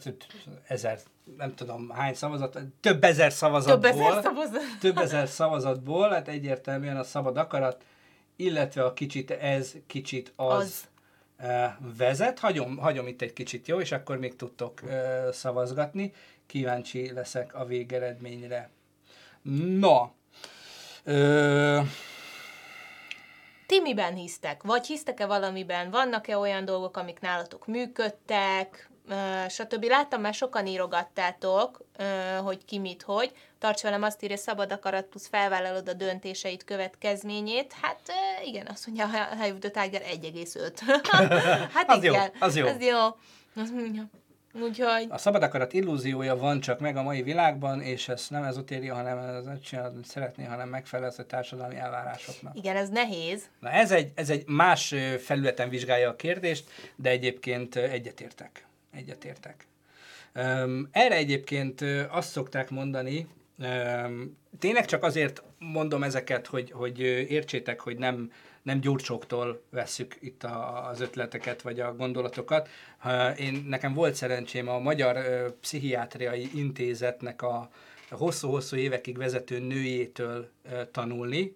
ezer, 0.67 0.99
nem 1.37 1.55
tudom 1.55 1.89
hány 1.89 2.13
szavazat, 2.13 2.59
több 2.79 3.03
ezer 3.03 3.31
szavazatból. 3.31 3.91
Több 3.91 3.99
ezer 3.99 4.23
szavazat. 4.23 4.61
Több 4.79 4.97
ezer 4.97 5.27
szavazatból, 5.27 6.09
hát 6.09 6.27
egyértelműen 6.27 6.97
a 6.97 7.03
szabad 7.03 7.37
akarat, 7.37 7.83
illetve 8.35 8.85
a 8.85 8.93
kicsit 8.93 9.31
ez, 9.31 9.73
kicsit 9.87 10.33
az, 10.35 10.87
az. 11.37 11.47
vezet. 11.97 12.39
Hagyom, 12.39 12.77
hagyom 12.77 13.07
itt 13.07 13.21
egy 13.21 13.33
kicsit, 13.33 13.67
jó? 13.67 13.79
És 13.79 13.91
akkor 13.91 14.17
még 14.17 14.35
tudtok 14.35 14.81
szavazgatni. 15.31 16.13
Kíváncsi 16.45 17.11
leszek 17.13 17.55
a 17.55 17.65
végeredményre. 17.65 18.69
No, 19.79 20.09
ö, 21.03 21.81
ti 23.67 23.81
miben 23.81 24.13
hisztek? 24.13 24.63
Vagy 24.63 24.85
hisztek-e 24.85 25.25
valamiben? 25.25 25.89
Vannak-e 25.89 26.37
olyan 26.37 26.65
dolgok, 26.65 26.97
amik 26.97 27.19
nálatok 27.19 27.67
működtek? 27.67 28.89
stb. 29.49 29.83
Láttam, 29.83 30.21
már 30.21 30.33
sokan 30.33 30.67
írogattátok, 30.67 31.81
hogy 32.43 32.65
ki 32.65 32.79
mit, 32.79 33.01
hogy. 33.01 33.31
Tarts 33.59 33.81
velem 33.81 34.03
azt 34.03 34.23
írja, 34.23 34.37
szabad 34.37 34.71
akarat 34.71 35.05
plusz 35.05 35.27
felvállalod 35.27 35.89
a 35.89 35.93
döntéseit 35.93 36.63
következményét. 36.63 37.73
Hát 37.81 37.99
igen, 38.43 38.67
azt 38.67 38.87
mondja, 38.87 39.05
a 39.05 39.35
High 39.41 39.53
of 39.53 39.59
the 39.59 39.81
Tiger 39.81 40.01
1,5. 40.01 41.69
hát 41.73 41.89
Az 41.97 42.03
jó, 42.03 42.13
igen. 42.13 42.31
az 42.39 42.55
jó. 42.55 42.67
Az 42.67 42.81
jó. 42.81 42.97
Az 43.61 43.71
mondja. 43.71 44.09
Úgyhogy... 44.61 45.07
A 45.09 45.17
szabad 45.17 45.43
akarat 45.43 45.73
illúziója 45.73 46.35
van 46.35 46.59
csak 46.59 46.79
meg 46.79 46.97
a 46.97 47.03
mai 47.03 47.21
világban, 47.21 47.81
és 47.81 48.09
ez 48.09 48.27
nem 48.29 48.43
ezotéria, 48.43 48.93
hanem 48.93 49.17
ez 49.17 49.45
nem 49.45 49.59
csinálod, 49.61 49.93
amit 49.93 50.05
szeretné, 50.05 50.43
hanem 50.43 50.69
megfelel 50.69 51.11
a 51.17 51.23
társadalmi 51.23 51.75
elvárásoknak. 51.75 52.57
Igen, 52.57 52.75
ez 52.75 52.89
nehéz. 52.89 53.43
Na 53.59 53.69
ez 53.69 53.91
egy, 53.91 54.11
ez 54.15 54.29
egy 54.29 54.43
más 54.47 54.95
felületen 55.19 55.69
vizsgálja 55.69 56.09
a 56.09 56.15
kérdést, 56.15 56.69
de 56.95 57.09
egyébként 57.09 57.75
egyetértek. 57.75 58.65
Egyetértek. 58.93 59.67
Um, 60.35 60.87
erre 60.91 61.15
egyébként 61.15 61.81
azt 62.09 62.29
szokták 62.29 62.69
mondani, 62.69 63.27
tényleg 64.59 64.85
csak 64.85 65.03
azért 65.03 65.43
mondom 65.59 66.03
ezeket, 66.03 66.47
hogy, 66.47 66.71
hogy 66.71 66.99
értsétek, 67.29 67.79
hogy 67.79 67.97
nem, 67.97 68.31
nem 68.61 68.79
gyurcsóktól 68.79 69.63
vesszük 69.69 70.17
itt 70.19 70.43
a, 70.43 70.87
az 70.87 71.01
ötleteket 71.01 71.61
vagy 71.61 71.79
a 71.79 71.95
gondolatokat. 71.95 72.69
Én, 73.37 73.65
nekem 73.67 73.93
volt 73.93 74.15
szerencsém 74.15 74.67
a 74.67 74.79
Magyar 74.79 75.17
Pszichiátriai 75.59 76.49
Intézetnek 76.53 77.41
a 77.41 77.69
hosszú-hosszú 78.09 78.75
évekig 78.75 79.17
vezető 79.17 79.59
nőjétől 79.59 80.49
tanulni, 80.91 81.55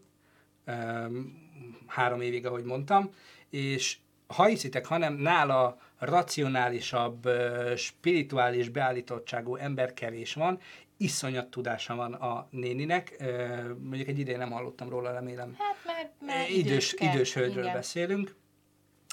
három 1.88 2.22
évig, 2.22 2.46
ahogy 2.46 2.64
mondtam, 2.64 3.14
és 3.50 3.98
ha 4.28 4.46
hiszitek, 4.46 4.86
hanem 4.86 5.14
nála 5.14 5.78
racionálisabb, 6.00 7.30
spirituális 7.76 8.70
beállítottságú 8.70 9.56
ember 9.56 9.94
kevés 9.94 10.34
van, 10.34 10.60
iszonyat 11.02 11.48
tudása 11.48 11.96
van 11.96 12.14
a 12.14 12.48
néninek, 12.52 13.24
mondjuk 13.80 14.08
egy 14.08 14.20
ideje 14.20 14.38
nem 14.38 14.52
hallottam 14.52 14.90
róla, 14.90 15.12
remélem. 15.12 15.56
Hát 15.58 15.76
mert, 15.86 16.12
mert 16.20 16.50
Idős, 16.50 16.96
idős 16.98 17.34
hölgyről 17.34 17.64
Igen. 17.64 17.76
beszélünk, 17.76 18.36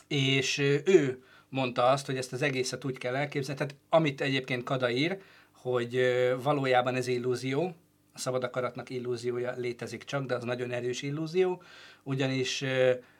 és 0.09 0.59
ő 0.84 1.22
mondta 1.49 1.86
azt, 1.86 2.07
hogy 2.07 2.16
ezt 2.16 2.32
az 2.32 2.43
egészet 2.43 2.84
úgy 2.84 2.99
kell 2.99 3.14
elképzelni, 3.14 3.61
tehát 3.61 3.76
amit 3.89 4.20
egyébként 4.20 4.64
Kada 4.64 4.91
ír, 4.91 5.20
hogy 5.53 6.01
valójában 6.43 6.95
ez 6.95 7.07
illúzió, 7.07 7.74
a 8.12 8.18
szabad 8.18 8.45
akaratnak 8.45 8.91
illúziója 8.91 9.55
létezik 9.57 10.05
csak, 10.05 10.26
de 10.26 10.34
az 10.34 10.45
nagyon 10.45 10.70
erős 10.70 11.03
illúzió, 11.03 11.62
ugyanis 12.03 12.64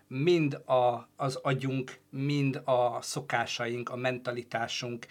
mind 0.07 0.55
a, 0.55 1.09
az 1.17 1.37
agyunk, 1.43 1.99
mind 2.11 2.61
a 2.65 3.03
szokásaink, 3.03 3.89
a 3.91 3.97
mentalitásunk, 3.97 5.07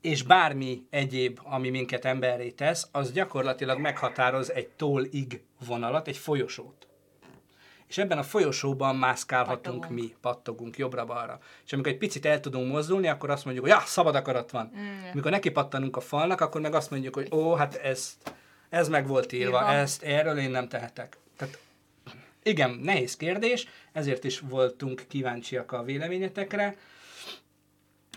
és 0.00 0.22
bármi 0.22 0.86
egyéb, 0.90 1.40
ami 1.42 1.70
minket 1.70 2.04
emberré 2.04 2.50
tesz, 2.50 2.88
az 2.92 3.12
gyakorlatilag 3.12 3.78
meghatároz 3.78 4.52
egy 4.52 4.68
tól-ig 4.68 5.42
vonalat, 5.66 6.08
egy 6.08 6.16
folyosót. 6.16 6.86
És 7.86 7.98
ebben 7.98 8.18
a 8.18 8.22
folyosóban 8.22 8.96
mászkálhatunk 8.96 9.80
Pattogunk. 9.80 10.00
mi, 10.00 10.14
pattogunk 10.20 10.78
jobbra-balra. 10.78 11.38
És 11.66 11.72
amikor 11.72 11.92
egy 11.92 11.98
picit 11.98 12.26
el 12.26 12.40
tudunk 12.40 12.72
mozdulni, 12.72 13.08
akkor 13.08 13.30
azt 13.30 13.44
mondjuk, 13.44 13.66
hogy 13.66 13.74
ja, 13.74 13.82
szabad 13.86 14.14
akarat 14.14 14.50
van. 14.50 14.72
Mm. 14.76 15.10
Amikor 15.12 15.30
neki 15.30 15.50
pattanunk 15.50 15.96
a 15.96 16.00
falnak, 16.00 16.40
akkor 16.40 16.60
meg 16.60 16.74
azt 16.74 16.90
mondjuk, 16.90 17.14
hogy 17.14 17.28
ó, 17.32 17.54
hát 17.54 17.74
ez, 17.74 18.16
ez 18.68 18.88
meg 18.88 19.06
volt 19.06 19.32
írva, 19.32 19.58
Írva. 19.58 19.72
ezt 19.72 20.02
erről 20.02 20.38
én 20.38 20.50
nem 20.50 20.68
tehetek. 20.68 21.16
Tehát 21.36 21.58
igen, 22.42 22.70
nehéz 22.70 23.16
kérdés, 23.16 23.66
ezért 23.92 24.24
is 24.24 24.40
voltunk 24.40 25.04
kíváncsiak 25.08 25.72
a 25.72 25.82
véleményetekre. 25.82 26.76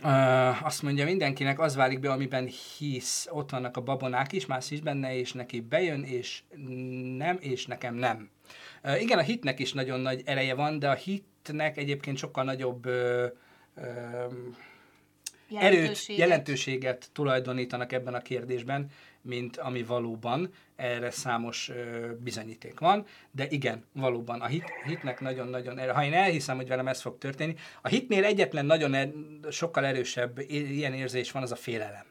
Uh, 0.04 0.66
azt 0.66 0.82
mondja, 0.82 1.06
mindenkinek 1.06 1.60
az 1.60 1.76
válik 1.76 2.00
be, 2.00 2.12
amiben 2.12 2.50
hisz. 2.78 3.28
Ott 3.32 3.50
vannak 3.50 3.78
a 3.78 3.82
babonák 3.82 4.32
is, 4.32 4.46
más 4.46 4.72
is 4.72 4.82
benne, 4.82 5.18
és 5.18 5.32
neki 5.34 5.62
bejön, 5.62 6.04
és 6.04 6.44
nem, 7.18 7.38
és 7.40 7.66
nekem 7.66 7.96
nem. 7.96 8.30
Uh, 8.84 9.02
igen, 9.02 9.18
a 9.18 9.22
hitnek 9.22 9.60
is 9.60 9.74
nagyon 9.74 10.00
nagy 10.00 10.22
ereje 10.26 10.54
van, 10.54 10.80
de 10.80 10.90
a 10.90 10.94
hitnek 10.94 11.78
egyébként 11.78 12.18
sokkal 12.18 12.44
nagyobb 12.44 12.86
uh, 12.86 13.26
uh, 13.76 13.84
erőt, 15.50 15.72
Jelentőséget. 15.72 16.18
jelentőséget 16.20 17.10
tulajdonítanak 17.14 17.92
ebben 17.92 18.14
a 18.14 18.22
kérdésben, 18.22 18.90
mint 19.22 19.58
ami 19.58 19.84
valóban. 19.84 20.54
Erre 20.84 21.12
számos 21.12 21.70
ö, 21.70 22.12
bizonyíték 22.20 22.80
van, 22.80 23.06
de 23.32 23.48
igen, 23.50 23.84
valóban 23.94 24.42
a 24.42 24.46
hit, 24.46 24.72
hitnek 24.86 25.20
nagyon-nagyon. 25.20 25.94
Ha 25.94 26.04
én 26.04 26.14
elhiszem, 26.14 26.56
hogy 26.56 26.68
velem 26.68 26.88
ez 26.88 27.02
fog 27.02 27.18
történni, 27.18 27.56
a 27.82 27.88
hitnél 27.88 28.24
egyetlen 28.24 28.66
nagyon 28.66 28.94
er, 28.94 29.10
sokkal 29.50 29.86
erősebb 29.86 30.40
ilyen 30.50 30.94
érzés 30.94 31.32
van, 31.32 31.42
az 31.42 31.52
a 31.52 31.56
félelem. 31.56 32.06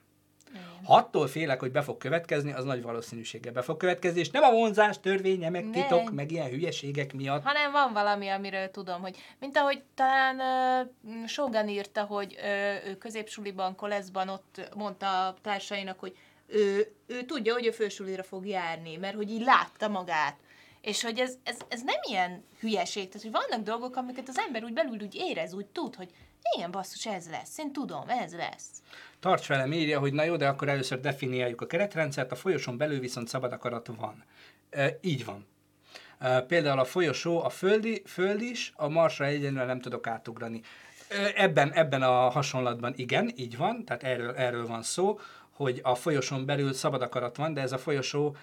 Ha 0.85 0.95
attól 0.95 1.27
félek, 1.27 1.61
hogy 1.61 1.70
be 1.73 1.83
fog 1.83 1.97
következni, 1.97 2.53
az 2.53 2.64
nagy 2.64 2.83
valószínűséggel 2.83 3.53
be 3.53 3.62
fog 3.62 3.77
következni, 3.77 4.20
és 4.20 4.31
nem 4.31 4.43
a 4.43 4.51
vonzás 4.51 5.01
törvénye, 5.01 5.51
meg 5.51 5.62
Nem. 5.62 5.73
titok, 5.73 6.11
meg 6.11 6.31
ilyen 6.31 6.49
hülyeségek 6.49 7.12
miatt. 7.12 7.43
Hanem 7.43 7.73
van 7.73 7.93
valami, 7.93 8.29
amiről 8.29 8.70
tudom, 8.70 9.01
hogy 9.01 9.16
mint 9.39 9.57
ahogy 9.57 9.83
talán 9.95 10.37
uh, 11.03 11.27
Shogun 11.27 11.68
írta, 11.68 12.03
hogy 12.03 12.37
uh, 12.39 12.89
ő 12.89 12.97
középsuliban, 12.97 13.75
koleszban 13.75 14.29
ott 14.29 14.70
mondta 14.75 15.27
a 15.27 15.37
társainak, 15.43 15.99
hogy 16.01 16.16
ő, 16.53 16.92
ő 17.07 17.22
tudja, 17.22 17.53
hogy 17.53 17.66
ő 17.66 17.70
fősulira 17.70 18.22
fog 18.22 18.46
járni, 18.46 18.96
mert 18.96 19.14
hogy 19.14 19.30
így 19.30 19.44
látta 19.44 19.88
magát. 19.88 20.36
És 20.80 21.03
hogy 21.03 21.18
ez, 21.18 21.36
ez, 21.42 21.57
ez 21.68 21.82
nem 21.82 22.00
ilyen 22.09 22.44
hülyeség, 22.61 23.09
tehát 23.09 23.22
hogy 23.22 23.48
vannak 23.48 23.66
dolgok, 23.66 23.96
amiket 23.96 24.28
az 24.28 24.38
ember 24.38 24.64
úgy 24.64 24.72
belül 24.72 25.00
úgy 25.00 25.14
érez, 25.14 25.53
úgy 25.53 25.66
tud, 25.66 25.94
hogy 25.94 26.09
igen, 26.57 26.70
basszus, 26.70 27.07
ez 27.07 27.30
lesz, 27.30 27.59
én 27.59 27.72
tudom, 27.72 28.09
ez 28.09 28.34
lesz. 28.34 28.68
Tarts 29.20 29.46
velem, 29.46 29.72
írja, 29.72 29.98
hogy 29.98 30.12
na 30.12 30.24
jó, 30.24 30.36
de 30.36 30.48
akkor 30.48 30.68
először 30.68 31.00
definiáljuk 31.00 31.61
a 31.61 31.66
keretrendszert, 31.66 32.32
a 32.32 32.36
folyosón 32.36 32.76
belül 32.76 33.00
viszont 33.00 33.28
szabad 33.28 33.53
akarat 33.53 33.86
van. 33.96 34.24
E, 34.70 34.98
így 35.00 35.24
van. 35.24 35.46
E, 36.18 36.40
például 36.40 36.78
a 36.78 36.84
folyosó, 36.84 37.44
a 37.44 37.48
földi, 37.48 38.03
föld 38.07 38.42
is, 38.42 38.72
a 38.76 38.88
marsra 38.88 39.24
egyenlően 39.24 39.66
nem 39.66 39.80
tudok 39.80 40.07
átugrani. 40.07 40.61
E, 41.09 41.32
ebben, 41.34 41.72
ebben 41.72 42.03
a 42.03 42.28
hasonlatban 42.28 42.92
igen, 42.96 43.32
így 43.36 43.57
van, 43.57 43.84
tehát 43.84 44.03
erről, 44.03 44.34
erről 44.34 44.66
van 44.66 44.82
szó, 44.82 45.18
hogy 45.53 45.80
a 45.82 45.94
folyosón 45.94 46.46
belül 46.46 46.72
szabad 46.72 47.03
akarat 47.03 47.36
van, 47.36 47.55
de 47.55 47.61
ez 47.61 47.72
a 47.72 47.78
folyosó, 47.78 48.36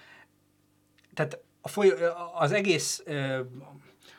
tehát 1.14 1.38
a 1.60 1.68
folyó, 1.68 1.92
az 2.34 2.52
egész 2.52 3.02
ö, 3.04 3.40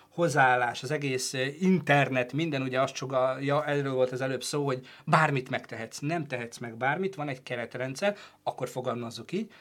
hozzáállás, 0.09 0.83
az 0.83 0.91
egész 0.91 1.33
internet, 1.59 2.33
minden 2.33 2.61
ugye 2.61 2.81
azt 2.81 2.93
csogalja, 2.93 3.65
erről 3.65 3.93
volt 3.93 4.11
az 4.11 4.21
előbb 4.21 4.43
szó, 4.43 4.65
hogy 4.65 4.87
bármit 5.05 5.49
megtehetsz. 5.49 5.99
Nem 5.99 6.27
tehetsz 6.27 6.57
meg 6.57 6.75
bármit, 6.75 7.15
van 7.15 7.29
egy 7.29 7.43
keretrendszer, 7.43 8.17
akkor 8.43 8.69
fogalmazzuk 8.69 9.31
így, 9.31 9.51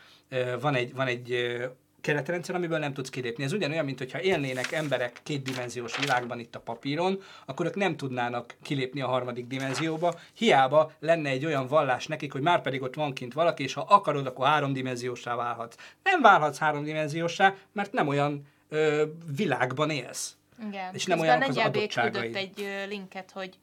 van 0.61 0.75
egy, 0.75 0.95
van 0.95 1.07
egy 1.07 1.59
keretrendszer, 2.01 2.55
amiből 2.55 2.79
nem 2.79 2.93
tudsz 2.93 3.11
kilépni. 3.11 3.45
Ez 3.45 3.53
ugyanolyan, 3.53 3.85
mint 3.85 3.99
hogyha 3.99 4.21
élnének 4.21 4.73
emberek 4.73 5.21
kétdimenziós 5.23 5.99
világban 5.99 6.39
itt 6.39 6.55
a 6.55 6.61
papíron, 6.61 7.23
akkor 7.47 7.67
ők 7.67 7.75
nem 7.75 7.97
tudnának 7.97 8.57
kilépni 8.63 9.01
a 9.01 9.07
harmadik 9.07 9.47
dimenzióba. 9.47 10.15
Hiába 10.35 10.93
lenne 10.99 11.29
egy 11.29 11.45
olyan 11.45 11.67
vallás 11.67 12.07
nekik, 12.07 12.33
hogy 12.33 12.41
már 12.41 12.63
pedig 12.63 12.83
ott 12.83 12.95
van 12.95 13.13
kint 13.13 13.33
valaki, 13.33 13.63
és 13.63 13.73
ha 13.73 13.87
akarod, 13.89 14.27
akkor 14.27 14.47
háromdimenziósá 14.47 15.35
válhatsz. 15.35 15.77
Nem 16.03 16.21
válhatsz 16.21 16.59
háromdimenziósá, 16.59 17.55
mert 17.73 17.93
nem 17.93 18.09
olyan 18.09 18.47
ö, 18.69 19.05
világban 19.37 19.91
élsz. 19.91 20.37
Igen. 20.69 20.95
És 20.95 21.05
nem 21.05 21.21
olyanok 21.21 21.49
az 21.49 21.55
B 21.55 21.59
adottságaid. 21.59 22.37
egy 22.37 22.61
ö, 22.61 22.87
linket, 22.87 23.31
hogy 23.31 23.59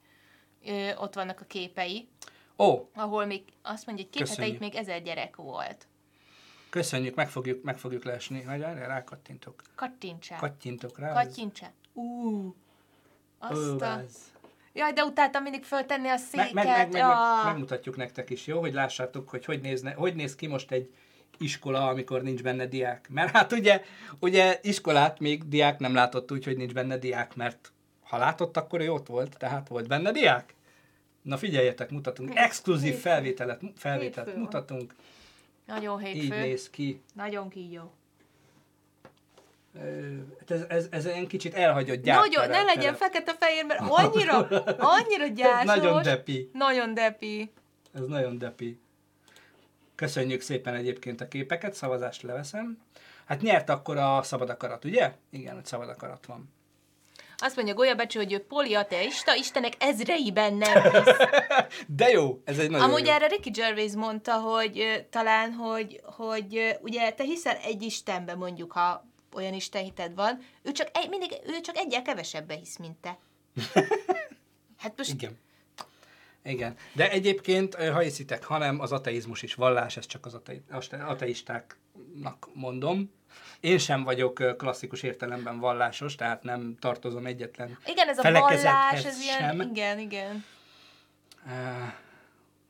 ö, 0.65 0.89
ott 0.95 1.13
vannak 1.13 1.41
a 1.41 1.45
képei, 1.45 2.07
Ó, 2.59 2.89
ahol 2.95 3.25
még 3.25 3.43
azt 3.61 3.85
mondja, 3.85 4.05
hogy 4.11 4.27
két 4.37 4.59
még 4.59 4.75
ezer 4.75 5.01
gyerek 5.01 5.35
volt. 5.35 5.87
Köszönjük, 6.77 7.15
meg 7.15 7.29
fogjuk, 7.29 7.63
meg 7.63 7.77
fogjuk. 7.77 8.03
Hogy 8.03 8.61
erre 8.61 8.85
rákattintok. 8.87 9.61
Kattintsál. 9.75 10.39
Kattintok 10.39 10.99
rá. 10.99 11.13
Kattintsál. 11.13 11.73
Ú. 11.93 12.55
Azt 13.39 13.81
a... 13.81 14.03
Jaj, 14.73 14.93
de 14.93 15.03
utáltam 15.03 15.43
mindig 15.43 15.63
föltenni 15.63 16.07
a 16.07 16.17
széket. 16.17 16.53
Meg, 16.53 16.65
meg, 16.65 16.77
meg, 16.77 16.91
meg, 16.91 17.01
Ah. 17.01 17.35
meg, 17.35 17.45
megmutatjuk 17.45 17.95
nektek 17.95 18.29
is, 18.29 18.47
jó? 18.47 18.59
Hogy 18.59 18.73
lássátok, 18.73 19.29
hogy 19.29 19.45
hogy, 19.45 19.61
nézne, 19.61 19.93
hogy 19.93 20.15
néz 20.15 20.35
ki 20.35 20.47
most 20.47 20.71
egy 20.71 20.93
iskola, 21.37 21.87
amikor 21.87 22.21
nincs 22.21 22.43
benne 22.43 22.65
diák. 22.65 23.09
Mert 23.09 23.31
hát 23.31 23.51
ugye, 23.51 23.81
ugye 24.19 24.59
iskolát 24.61 25.19
még 25.19 25.47
diák 25.47 25.79
nem 25.79 25.93
látott 25.93 26.31
úgy, 26.31 26.43
hogy 26.43 26.57
nincs 26.57 26.73
benne 26.73 26.97
diák, 26.97 27.35
mert 27.35 27.71
ha 28.03 28.17
látott, 28.17 28.57
akkor 28.57 28.81
ő 28.81 28.91
ott 28.91 29.07
volt, 29.07 29.37
tehát 29.37 29.67
volt 29.67 29.87
benne 29.87 30.11
diák. 30.11 30.53
Na 31.21 31.37
figyeljetek, 31.37 31.89
mutatunk. 31.89 32.31
Exkluzív 32.35 32.95
felvételet, 32.95 33.61
felvételt 33.75 34.35
mutatunk. 34.35 34.93
Nagyon 35.67 36.05
Így 36.05 36.13
hétfő. 36.13 36.39
néz 36.39 36.69
ki. 36.69 37.01
Nagyon 37.13 37.49
kígyó. 37.49 37.91
Hát 40.39 40.51
Ez, 40.51 40.61
ez, 40.69 40.87
ez 40.91 41.05
egy 41.05 41.27
kicsit 41.27 41.53
elhagyott 41.53 42.03
Nagyon, 42.05 42.29
gyártere- 42.29 42.57
ne 42.57 42.63
legyen 42.63 42.95
fekete-fehér, 42.95 43.65
mert 43.65 43.79
annyira, 44.01 44.37
annyira 44.77 45.27
gyászos. 45.27 45.65
nagyon 45.65 46.01
depi. 46.03 46.49
Nagyon 46.53 46.93
depi. 46.93 47.51
Ez 47.93 48.05
nagyon 48.07 48.37
depi. 48.37 48.79
Köszönjük 49.95 50.41
szépen 50.41 50.73
egyébként 50.75 51.21
a 51.21 51.27
képeket, 51.27 51.73
szavazást 51.73 52.21
leveszem. 52.21 52.77
Hát 53.25 53.41
nyert 53.41 53.69
akkor 53.69 53.97
a 53.97 54.21
szabad 54.23 54.49
akarat, 54.49 54.85
ugye? 54.85 55.13
Igen, 55.29 55.55
hogy 55.55 55.65
szabad 55.65 55.89
akarat 55.89 56.25
van. 56.25 56.49
Azt 57.37 57.55
mondja 57.55 57.73
Golya 57.73 57.95
Becsi, 57.95 58.17
hogy 58.17 58.33
ő 58.33 58.39
poliateista, 58.39 59.35
Istenek 59.35 59.73
ezreiben 59.79 60.53
nem 60.53 60.81
hisz. 60.91 61.15
De 61.87 62.09
jó, 62.09 62.41
ez 62.45 62.59
egy 62.59 62.69
nagyon 62.69 62.89
Amúgy 62.89 63.05
jó. 63.05 63.11
erre 63.11 63.27
Ricky 63.27 63.49
Gervais 63.49 63.91
mondta, 63.91 64.33
hogy 64.33 65.05
talán, 65.09 65.51
hogy, 65.51 66.01
hogy 66.03 66.77
ugye 66.81 67.11
te 67.11 67.23
hiszel 67.23 67.55
egy 67.55 67.81
Istenbe 67.81 68.35
mondjuk, 68.35 68.71
ha 68.71 69.07
olyan 69.33 69.53
istenhited 69.53 70.15
van, 70.15 70.39
ő 70.61 70.71
csak, 70.71 70.89
egy, 70.93 71.09
mindig, 71.09 71.31
ő 71.45 71.61
csak 71.61 71.77
egyel 71.77 72.01
kevesebbe 72.01 72.55
hisz, 72.55 72.77
mint 72.77 72.97
te. 72.97 73.17
Hát 74.77 74.93
most 74.97 75.09
Igen. 75.09 75.37
Igen. 76.43 76.75
De 76.93 77.11
egyébként, 77.11 77.75
ha 77.75 77.99
hiszitek, 77.99 78.43
hanem 78.43 78.79
az 78.79 78.91
ateizmus 78.91 79.41
is 79.41 79.53
vallás, 79.53 79.97
ez 79.97 80.05
csak 80.05 80.25
az 80.25 80.39
ateistáknak 81.07 82.49
mondom. 82.53 83.11
Én 83.59 83.77
sem 83.77 84.03
vagyok 84.03 84.57
klasszikus 84.57 85.03
értelemben 85.03 85.59
vallásos, 85.59 86.15
tehát 86.15 86.43
nem 86.43 86.75
tartozom 86.79 87.25
egyetlen 87.25 87.77
igen, 87.85 88.07
ez 88.07 88.17
a 88.17 88.31
vallás, 88.31 89.05
ez 89.05 89.21
ilyen, 89.21 89.39
sem. 89.39 89.61
igen, 89.61 89.99
igen. 89.99 90.45
Uh, 91.45 91.51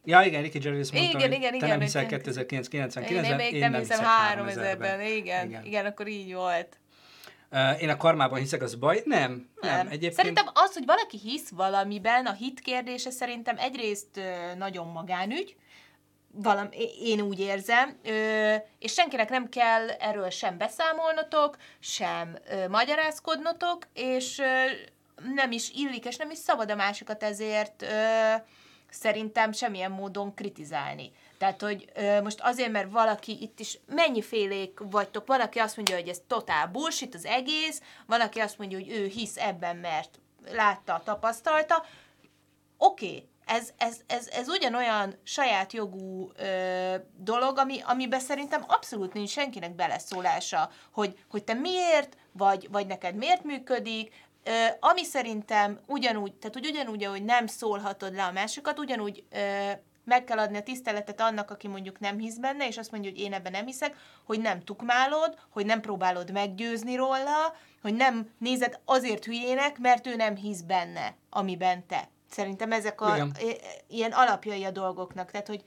ja, 0.05 0.21
igen, 0.21 0.41
Ricky 0.41 0.59
Gervais 0.59 0.91
mondta, 0.91 1.17
Igen, 1.17 1.31
igen, 1.31 1.49
te 1.49 1.55
igen, 1.55 1.69
nem 1.69 1.79
hiszel 1.79 2.05
te- 2.05 2.21
2099-ben, 2.23 3.39
Én, 3.39 3.53
én 3.53 3.69
nem 3.69 3.79
hiszem 3.79 4.05
3000-ben, 4.35 5.01
igen, 5.01 5.65
Igen. 5.65 5.85
akkor 5.85 6.07
így 6.07 6.33
volt. 6.33 6.77
Uh, 7.51 7.81
én 7.81 7.89
a 7.89 7.97
karmában 7.97 8.39
hiszek, 8.39 8.61
az 8.61 8.75
baj? 8.75 9.01
Nem, 9.05 9.49
nem. 9.61 9.75
nem. 9.75 9.88
Egyébként 9.88 10.13
Szerintem 10.13 10.45
az, 10.53 10.73
hogy 10.73 10.85
valaki 10.85 11.17
hisz 11.17 11.49
valamiben, 11.49 12.25
a 12.25 12.33
hit 12.33 12.59
kérdése 12.59 13.09
szerintem 13.09 13.57
egyrészt 13.57 14.19
nagyon 14.57 14.88
magánügy, 14.88 15.55
valam, 16.41 16.69
én 17.01 17.21
úgy 17.21 17.39
érzem, 17.39 17.97
ö, 18.03 18.55
és 18.79 18.93
senkinek 18.93 19.29
nem 19.29 19.49
kell 19.49 19.89
erről 19.89 20.29
sem 20.29 20.57
beszámolnotok, 20.57 21.57
sem 21.79 22.38
ö, 22.49 22.67
magyarázkodnotok, 22.67 23.88
és 23.93 24.39
ö, 24.39 24.65
nem 25.33 25.51
is 25.51 25.71
illik, 25.71 26.05
és 26.05 26.15
nem 26.15 26.29
is 26.29 26.38
szabad 26.38 26.71
a 26.71 26.75
másikat 26.75 27.23
ezért 27.23 27.81
ö, 27.81 28.33
szerintem 28.89 29.51
semmilyen 29.51 29.91
módon 29.91 30.33
kritizálni. 30.33 31.11
Tehát, 31.38 31.61
hogy 31.61 31.89
ö, 31.95 32.21
most 32.21 32.39
azért, 32.41 32.71
mert 32.71 32.91
valaki 32.91 33.38
itt 33.41 33.59
is 33.59 33.79
mennyifélék 33.85 34.79
vagytok, 34.79 35.27
valaki 35.27 35.59
azt 35.59 35.75
mondja, 35.75 35.95
hogy 35.95 36.07
ez 36.07 36.21
totál 36.27 36.67
bullshit 36.67 37.15
az 37.15 37.25
egész, 37.25 37.81
valaki 38.05 38.39
azt 38.39 38.57
mondja, 38.57 38.77
hogy 38.77 38.89
ő 38.89 39.05
hisz 39.05 39.38
ebben, 39.38 39.75
mert 39.75 40.19
látta, 40.51 41.01
tapasztalta, 41.05 41.85
oké, 42.77 43.05
okay, 43.05 43.27
ez, 43.47 43.69
ez, 43.77 43.99
ez, 44.07 44.27
ez 44.27 44.47
ugyanolyan 44.47 45.13
saját 45.23 45.73
jogú 45.73 46.31
ö, 46.35 46.95
dolog, 47.17 47.57
ami, 47.57 47.81
amiben 47.85 48.19
szerintem 48.19 48.63
abszolút 48.67 49.13
nincs 49.13 49.29
senkinek 49.29 49.75
beleszólása, 49.75 50.69
hogy, 50.91 51.19
hogy 51.29 51.43
te 51.43 51.53
miért, 51.53 52.17
vagy, 52.31 52.67
vagy 52.71 52.87
neked 52.87 53.15
miért 53.15 53.43
működik, 53.43 54.13
ö, 54.43 54.51
ami 54.79 55.03
szerintem 55.03 55.79
ugyanúgy, 55.85 56.33
tehát 56.33 56.55
hogy 56.55 56.65
ugyanúgy, 56.65 57.03
ahogy 57.03 57.23
nem 57.23 57.47
szólhatod 57.47 58.15
le 58.15 58.23
a 58.23 58.31
másikat, 58.31 58.79
ugyanúgy 58.79 59.23
ö, 59.31 59.71
meg 60.03 60.23
kell 60.23 60.39
adni 60.39 60.57
a 60.57 60.63
tiszteletet 60.63 61.21
annak, 61.21 61.51
aki 61.51 61.67
mondjuk 61.67 61.99
nem 61.99 62.17
hisz 62.17 62.37
benne, 62.37 62.67
és 62.67 62.77
azt 62.77 62.91
mondja, 62.91 63.09
hogy 63.09 63.19
én 63.19 63.33
ebben 63.33 63.51
nem 63.51 63.65
hiszek, 63.65 63.95
hogy 64.25 64.39
nem 64.39 64.63
tukmálod, 64.63 65.37
hogy 65.49 65.65
nem 65.65 65.81
próbálod 65.81 66.31
meggyőzni 66.31 66.95
róla, 66.95 67.55
hogy 67.81 67.93
nem 67.93 68.31
nézed 68.37 68.79
azért 68.85 69.25
hülyének, 69.25 69.77
mert 69.77 70.07
ő 70.07 70.15
nem 70.15 70.35
hisz 70.35 70.61
benne, 70.61 71.15
amiben 71.29 71.87
te. 71.87 72.09
Szerintem 72.32 72.71
ezek 72.71 73.01
a 73.01 73.15
Igen. 73.15 73.36
ilyen 73.88 74.11
alapjai 74.11 74.63
a 74.63 74.71
dolgoknak. 74.71 75.32
Tehát, 75.32 75.47
hogy 75.47 75.63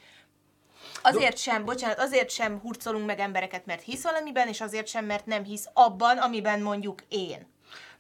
azért 1.03 1.37
sem, 1.37 1.65
bocsánat, 1.65 1.99
azért 1.99 2.31
sem 2.31 2.59
hurcolunk 2.59 3.07
meg 3.07 3.19
embereket, 3.19 3.67
mert 3.67 3.83
hisz 3.83 4.03
valamiben, 4.03 4.49
és 4.49 4.61
azért 4.61 4.87
sem, 4.87 5.05
mert 5.05 5.27
nem 5.27 5.45
hisz 5.45 5.69
abban, 5.73 6.19
amiben 6.19 6.61
mondjuk 6.63 7.03
én. 7.09 7.47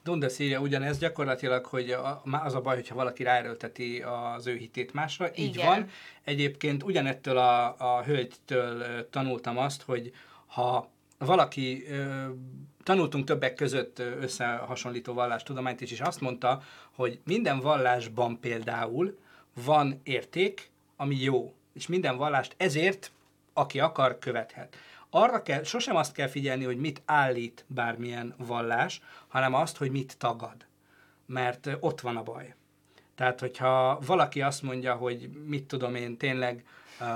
Dundas 0.02 0.38
írja 0.38 0.60
ugyanez 0.60 0.98
gyakorlatilag, 0.98 1.66
hogy 1.66 1.96
az 2.44 2.54
a 2.54 2.60
baj, 2.60 2.74
hogyha 2.74 2.94
valaki 2.94 3.22
ráerőlteti 3.22 4.02
az 4.02 4.46
ő 4.46 4.56
hitét 4.56 4.92
másra. 4.92 5.30
Így 5.34 5.54
Igen. 5.54 5.66
van. 5.66 5.88
Egyébként 6.24 6.82
ugyanettől 6.82 7.38
a, 7.38 7.74
a 7.78 8.02
hölgytől 8.02 9.08
tanultam 9.10 9.58
azt, 9.58 9.82
hogy 9.82 10.12
ha 10.46 10.90
valaki, 11.18 11.84
ö, 11.88 12.26
tanultunk 12.90 13.24
többek 13.24 13.54
között 13.54 13.98
összehasonlító 13.98 15.12
vallástudományt 15.12 15.80
is, 15.80 15.90
és 15.90 16.00
azt 16.00 16.20
mondta, 16.20 16.62
hogy 16.90 17.20
minden 17.24 17.60
vallásban 17.60 18.40
például 18.40 19.18
van 19.64 20.00
érték, 20.02 20.70
ami 20.96 21.16
jó, 21.16 21.54
és 21.72 21.86
minden 21.86 22.16
vallást 22.16 22.54
ezért, 22.56 23.10
aki 23.52 23.80
akar, 23.80 24.18
követhet. 24.18 24.76
Arra 25.10 25.42
kell, 25.42 25.62
sosem 25.62 25.96
azt 25.96 26.12
kell 26.12 26.26
figyelni, 26.26 26.64
hogy 26.64 26.76
mit 26.76 27.02
állít 27.04 27.64
bármilyen 27.66 28.34
vallás, 28.36 29.00
hanem 29.28 29.54
azt, 29.54 29.76
hogy 29.76 29.90
mit 29.90 30.18
tagad. 30.18 30.66
Mert 31.26 31.70
ott 31.80 32.00
van 32.00 32.16
a 32.16 32.22
baj. 32.22 32.54
Tehát, 33.14 33.40
hogyha 33.40 33.98
valaki 34.06 34.42
azt 34.42 34.62
mondja, 34.62 34.94
hogy 34.94 35.30
mit 35.46 35.64
tudom 35.64 35.94
én, 35.94 36.16
tényleg 36.16 36.64
uh, 37.00 37.06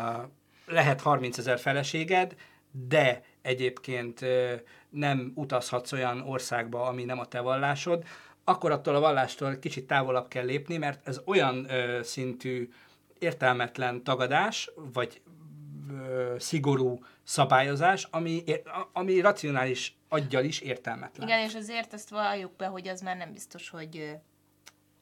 lehet 0.67 1.01
30 1.01 1.39
ezer 1.39 1.59
feleséged, 1.59 2.35
de 2.71 3.25
egyébként 3.43 4.21
uh, 4.21 4.61
nem 4.95 5.33
utazhatsz 5.35 5.93
olyan 5.93 6.21
országba, 6.21 6.87
ami 6.87 7.05
nem 7.05 7.19
a 7.19 7.27
te 7.27 7.41
vallásod, 7.41 8.05
akkor 8.45 8.71
attól 8.71 8.95
a 8.95 9.01
vallástól 9.01 9.57
kicsit 9.57 9.87
távolabb 9.87 10.29
kell 10.29 10.45
lépni, 10.45 10.77
mert 10.77 11.09
ez 11.09 11.21
olyan 11.25 11.59
uh, 11.59 12.01
szintű 12.01 12.69
értelmetlen 13.19 14.03
tagadás, 14.03 14.71
vagy 14.93 15.23
ö, 15.91 16.35
szigorú 16.39 17.05
szabályozás, 17.23 18.09
ami, 18.11 18.45
ami 18.93 19.21
racionális 19.21 19.97
aggyal 20.09 20.45
is 20.45 20.61
értelmetlen. 20.61 21.29
Igen, 21.29 21.41
és 21.41 21.55
azért 21.55 21.93
azt 21.93 22.11
valljuk 22.11 22.57
be, 22.57 22.67
hogy 22.67 22.89
az 22.89 23.01
már 23.01 23.17
nem 23.17 23.33
biztos, 23.33 23.69
hogy 23.69 23.97
ö, 23.97 24.11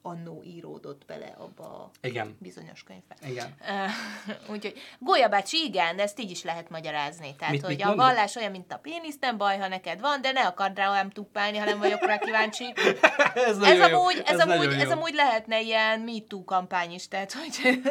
annó 0.05 0.43
íródott 0.45 1.05
bele 1.05 1.35
abba 1.37 1.63
a 1.63 1.91
Igen. 2.01 2.37
bizonyos 2.39 2.83
könyvbe. 2.83 3.15
Igen. 3.27 3.55
Ö, 3.69 3.73
Úgyhogy 4.53 4.73
Golya 4.99 5.27
bácsi, 5.29 5.57
igen, 5.57 5.99
ezt 5.99 6.19
így 6.19 6.31
is 6.31 6.43
lehet 6.43 6.69
magyarázni. 6.69 7.35
Tehát, 7.35 7.53
Mit- 7.53 7.61
hogy 7.65 7.75
mit 7.75 7.83
a 7.83 7.87
mondod? 7.87 8.05
vallás 8.05 8.35
olyan, 8.35 8.51
mint 8.51 8.73
a 8.73 8.77
pénisz, 8.77 9.17
nem 9.19 9.37
baj, 9.37 9.57
ha 9.57 9.67
neked 9.67 9.99
van, 9.99 10.21
de 10.21 10.31
ne 10.31 10.41
akard 10.41 10.77
rá 10.77 10.91
olyan 10.91 11.09
tuppálni, 11.09 11.57
ha 11.57 11.65
nem 11.65 11.79
vagyok 11.79 12.05
rá 12.05 12.17
kíváncsi. 12.17 12.73
ez 13.33 13.57
ez, 13.57 13.79
amúgy, 13.79 14.21
ez, 14.25 14.37
nagyon 14.37 14.57
amúgy, 14.57 14.73
ez 14.73 14.91
amúgy 14.91 15.13
lehetne 15.13 15.61
ilyen 15.61 15.99
MeToo 15.99 16.43
kampány 16.43 16.91
is, 16.91 17.07
tehát, 17.07 17.33
hogy 17.33 17.81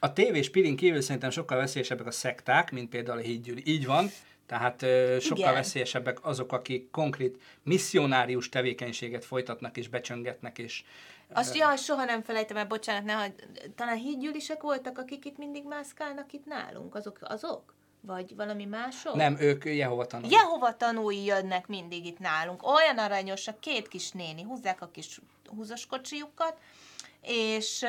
A 0.00 0.12
tévés 0.12 0.50
pilin 0.50 0.76
kívül 0.76 1.00
szerintem 1.00 1.30
sokkal 1.30 1.58
veszélyesebbek 1.58 2.06
a 2.06 2.10
szekták, 2.10 2.70
mint 2.70 2.88
például 2.88 3.18
a 3.18 3.22
hídgyűli. 3.22 3.62
Így 3.66 3.86
van, 3.86 4.10
tehát 4.46 4.82
ö, 4.82 5.16
sokkal 5.20 5.38
Igen. 5.38 5.54
veszélyesebbek 5.54 6.24
azok, 6.26 6.52
akik 6.52 6.90
konkrét 6.90 7.42
misszionárius 7.62 8.48
tevékenységet 8.48 9.24
folytatnak 9.24 9.76
és 9.76 9.88
becsöngetnek, 9.88 10.58
és 10.58 10.84
azt 11.32 11.54
ja, 11.54 11.76
soha 11.76 12.04
nem 12.04 12.22
felejtem 12.22 12.56
el, 12.56 12.66
bocsánat, 12.66 13.04
ne, 13.04 13.12
hagyd- 13.12 13.70
talán 13.74 13.96
hídgyűlisek 13.96 14.62
voltak, 14.62 14.98
akik 14.98 15.24
itt 15.24 15.38
mindig 15.38 15.64
mászkálnak 15.66 16.32
itt 16.32 16.46
nálunk, 16.46 16.94
azok? 16.94 17.18
azok? 17.20 17.74
Vagy 18.00 18.36
valami 18.36 18.64
mások? 18.64 19.14
nem, 19.14 19.36
ők 19.40 19.64
Jehova 19.64 20.06
tanulók. 20.06 20.32
Jehova 20.32 20.76
tanúi 20.76 21.24
jönnek 21.24 21.66
mindig 21.66 22.06
itt 22.06 22.18
nálunk. 22.18 22.66
Olyan 22.66 22.98
aranyosak, 22.98 23.60
két 23.60 23.88
kis 23.88 24.10
néni, 24.10 24.42
húzzák 24.42 24.80
a 24.80 24.90
kis 24.90 25.20
húzos 25.56 25.86
kocsijukat, 25.86 26.58
és, 27.22 27.84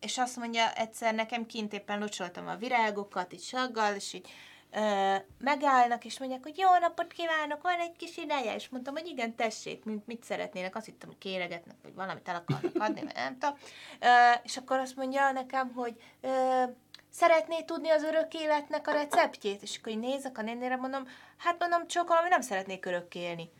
és 0.00 0.18
azt 0.18 0.36
mondja, 0.36 0.72
egyszer 0.72 1.14
nekem 1.14 1.46
kint 1.46 1.72
éppen 1.72 1.98
locsoltam 1.98 2.48
a 2.48 2.56
virágokat, 2.56 3.32
így 3.32 3.42
saggal, 3.42 3.94
és 3.94 4.12
így 4.12 4.28
ö, 4.72 5.14
megállnak, 5.38 6.04
és 6.04 6.18
mondják, 6.18 6.42
hogy 6.42 6.58
jó 6.58 6.68
napot 6.80 7.12
kívánok, 7.12 7.62
van 7.62 7.78
egy 7.78 7.96
kis 7.96 8.16
ideje, 8.16 8.54
és 8.54 8.68
mondtam, 8.68 8.94
hogy 8.94 9.06
igen, 9.06 9.34
tessék, 9.34 9.84
mit, 9.84 10.06
mit 10.06 10.24
szeretnének, 10.24 10.76
azt 10.76 10.86
hittem, 10.86 11.08
hogy 11.08 11.18
kéregetnek, 11.18 11.76
vagy 11.82 11.94
valamit 11.94 12.28
el 12.28 12.36
akarnak 12.36 12.82
adni, 12.82 13.00
vagy 13.00 13.14
nem 13.14 13.38
tudom. 13.38 13.56
Ö, 14.00 14.06
és 14.42 14.56
akkor 14.56 14.78
azt 14.78 14.96
mondja 14.96 15.32
nekem, 15.32 15.72
hogy 15.72 15.94
ö, 16.20 16.62
szeretné 17.10 17.62
tudni 17.62 17.88
az 17.88 18.02
örök 18.02 18.34
életnek 18.34 18.88
a 18.88 18.92
receptjét? 18.92 19.62
És 19.62 19.76
akkor 19.78 19.92
így 19.92 19.98
nézek 19.98 20.38
a 20.38 20.42
nénére, 20.42 20.76
mondom, 20.76 21.08
hát 21.36 21.58
mondom, 21.58 21.86
csokolom, 21.86 22.22
hogy 22.22 22.30
nem 22.30 22.40
szeretnék 22.40 22.86
örökké 22.86 23.20
élni. 23.20 23.50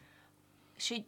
És 0.76 0.90
így, 0.90 1.04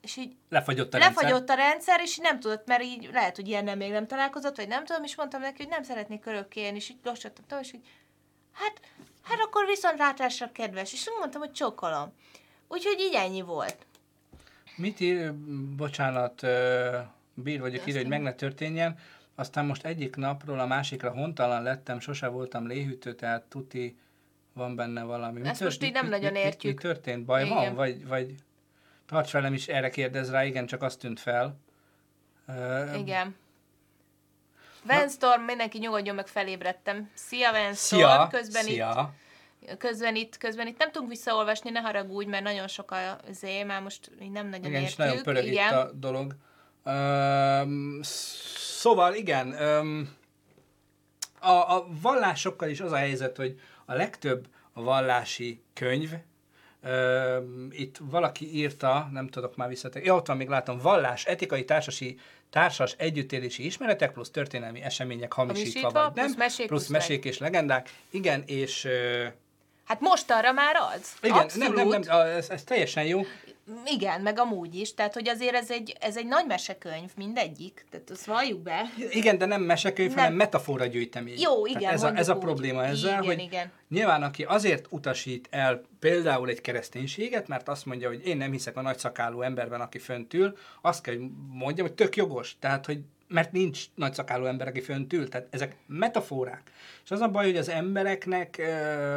és 0.00 0.16
így 0.16 0.36
Lefagyott 0.48 0.94
a 0.94 0.98
rendszer. 0.98 1.22
lefagyott 1.22 1.48
a 1.48 1.54
rendszer, 1.54 2.00
és 2.00 2.16
így 2.18 2.22
nem 2.22 2.40
tudott, 2.40 2.66
mert 2.66 2.82
így 2.82 3.08
lehet, 3.12 3.36
hogy 3.36 3.48
ilyennel 3.48 3.76
még 3.76 3.90
nem 3.90 4.06
találkozott, 4.06 4.56
vagy 4.56 4.68
nem 4.68 4.84
tudom, 4.84 5.04
és 5.04 5.16
mondtam 5.16 5.40
neki, 5.40 5.62
hogy 5.62 5.68
nem 5.68 5.82
szeretnék 5.82 6.26
örökké 6.26 6.60
élni, 6.60 6.76
és 6.76 6.88
így 6.88 6.98
lassattam 7.02 7.60
és 7.60 7.72
így, 7.72 7.86
hát, 8.54 8.80
hát 9.22 9.38
akkor 9.40 9.66
viszont 9.66 9.98
rátásra 9.98 10.52
kedves, 10.52 10.92
és 10.92 11.10
mondtam, 11.18 11.40
hogy 11.40 11.52
csokolom. 11.52 12.12
Úgyhogy 12.68 13.00
így 13.00 13.14
ennyi 13.14 13.40
volt. 13.42 13.76
Mit 14.76 15.00
ír, 15.00 15.34
bocsánat, 15.76 16.40
bír 17.34 17.60
vagyok 17.60 17.86
írni, 17.86 18.00
hogy 18.00 18.08
meg 18.08 18.22
ne 18.22 18.32
történjen, 18.32 18.98
aztán 19.34 19.66
most 19.66 19.84
egyik 19.84 20.16
napról 20.16 20.58
a 20.60 20.66
másikra 20.66 21.10
hontalan 21.10 21.62
lettem, 21.62 22.00
sose 22.00 22.26
voltam 22.28 22.66
léhűtő, 22.66 23.14
tehát 23.14 23.42
tuti 23.42 23.98
van 24.52 24.74
benne 24.76 25.02
valami. 25.02 25.40
Mi 25.40 25.48
Ezt 25.48 25.58
tört- 25.58 25.70
most 25.70 25.82
így 25.84 25.92
nem 25.92 26.04
mi- 26.04 26.10
nagyon 26.10 26.32
mi- 26.32 26.38
mi- 26.38 26.44
értjük. 26.44 26.74
Mi 26.74 26.80
történt? 26.88 27.24
Baj 27.24 27.44
Igen. 27.44 27.54
van? 27.56 27.74
Vagy, 27.74 28.06
vagy 28.06 28.34
tarts 29.06 29.32
velem 29.32 29.52
is 29.54 29.68
erre 29.68 29.90
kérdez 29.90 30.30
rá, 30.30 30.44
igen, 30.44 30.66
csak 30.66 30.82
azt 30.82 30.98
tűnt 30.98 31.20
fel. 31.20 31.56
Ö, 32.46 32.94
Igen. 32.94 33.34
Venstorm, 34.86 35.42
mindenki 35.42 35.78
nyugodjon 35.78 36.14
meg, 36.14 36.26
felébredtem. 36.26 37.10
Szia, 37.14 37.52
Venstorm! 37.52 38.02
Szia! 38.02 38.28
Közben 38.30 38.62
szia! 38.62 39.14
Közben 39.78 40.16
itt, 40.16 40.36
közben 40.36 40.66
itt 40.66 40.78
nem 40.78 40.90
tudunk 40.90 41.10
visszaolvasni, 41.10 41.70
ne 41.70 41.80
haragudj, 41.80 42.28
mert 42.28 42.42
nagyon 42.42 42.68
sok 42.68 42.90
a 42.90 43.18
zé, 43.30 43.62
már 43.62 43.82
most 43.82 44.10
így 44.22 44.30
nem 44.30 44.48
nagyon 44.48 44.66
Igen, 44.66 44.80
értjük. 44.80 44.98
nagyon 44.98 45.22
pörög 45.22 45.44
itt 45.44 45.50
Igen. 45.52 45.74
a 45.74 45.92
dolog. 45.92 46.36
Öm, 46.84 48.00
szóval 48.02 49.14
igen, 49.14 49.52
öm, 49.62 50.16
a, 51.40 51.76
a 51.76 51.86
vallásokkal 52.02 52.68
is 52.68 52.80
az 52.80 52.92
a 52.92 52.96
helyzet, 52.96 53.36
hogy 53.36 53.60
a 53.84 53.94
legtöbb 53.94 54.46
vallási 54.72 55.62
könyv, 55.72 56.10
itt 57.70 57.98
valaki 58.00 58.54
írta, 58.56 59.08
nem 59.12 59.28
tudok 59.28 59.56
már 59.56 59.68
visszatérni, 59.68 60.08
ja, 60.08 60.14
ott 60.14 60.26
van, 60.26 60.36
még 60.36 60.48
látom, 60.48 60.78
vallás, 60.78 61.24
etikai, 61.24 61.64
társasi, 61.64 62.18
társas 62.50 62.94
együttélési 62.98 63.64
ismeretek 63.64 64.12
plusz 64.12 64.30
történelmi 64.30 64.82
események 64.82 65.32
hamisítva, 65.32 65.80
Hamisítva, 65.80 66.02
vagy 66.02 66.14
nem, 66.14 66.24
plusz 66.24 66.36
mesék, 66.36 66.66
plusz 66.66 66.88
mesék 66.88 67.24
és 67.24 67.38
legendák. 67.38 67.90
Igen, 68.10 68.42
és 68.46 68.88
Hát 69.84 70.00
most 70.00 70.30
arra 70.30 70.52
már 70.52 70.76
az. 70.76 71.12
igen, 71.22 71.36
Abszolút. 71.36 71.74
nem, 71.74 71.88
nem, 71.88 72.00
nem, 72.00 72.20
ez, 72.26 72.48
ez 72.50 72.62
teljesen 72.64 73.04
jó. 73.04 73.20
Igen, 73.84 74.20
meg 74.20 74.38
amúgy 74.38 74.74
is. 74.74 74.94
Tehát, 74.94 75.14
hogy 75.14 75.28
azért 75.28 75.54
ez 75.54 75.70
egy, 75.70 75.96
ez 76.00 76.16
egy 76.16 76.26
nagy 76.26 76.46
mesekönyv, 76.46 77.10
mindegyik. 77.16 77.84
Tehát 77.90 78.10
azt 78.10 78.24
valljuk 78.24 78.60
be. 78.60 78.82
Igen, 79.10 79.38
de 79.38 79.46
nem 79.46 79.62
mesekönyv, 79.62 80.08
Nem. 80.08 80.18
hanem 80.18 80.34
metafora 80.34 80.86
gyűjtemény. 80.86 81.40
Jó, 81.40 81.66
igen, 81.66 81.80
Tehát 81.80 81.94
ez, 81.94 82.02
a, 82.02 82.16
ez 82.16 82.28
a 82.28 82.34
úgy. 82.34 82.40
probléma 82.40 82.84
ezzel, 82.84 83.22
Igen, 83.22 83.24
hogy 83.24 83.38
igen. 83.44 83.70
nyilván 83.88 84.22
aki 84.22 84.42
azért 84.42 84.86
utasít 84.90 85.48
el 85.50 85.82
például 86.00 86.48
egy 86.48 86.60
kereszténységet, 86.60 87.48
mert 87.48 87.68
azt 87.68 87.86
mondja, 87.86 88.08
hogy 88.08 88.26
én 88.26 88.36
nem 88.36 88.50
hiszek 88.52 88.76
a 88.76 88.80
nagyszakálú 88.82 89.40
emberben, 89.42 89.80
aki 89.80 89.98
fönt 89.98 90.34
ül, 90.34 90.56
azt 90.82 91.02
kell, 91.02 91.14
hogy 91.14 91.24
mondjam, 91.50 91.86
hogy 91.86 91.96
tök 91.96 92.16
jogos. 92.16 92.56
Tehát, 92.60 92.86
hogy 92.86 92.98
mert 93.28 93.52
nincs 93.52 93.84
nagyszakálú 93.94 94.44
ember, 94.44 94.66
aki 94.68 94.80
fönt 94.80 95.12
ül. 95.12 95.28
Tehát 95.28 95.46
ezek 95.50 95.76
metaforák. 95.86 96.62
És 97.04 97.10
az 97.10 97.20
a 97.20 97.28
baj, 97.28 97.44
hogy 97.44 97.56
az 97.56 97.68
embereknek 97.68 98.56
ö, 98.58 99.16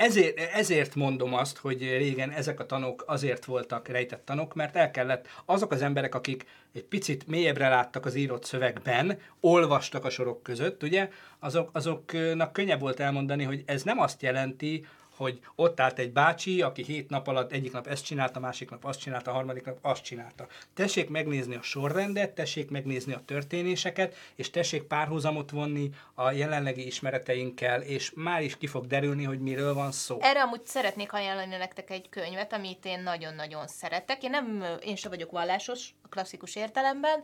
ezért, 0.00 0.38
ezért 0.38 0.94
mondom 0.94 1.34
azt, 1.34 1.58
hogy 1.58 1.80
régen 1.80 2.30
ezek 2.30 2.60
a 2.60 2.66
tanok 2.66 3.04
azért 3.06 3.44
voltak 3.44 3.88
rejtett 3.88 4.24
tanok, 4.24 4.54
mert 4.54 4.76
el 4.76 4.90
kellett 4.90 5.26
azok 5.44 5.72
az 5.72 5.82
emberek, 5.82 6.14
akik 6.14 6.46
egy 6.72 6.84
picit 6.84 7.26
mélyebbre 7.26 7.68
láttak 7.68 8.06
az 8.06 8.14
írott 8.14 8.44
szövegben, 8.44 9.18
olvastak 9.40 10.04
a 10.04 10.10
sorok 10.10 10.42
között, 10.42 10.82
ugye, 10.82 11.08
azok, 11.38 11.70
azoknak 11.72 12.52
könnyebb 12.52 12.80
volt 12.80 13.00
elmondani, 13.00 13.44
hogy 13.44 13.62
ez 13.66 13.82
nem 13.82 13.98
azt 13.98 14.22
jelenti, 14.22 14.86
hogy 15.20 15.40
ott 15.54 15.80
állt 15.80 15.98
egy 15.98 16.12
bácsi, 16.12 16.62
aki 16.62 16.82
hét 16.82 17.08
nap 17.08 17.26
alatt 17.26 17.52
egyik 17.52 17.72
nap 17.72 17.86
ezt 17.86 18.04
csinálta, 18.04 18.40
másik 18.40 18.70
nap 18.70 18.84
azt 18.84 19.00
csinálta, 19.00 19.32
harmadik 19.32 19.64
nap 19.64 19.78
azt 19.82 20.02
csinálta. 20.02 20.46
Tessék 20.74 21.08
megnézni 21.08 21.54
a 21.54 21.62
sorrendet, 21.62 22.34
tessék 22.34 22.70
megnézni 22.70 23.12
a 23.12 23.22
történéseket, 23.24 24.14
és 24.34 24.50
tessék 24.50 24.82
párhuzamot 24.82 25.50
vonni 25.50 25.90
a 26.14 26.30
jelenlegi 26.30 26.86
ismereteinkkel, 26.86 27.80
és 27.82 28.12
már 28.14 28.42
is 28.42 28.56
ki 28.56 28.66
fog 28.66 28.86
derülni, 28.86 29.24
hogy 29.24 29.40
miről 29.40 29.74
van 29.74 29.92
szó. 29.92 30.18
Erre 30.20 30.42
amúgy 30.42 30.66
szeretnék 30.66 31.12
ajánlani 31.12 31.56
nektek 31.56 31.90
egy 31.90 32.08
könyvet, 32.08 32.52
amit 32.52 32.84
én 32.84 33.02
nagyon-nagyon 33.02 33.66
szeretek. 33.66 34.22
Én 34.22 34.30
nem, 34.30 34.64
én 34.84 34.96
sem 34.96 35.10
vagyok 35.10 35.30
vallásos, 35.30 35.94
klasszikus 36.10 36.56
értelemben, 36.56 37.22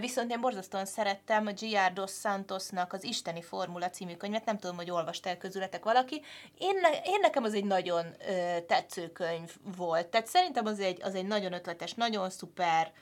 viszont 0.00 0.30
én 0.30 0.40
borzasztóan 0.40 0.86
szerettem 0.86 1.46
a 1.46 1.52
G.R. 1.52 1.92
Dos 1.92 2.12
Santosnak 2.12 2.92
az 2.92 3.04
Isteni 3.04 3.42
Formula 3.42 3.90
című 3.90 4.14
könyvet, 4.14 4.44
nem 4.44 4.58
tudom, 4.58 4.76
hogy 4.76 4.90
olvastál 4.90 5.36
közületek 5.36 5.84
valaki. 5.84 6.22
Én, 6.58 6.74
ne, 6.80 6.88
én 7.16 7.22
nekem 7.22 7.44
az 7.44 7.54
egy 7.54 7.64
nagyon 7.64 8.04
ö, 8.28 8.60
tetsző 8.66 9.08
könyv 9.12 9.50
volt. 9.76 10.06
Tehát 10.06 10.26
szerintem 10.26 10.66
az 10.66 10.80
egy, 10.80 11.02
az 11.02 11.14
egy 11.14 11.26
nagyon 11.26 11.52
ötletes, 11.52 11.94
nagyon 11.94 12.30
szuper, 12.30 12.92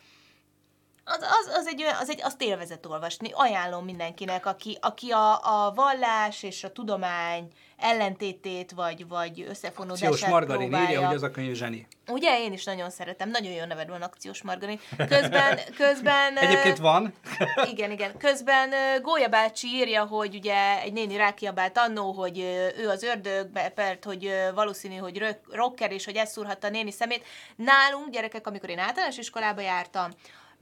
az, 1.05 1.23
az, 1.23 1.57
az, 1.57 1.67
egy, 1.67 1.83
olyan- 1.83 2.01
az 2.01 2.11
egy, 2.11 2.23
azt 2.23 2.43
élvezett 2.43 2.89
olvasni. 2.89 3.31
Ajánlom 3.33 3.85
mindenkinek, 3.85 4.47
aki, 4.47 4.79
aki 4.81 5.11
a, 5.11 5.33
a 5.33 5.73
vallás 5.75 6.43
és 6.43 6.65
a 6.65 6.73
tudomány 6.73 7.49
ellentétét, 7.77 8.73
vagy, 8.73 9.09
vagy 9.09 9.45
összefonódását 9.49 10.11
Akciós 10.11 10.31
Margarin 10.31 10.69
próbálja. 10.69 10.89
írja, 10.89 11.07
hogy 11.07 11.15
az 11.17 11.23
a 11.23 11.31
könyv 11.31 11.55
zseni. 11.55 11.87
Ugye, 12.09 12.41
én 12.41 12.53
is 12.53 12.65
nagyon 12.65 12.91
szeretem, 12.91 13.31
nagyon 13.31 13.53
jó 13.53 13.65
neved 13.65 13.89
van 13.89 14.03
Akciós 14.03 14.43
Margarin. 14.43 14.81
Közben, 14.97 15.59
közben... 15.77 16.37
Egyébként 16.37 16.79
van. 16.79 17.15
igen, 17.73 17.91
igen. 17.91 18.17
Közben 18.19 18.71
Gólya 19.03 19.29
bácsi 19.29 19.67
írja, 19.69 20.05
hogy 20.05 20.35
ugye 20.35 20.81
egy 20.81 20.93
néni 20.93 21.17
rákiabált 21.17 21.79
annó, 21.79 22.13
hogy 22.13 22.39
ő 22.79 22.89
az 22.89 23.03
ördög, 23.03 23.51
mert 23.75 24.05
hogy 24.05 24.31
valószínű, 24.55 24.97
hogy 24.97 25.37
rocker, 25.51 25.93
és 25.93 26.05
hogy 26.05 26.17
ez 26.17 26.31
szúrhatta 26.31 26.67
a 26.67 26.71
néni 26.71 26.91
szemét. 26.91 27.25
Nálunk, 27.57 28.11
gyerekek, 28.11 28.47
amikor 28.47 28.69
én 28.69 28.79
általános 28.79 29.19
iskolába 29.19 29.61
jártam, 29.61 30.11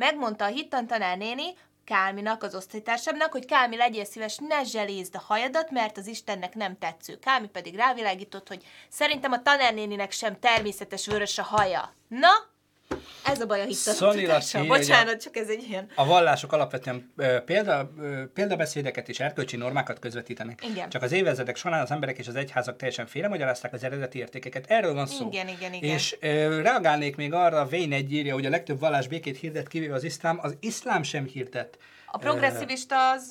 megmondta 0.03 0.45
a 0.45 0.49
hittan 0.49 0.87
tanár 0.87 1.17
néni, 1.17 1.55
Kálminak, 1.85 2.43
az 2.43 2.55
osztálytársamnak, 2.55 3.33
hogy 3.33 3.45
Kálmi, 3.45 3.77
legyél 3.77 4.05
szíves, 4.05 4.37
ne 4.49 4.65
zselézd 4.65 5.15
a 5.15 5.25
hajadat, 5.27 5.71
mert 5.71 5.99
az 5.99 6.07
Istennek 6.07 6.55
nem 6.55 6.79
tetsző. 6.79 7.19
Kálmi 7.19 7.49
pedig 7.49 7.75
rávilágított, 7.75 8.49
hogy 8.49 8.65
szerintem 8.89 9.33
a 9.33 9.43
tanárnéninek 9.43 10.11
sem 10.11 10.39
természetes 10.39 11.07
vörös 11.07 11.39
a 11.39 11.43
haja. 11.43 11.95
Na, 12.09 12.31
ez 13.25 13.41
a 13.41 13.47
baj 13.47 13.61
a 13.61 13.65
a- 14.59 14.65
Bocsánat, 14.67 15.23
csak 15.23 15.37
ez 15.37 15.49
egy 15.49 15.63
ilyen... 15.69 15.91
A 15.95 16.05
vallások 16.05 16.53
alapvetően 16.53 17.13
példa, 17.45 17.93
példabeszédeket 18.35 19.09
és 19.09 19.21
erkölcsi 19.21 19.57
normákat 19.57 19.99
közvetítenek. 19.99 20.65
Igen. 20.71 20.89
Csak 20.89 21.03
az 21.03 21.13
évezredek 21.13 21.57
során 21.57 21.81
az 21.81 21.91
emberek 21.91 22.19
és 22.19 22.29
az 22.29 22.35
egyházak 22.35 22.77
teljesen 22.77 23.07
félremagyarázták 23.07 23.73
az 23.73 23.85
eredeti 23.85 24.19
értékeket. 24.19 24.65
Erről 24.71 24.95
van 24.95 25.07
szó. 25.07 25.27
Igen, 25.27 25.49
igen, 25.49 25.73
igen. 25.73 25.91
És 25.91 26.17
ö, 26.21 26.61
reagálnék 26.61 27.17
még 27.17 27.33
arra, 27.33 27.67
Wayne 27.71 27.95
egy 27.97 28.13
írja, 28.13 28.35
hogy 28.35 28.47
a 28.47 28.51
legtöbb 28.51 28.81
vallás 28.81 29.07
békét 29.09 29.39
hirdet, 29.39 29.69
kivéve 29.69 29.95
az 29.95 30.05
iszlám. 30.05 30.39
Az 30.43 30.57
iszlám 30.61 31.03
sem 31.03 31.25
hirdet. 31.25 31.79
A 32.07 32.19
progresszivista 32.19 33.11
az 33.11 33.31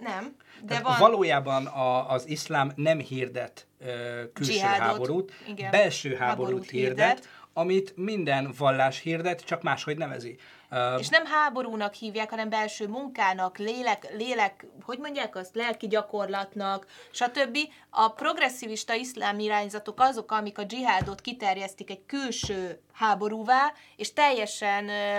nem, 0.00 0.36
de 0.60 0.66
Tehát 0.68 0.82
van... 0.82 0.98
Valójában 0.98 1.66
a, 1.66 2.10
az 2.10 2.28
iszlám 2.28 2.72
nem 2.74 2.98
hirdet 2.98 3.66
ö, 3.80 3.86
külső 4.32 4.52
Dzsihádot, 4.52 4.86
háborút, 4.86 5.32
igen. 5.48 5.70
belső 5.70 6.14
háborút, 6.14 6.44
Háborút 6.44 6.70
hirdet, 6.70 7.06
hirdet. 7.06 7.28
Amit 7.58 7.96
minden 7.96 8.52
vallás 8.58 9.00
hirdet, 9.00 9.44
csak 9.44 9.62
máshogy 9.62 9.96
nevezi. 9.96 10.38
Ö, 10.70 10.96
És 10.96 11.08
nem 11.08 11.24
háborúnak 11.24 11.94
hívják, 11.94 12.30
hanem 12.30 12.48
belső 12.48 12.88
munkának, 12.88 13.58
lélek, 13.58 14.14
lélek, 14.16 14.66
hogy 14.82 14.98
mondják 14.98 15.36
azt, 15.36 15.54
lelki 15.54 15.86
gyakorlatnak, 15.86 16.86
stb. 17.10 17.58
A 17.90 18.08
progresszivista 18.08 18.94
iszlám 18.94 19.38
irányzatok 19.38 20.00
azok, 20.00 20.32
amik 20.32 20.58
a 20.58 20.64
dzsihádot 20.64 21.20
kiterjesztik 21.20 21.90
egy 21.90 22.06
külső 22.06 22.80
háborúvá, 22.92 23.72
és 23.96 24.12
teljesen 24.12 24.88
ö, 24.88 25.18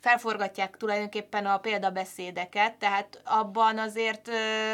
felforgatják 0.00 0.76
tulajdonképpen 0.76 1.46
a 1.46 1.58
példabeszédeket, 1.58 2.74
tehát 2.74 3.20
abban 3.24 3.78
azért 3.78 4.28
ö, 4.28 4.72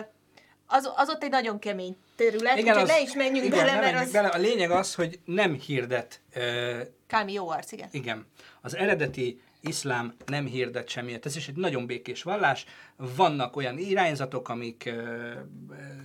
az, 0.67 0.93
az 0.97 1.09
ott 1.09 1.23
egy 1.23 1.31
nagyon 1.31 1.59
kemény 1.59 1.97
terület, 2.19 2.59
igen, 2.59 2.75
úgyhogy 2.75 2.91
az- 2.91 2.97
ne 2.97 3.01
is 3.01 3.15
menjünk 3.15 3.47
igen, 3.47 3.59
bele, 3.67 3.81
mert 3.81 4.07
az... 4.07 4.13
bele. 4.13 4.29
A 4.29 4.39
lényeg 4.39 4.71
az, 4.71 4.95
hogy 4.95 5.21
nem 5.25 5.55
hirdet 5.55 6.21
ö, 6.35 6.81
Kálmi 7.07 7.33
jó 7.33 7.51
arc, 7.51 7.73
igen. 7.73 7.89
Igen. 7.91 8.27
Az 8.61 8.77
eredeti 8.77 9.41
iszlám 9.61 10.15
nem 10.27 10.47
hirdet 10.47 10.89
semmiet. 10.89 11.27
Ez 11.27 11.37
is 11.37 11.49
egy 11.49 11.57
nagyon 11.57 11.87
békés 11.87 12.23
vallás. 12.23 12.65
Vannak 12.97 13.57
olyan 13.57 13.79
irányzatok, 13.79 14.49
amik 14.49 14.83
ö, 14.87 15.33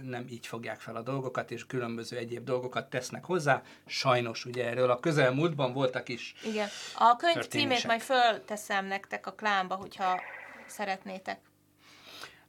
nem 0.03 0.25
így 0.29 0.47
fogják 0.47 0.79
fel 0.79 0.95
a 0.95 1.01
dolgokat, 1.01 1.51
és 1.51 1.65
különböző 1.65 2.17
egyéb 2.17 2.43
dolgokat 2.43 2.89
tesznek 2.89 3.25
hozzá. 3.25 3.61
Sajnos 3.85 4.45
ugye 4.45 4.65
erről 4.67 4.89
a 4.89 4.99
közelmúltban 4.99 5.73
voltak 5.73 6.09
is. 6.09 6.33
Igen. 6.45 6.67
A 6.97 7.15
könyv 7.15 7.47
címét 7.47 7.87
majd 7.87 8.01
fölteszem 8.01 8.85
nektek 8.85 9.27
a 9.27 9.31
klánba, 9.31 9.75
hogyha 9.75 10.21
szeretnétek. 10.67 11.39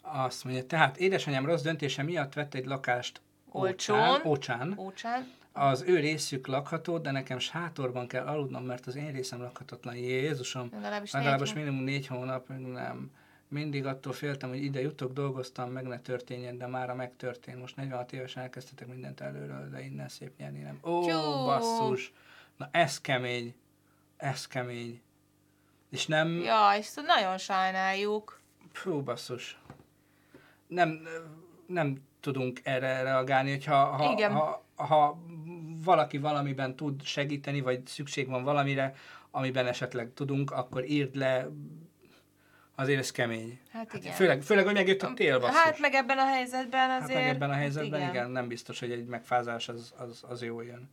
Azt 0.03 0.45
mondja, 0.45 0.67
tehát 0.67 0.97
édesanyám 0.97 1.47
rossz 1.47 1.63
döntése 1.63 2.03
miatt 2.03 2.35
vett 2.35 2.55
egy 2.55 2.65
lakást 2.65 3.21
Olcsón. 3.55 4.21
Ócsán, 4.25 4.75
Ócsán. 4.79 5.33
Az 5.53 5.83
ő 5.83 6.01
részük 6.01 6.47
lakható, 6.47 6.99
de 6.99 7.11
nekem 7.11 7.39
sátorban 7.39 8.07
kell 8.07 8.27
aludnom, 8.27 8.65
mert 8.65 8.87
az 8.87 8.97
én 8.97 9.13
részem 9.13 9.41
lakhatatlan. 9.41 9.95
Jézusom, 9.95 10.69
Legalábbis 10.73 11.13
legalábbis 11.13 11.53
négy 11.53 11.65
minimum 11.65 11.85
négy 11.85 12.07
hónap, 12.07 12.49
nem. 12.49 13.11
Mindig 13.49 13.87
attól 13.87 14.13
féltem, 14.13 14.49
hogy 14.49 14.63
ide 14.63 14.81
jutok, 14.81 15.13
dolgoztam, 15.13 15.71
meg 15.71 15.87
ne 15.87 15.99
történjen, 15.99 16.59
de 16.59 16.67
mára 16.67 16.95
megtörtént. 16.95 17.61
Most 17.61 17.77
46 17.77 18.13
évesen 18.13 18.43
elkezdtetek 18.43 18.89
mindent 18.89 19.21
előről, 19.21 19.69
de 19.71 19.81
innen 19.81 20.09
szép 20.09 20.39
nyerni, 20.39 20.61
nem? 20.61 20.79
Ó, 20.83 21.05
Tyú. 21.05 21.45
basszus! 21.45 22.13
Na 22.57 22.69
ez 22.73 23.01
kemény. 23.01 23.55
Ez 24.17 24.47
kemény. 24.47 25.03
És 25.91 26.07
nem... 26.07 26.41
Ja, 26.41 26.75
és 26.79 26.95
nagyon 26.95 27.39
sajnáljuk. 27.39 28.41
Fú, 28.73 29.03
basszus. 29.03 29.59
Nem, 30.67 31.07
nem 31.67 32.03
tudunk 32.25 32.61
erre 32.63 33.03
reagálni, 33.03 33.51
hogyha 33.51 33.85
ha, 33.85 34.13
Igen. 34.13 34.33
ha, 34.33 34.65
ha 34.77 35.23
valaki 35.85 36.19
valamiben 36.19 36.77
tud 36.77 37.03
segíteni, 37.03 37.61
vagy 37.61 37.87
szükség 37.87 38.29
van 38.29 38.45
valamire, 38.45 38.95
amiben 39.31 39.67
esetleg 39.67 40.11
tudunk, 40.15 40.51
akkor 40.51 40.85
írd 40.85 41.17
le, 41.17 41.49
azért 42.75 42.99
ez 42.99 43.11
kemény. 43.11 43.59
Hát 43.73 43.95
igen. 43.95 44.13
Főleg, 44.13 44.43
főleg, 44.43 44.65
hogy 44.65 44.75
megjött 44.75 45.03
a 45.03 45.13
tél, 45.15 45.39
basszus. 45.39 45.63
Hát 45.63 45.79
meg 45.79 45.95
ebben 45.95 46.19
a 46.19 46.27
helyzetben 46.27 46.89
Hát 46.89 47.03
azért... 47.03 47.21
meg 47.21 47.29
ebben 47.29 47.51
a 47.51 47.55
helyzetben, 47.55 48.01
hát 48.01 48.13
igen. 48.13 48.31
nem 48.31 48.49
biztos, 48.49 48.81
hogy 48.81 48.91
egy 48.91 49.07
megfázás 49.07 49.69
az, 49.69 49.95
az, 49.97 50.25
az 50.29 50.43
jó 50.43 50.61
jön. 50.61 50.91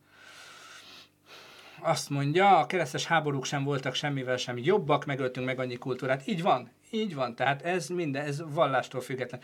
Azt 1.80 2.10
mondja, 2.10 2.58
a 2.58 2.66
keresztes 2.66 3.06
háborúk 3.06 3.44
sem 3.44 3.64
voltak 3.64 3.94
semmivel 3.94 4.36
sem 4.36 4.58
jobbak, 4.58 5.04
megöltünk 5.04 5.46
meg 5.46 5.58
annyi 5.58 5.76
kultúrát. 5.76 6.26
Így 6.26 6.42
van, 6.42 6.70
így 6.90 7.14
van. 7.14 7.34
Tehát 7.34 7.62
ez 7.62 7.88
minden, 7.88 8.24
ez 8.24 8.42
vallástól 8.46 9.00
független. 9.00 9.40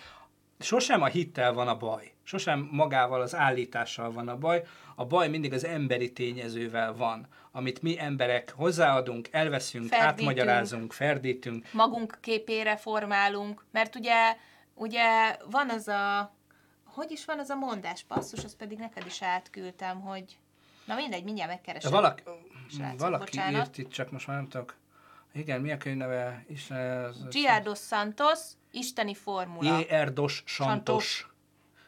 Sosem 0.59 1.03
a 1.03 1.07
hittel 1.07 1.53
van 1.53 1.69
a 1.69 1.77
baj, 1.77 2.13
sosem 2.23 2.69
magával 2.73 3.21
az 3.21 3.35
állítással 3.35 4.11
van 4.11 4.29
a 4.29 4.37
baj, 4.37 4.63
a 4.95 5.05
baj 5.05 5.29
mindig 5.29 5.53
az 5.53 5.65
emberi 5.65 6.13
tényezővel 6.13 6.95
van, 6.95 7.27
amit 7.53 7.83
mi 7.83 7.99
emberek 8.01 8.53
hozzáadunk, 8.57 9.29
elveszünk, 9.31 9.89
Ferdítünk. 9.89 10.29
átmagyarázunk, 10.29 10.93
ferdítünk. 10.93 11.67
magunk 11.73 12.19
képére 12.21 12.77
formálunk, 12.77 13.65
mert 13.71 13.95
ugye, 13.97 14.37
ugye 14.75 15.37
van 15.51 15.71
az 15.71 15.89
a, 15.89 16.33
hogy 16.85 17.11
is 17.11 17.25
van 17.25 17.39
az 17.39 17.51
a 17.51 17.55
mondás, 17.57 18.05
passzus, 18.09 18.45
azt 18.45 18.57
pedig 18.57 18.79
neked 18.79 19.07
is 19.07 19.23
átküldtem, 19.23 20.01
hogy, 20.01 20.39
na 20.85 20.95
mindegy, 20.95 21.25
mindjárt 21.25 21.51
megkeresem. 21.51 21.91
Valaki, 21.91 22.23
Srácok, 22.71 22.99
valaki 22.99 23.25
bocsánat. 23.25 23.67
írt 23.67 23.79
itt, 23.79 23.91
csak 23.91 24.11
most 24.11 24.27
már 24.27 24.37
nem 24.37 24.49
tudok. 24.49 24.77
Igen, 25.33 25.61
mi 25.61 25.73
a 25.73 25.77
könyvneve? 25.77 26.45
Isten, 26.49 27.05
az, 27.05 27.27
Giardo 27.31 27.75
Santos, 27.75 28.39
Isteni 28.71 29.14
formula. 29.14 29.79
J.R. 29.79 30.12
Dos 30.12 30.43
Santos. 30.47 31.05
Santos. 31.05 31.27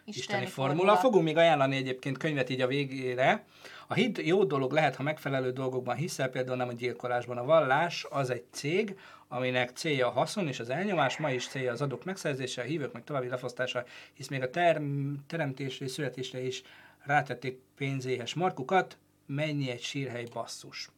Isteni 0.05 0.47
formula. 0.47 0.97
Fogunk 0.97 1.25
még 1.25 1.37
ajánlani 1.37 1.77
egyébként 1.77 2.19
könyvet 2.19 2.51
így 2.51 2.61
a 2.61 2.67
végére. 2.67 3.45
A 3.87 3.95
hit 3.95 4.19
jó 4.19 4.45
dolog 4.45 4.73
lehet, 4.73 4.97
ha 4.97 5.03
megfelelő 5.03 5.53
dolgokban 5.53 5.97
hiszel, 5.97 6.29
például 6.29 6.57
nem 6.57 6.69
a 6.69 6.73
gyilkolásban. 6.73 7.39
A 7.39 7.45
vallás 7.45 8.07
az 8.11 8.31
egy 8.31 8.45
cég, 8.51 8.99
aminek 9.29 9.71
célja 9.71 10.07
a 10.07 10.11
haszon 10.11 10.49
és 10.49 10.61
az 10.61 10.71
elnyomás, 10.71 11.17
ma 11.17 11.31
is 11.31 11.49
célja 11.49 11.73
az 11.73 11.83
adók 11.83 12.05
megszerzése, 12.05 12.63
a 12.63 12.65
hívők 12.65 12.93
meg 12.93 13.05
további 13.05 13.29
lefosztása, 13.29 13.85
hisz 14.13 14.29
még 14.29 14.43
a 14.43 14.51
term, 14.51 15.13
teremtésre 15.27 15.85
és 15.85 15.93
születésre 15.93 16.43
is 16.43 16.63
rátették 17.05 17.61
pénzéhes 17.77 18.35
markukat, 18.35 18.99
mennyi 19.27 19.71
egy 19.71 19.83
sírhely 19.83 20.27
basszus. 20.33 20.91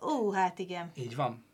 Ú, 0.00 0.30
hát 0.30 0.58
igen. 0.58 0.90
Így 0.94 1.16
van. 1.16 1.44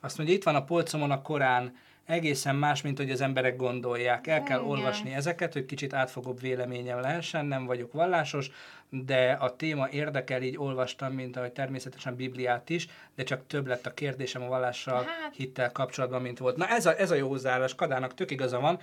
Azt 0.00 0.16
mondja, 0.16 0.34
itt 0.34 0.42
van 0.42 0.54
a 0.54 0.64
polcomon 0.64 1.10
a 1.10 1.22
Korán, 1.22 1.76
egészen 2.12 2.56
más, 2.56 2.82
mint 2.82 2.98
hogy 2.98 3.10
az 3.10 3.20
emberek 3.20 3.56
gondolják. 3.56 4.26
El 4.26 4.42
kell 4.42 4.58
Igen. 4.58 4.70
olvasni 4.70 5.14
ezeket, 5.14 5.52
hogy 5.52 5.66
kicsit 5.66 5.94
átfogóbb 5.94 6.40
véleményem 6.40 7.00
lehessen, 7.00 7.46
nem 7.46 7.66
vagyok 7.66 7.92
vallásos, 7.92 8.50
de 8.90 9.30
a 9.40 9.56
téma 9.56 9.88
érdekel, 9.90 10.42
így 10.42 10.58
olvastam, 10.58 11.12
mint 11.12 11.36
ahogy 11.36 11.52
természetesen 11.52 12.16
Bibliát 12.16 12.70
is, 12.70 12.86
de 13.14 13.22
csak 13.22 13.46
több 13.46 13.66
lett 13.66 13.86
a 13.86 13.94
kérdésem 13.94 14.42
a 14.42 14.48
vallással, 14.48 15.02
Hát. 15.02 15.34
hittel 15.36 15.72
kapcsolatban, 15.72 16.22
mint 16.22 16.38
volt. 16.38 16.56
Na 16.56 16.68
ez 16.68 16.86
a, 16.86 16.98
ez 16.98 17.10
a 17.10 17.14
jó 17.14 17.28
hozzáállás, 17.28 17.74
Kadának 17.74 18.14
tök 18.14 18.30
igaza 18.30 18.60
van. 18.60 18.78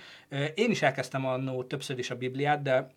Én 0.54 0.70
is 0.70 0.82
elkezdtem 0.82 1.26
annó 1.26 1.62
többször 1.62 1.98
is 1.98 2.10
a 2.10 2.16
Bibliát, 2.16 2.62
de 2.62 2.90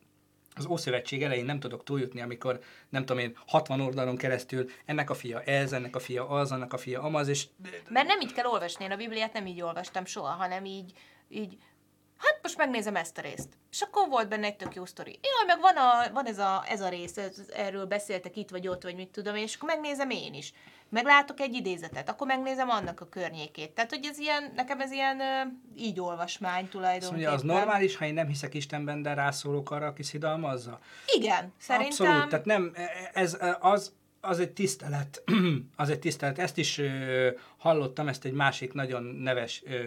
az 0.55 0.65
Ószövetség 0.65 1.23
elején 1.23 1.45
nem 1.45 1.59
tudok 1.59 1.83
túljutni, 1.83 2.21
amikor 2.21 2.59
nem 2.89 3.05
tudom 3.05 3.21
én, 3.21 3.37
60 3.47 3.81
oldalon 3.81 4.17
keresztül 4.17 4.69
ennek 4.85 5.09
a 5.09 5.13
fia 5.13 5.41
ez, 5.41 5.71
ennek 5.71 5.95
a 5.95 5.99
fia 5.99 6.29
az, 6.29 6.51
annak 6.51 6.73
a 6.73 6.77
fia 6.77 7.01
amaz, 7.01 7.27
és 7.27 7.45
Mert 7.89 8.07
nem 8.07 8.21
így 8.21 8.33
kell 8.33 8.45
olvasni, 8.45 8.83
én 8.83 8.91
a 8.91 8.95
Bibliát 8.95 9.33
nem 9.33 9.45
így 9.45 9.61
olvastam 9.61 10.05
soha, 10.05 10.31
hanem 10.31 10.65
így, 10.65 10.93
így 11.29 11.57
hát 12.17 12.39
most 12.41 12.57
megnézem 12.57 12.95
ezt 12.95 13.17
a 13.17 13.21
részt. 13.21 13.49
És 13.71 13.81
akkor 13.81 14.09
volt 14.09 14.29
benne 14.29 14.45
egy 14.45 14.55
tök 14.55 14.75
jó 14.75 14.85
sztori. 14.85 15.19
Jaj, 15.21 15.45
meg 15.47 15.59
van, 15.59 15.75
a, 15.75 16.13
van 16.13 16.25
ez, 16.25 16.39
a, 16.39 16.63
ez 16.67 16.81
a 16.81 16.89
rész, 16.89 17.17
erről 17.53 17.85
beszéltek 17.85 18.35
itt 18.35 18.49
vagy 18.49 18.67
ott, 18.67 18.83
vagy 18.83 18.95
mit 18.95 19.09
tudom 19.09 19.35
és 19.35 19.55
akkor 19.55 19.69
megnézem 19.69 20.09
én 20.09 20.33
is. 20.33 20.53
Meglátok 20.93 21.39
egy 21.39 21.53
idézetet, 21.53 22.09
akkor 22.09 22.27
megnézem 22.27 22.69
annak 22.69 23.01
a 23.01 23.09
környékét. 23.09 23.71
Tehát, 23.71 23.89
hogy 23.89 24.05
ez 24.05 24.17
ilyen, 24.17 24.51
nekem 24.55 24.79
ez 24.79 24.91
ilyen 24.91 25.21
így 25.77 25.99
olvasmány 25.99 26.61
azt 26.61 26.71
tulajdonképpen. 26.71 27.11
mondja, 27.11 27.31
az 27.31 27.41
normális, 27.41 27.95
ha 27.95 28.05
én 28.05 28.13
nem 28.13 28.27
hiszek 28.27 28.53
Istenben, 28.53 29.01
de 29.01 29.13
rászólok 29.13 29.71
arra, 29.71 29.85
aki 29.85 30.03
szidalmazza? 30.03 30.79
Igen, 31.15 31.53
szerintem. 31.57 32.07
Abszolút, 32.07 32.29
tehát 32.29 32.45
nem, 32.45 32.73
ez 33.13 33.37
az, 33.59 33.93
az 34.21 34.39
egy 34.39 34.51
tisztelet, 34.51 35.23
az 35.75 35.89
egy 35.89 35.99
tisztelet. 35.99 36.39
Ezt 36.39 36.57
is 36.57 36.77
ö, 36.77 37.29
hallottam, 37.57 38.07
ezt 38.07 38.25
egy 38.25 38.33
másik 38.33 38.73
nagyon 38.73 39.03
neves 39.03 39.63
ö, 39.65 39.77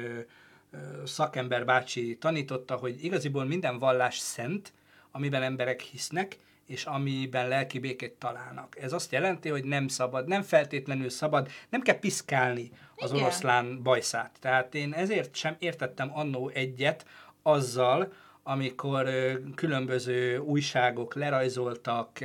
ö, 0.71 0.79
szakember 1.05 1.65
bácsi 1.65 2.17
tanította, 2.21 2.77
hogy 2.77 3.05
igaziból 3.05 3.45
minden 3.45 3.79
vallás 3.79 4.19
szent, 4.19 4.73
amiben 5.11 5.43
emberek 5.43 5.81
hisznek, 5.81 6.39
és 6.67 6.85
amiben 6.85 7.49
lelki 7.49 7.79
békét 7.79 8.13
találnak. 8.13 8.77
Ez 8.81 8.93
azt 8.93 9.13
jelenti, 9.13 9.49
hogy 9.49 9.65
nem 9.65 9.89
szabad, 9.89 10.27
nem 10.27 10.43
feltétlenül 10.43 11.11
szabad, 11.11 11.49
nem 11.69 11.81
kell 11.81 11.99
piszkálni 11.99 12.71
az 12.97 13.11
Igen. 13.11 13.23
oroszlán 13.23 13.83
bajszát. 13.83 14.37
Tehát 14.41 14.75
én 14.75 14.93
ezért 14.93 15.35
sem 15.35 15.57
értettem 15.59 16.11
annó 16.15 16.49
egyet 16.49 17.07
azzal, 17.43 18.13
amikor 18.43 19.09
különböző 19.55 20.39
újságok 20.39 21.15
lerajzoltak, 21.15 22.19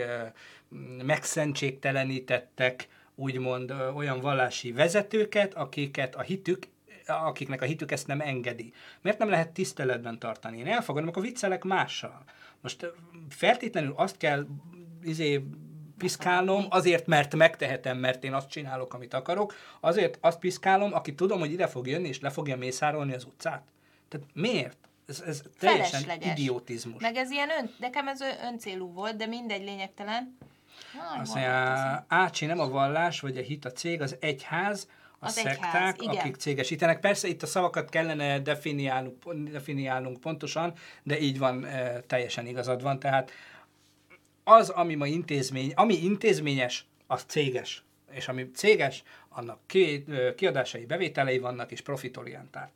megszentségtelenítettek 1.05 2.87
úgymond 3.15 3.73
olyan 3.95 4.19
vallási 4.19 4.71
vezetőket, 4.71 5.53
akiket 5.53 6.15
a 6.15 6.21
hitük 6.21 6.67
akiknek 7.13 7.61
a 7.61 7.65
hitük 7.65 7.91
ezt 7.91 8.07
nem 8.07 8.21
engedi. 8.21 8.73
Miért 9.01 9.17
nem 9.17 9.29
lehet 9.29 9.49
tiszteletben 9.49 10.19
tartani? 10.19 10.57
Én 10.57 10.67
elfogadom, 10.67 11.09
akkor 11.09 11.21
viccelek 11.21 11.63
mással. 11.63 12.23
Most 12.61 12.93
feltétlenül 13.29 13.93
azt 13.95 14.17
kell 14.17 14.45
izé, 15.03 15.43
piszkálnom, 15.97 16.65
azért, 16.69 17.07
mert 17.07 17.35
megtehetem, 17.35 17.97
mert 17.97 18.23
én 18.23 18.33
azt 18.33 18.49
csinálok, 18.49 18.93
amit 18.93 19.13
akarok, 19.13 19.53
azért 19.79 20.17
azt 20.21 20.39
piszkálom, 20.39 20.93
aki 20.93 21.15
tudom, 21.15 21.39
hogy 21.39 21.51
ide 21.51 21.67
fog 21.67 21.87
jönni, 21.87 22.07
és 22.07 22.19
le 22.19 22.29
fogja 22.29 22.57
mészárolni 22.57 23.13
az 23.13 23.23
utcát. 23.23 23.63
Tehát 24.07 24.27
miért? 24.33 24.77
Ez, 25.07 25.23
ez 25.25 25.41
teljesen 25.59 26.21
idiotizmus. 26.21 27.01
Meg 27.01 27.15
ez 27.15 27.31
ilyen 27.31 27.49
ön, 27.49 27.71
nekem 27.79 28.07
ez 28.07 28.19
öncélú 28.51 28.93
volt, 28.93 29.15
de 29.15 29.25
mindegy, 29.25 29.63
lényegtelen. 29.63 30.37
Azt 31.19 31.33
mondja, 31.33 32.05
Ácsi 32.07 32.45
nem 32.45 32.59
a 32.59 32.69
vallás, 32.69 33.19
vagy 33.19 33.37
a 33.37 33.41
hit 33.41 33.65
a 33.65 33.71
cég, 33.71 34.01
az 34.01 34.15
egyház, 34.19 34.87
a 35.23 35.25
Az 35.25 35.33
szekták, 35.33 35.55
egyház, 35.57 35.95
igen. 35.99 36.15
akik 36.15 36.35
cégesítenek. 36.35 36.99
Persze 36.99 37.27
itt 37.27 37.43
a 37.43 37.45
szavakat 37.45 37.89
kellene 37.89 38.39
definiálnunk, 38.39 39.49
definiálnunk 39.49 40.19
pontosan, 40.19 40.73
de 41.03 41.19
így 41.19 41.37
van, 41.37 41.65
e, 41.65 41.99
teljesen 41.99 42.47
igazad 42.47 42.81
van. 42.81 42.99
Tehát 42.99 43.31
az, 44.43 44.69
ami 44.69 44.95
ma 44.95 45.07
intézmény, 45.07 45.71
ami 45.75 46.03
intézményes, 46.03 46.85
az 47.07 47.23
céges. 47.27 47.83
És 48.11 48.27
ami 48.27 48.51
céges, 48.51 49.03
annak 49.29 49.59
ki, 49.65 50.03
ö, 50.07 50.35
kiadásai, 50.35 50.85
bevételei 50.85 51.39
vannak, 51.39 51.71
és 51.71 51.81
profitorientált. 51.81 52.71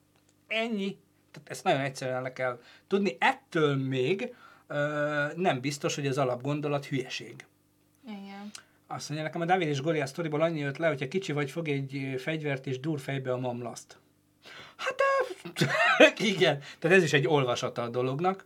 Ennyi. 0.48 0.98
Tehát 1.32 1.50
ezt 1.50 1.64
nagyon 1.64 1.80
egyszerűen 1.80 2.22
le 2.22 2.34
kell 2.34 2.62
tudni. 2.88 3.16
Ettől 3.20 3.76
még 3.76 4.36
ö, 4.68 5.28
nem 5.36 5.62
biztos, 5.62 5.96
hogy 5.96 6.08
az 6.08 6.18
alapgondolat 6.18 6.86
hülyeség. 6.86 7.46
Azt 8.88 9.10
mondja, 9.10 9.28
nekem 9.28 9.42
a 9.42 9.46
Dávid 9.46 9.68
és 9.68 9.82
Goliath 9.82 10.10
sztoriból 10.10 10.42
annyi 10.42 10.60
jött 10.60 10.78
le, 10.78 10.88
hogyha 10.88 11.08
kicsi 11.08 11.32
vagy, 11.32 11.52
fog 11.52 11.68
egy 11.68 12.16
fegyvert 12.18 12.68
és 12.68 12.80
dur 12.80 13.00
fejbe 13.00 13.32
a 13.32 13.38
mamlaszt. 13.38 13.98
Hát 14.76 16.20
igen, 16.20 16.60
tehát 16.80 16.98
ez 16.98 17.04
is 17.04 17.14
egy 17.14 17.28
olvasata 17.28 17.82
a 17.82 17.90
dolognak. 17.90 18.46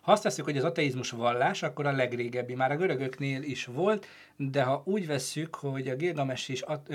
Ha 0.00 0.12
azt 0.12 0.22
veszük, 0.22 0.44
hogy 0.44 0.56
az 0.56 0.64
ateizmus 0.64 1.10
vallás, 1.10 1.62
akkor 1.62 1.86
a 1.86 1.92
legrégebbi. 1.92 2.54
Már 2.54 2.72
a 2.72 2.76
görögöknél 2.76 3.42
is 3.42 3.64
volt, 3.64 4.06
de 4.36 4.62
ha 4.62 4.82
úgy 4.84 5.06
vesszük, 5.06 5.54
hogy 5.54 5.88
a 5.88 5.96
Gilgames 5.96 6.48
is, 6.48 6.60
at- 6.60 6.90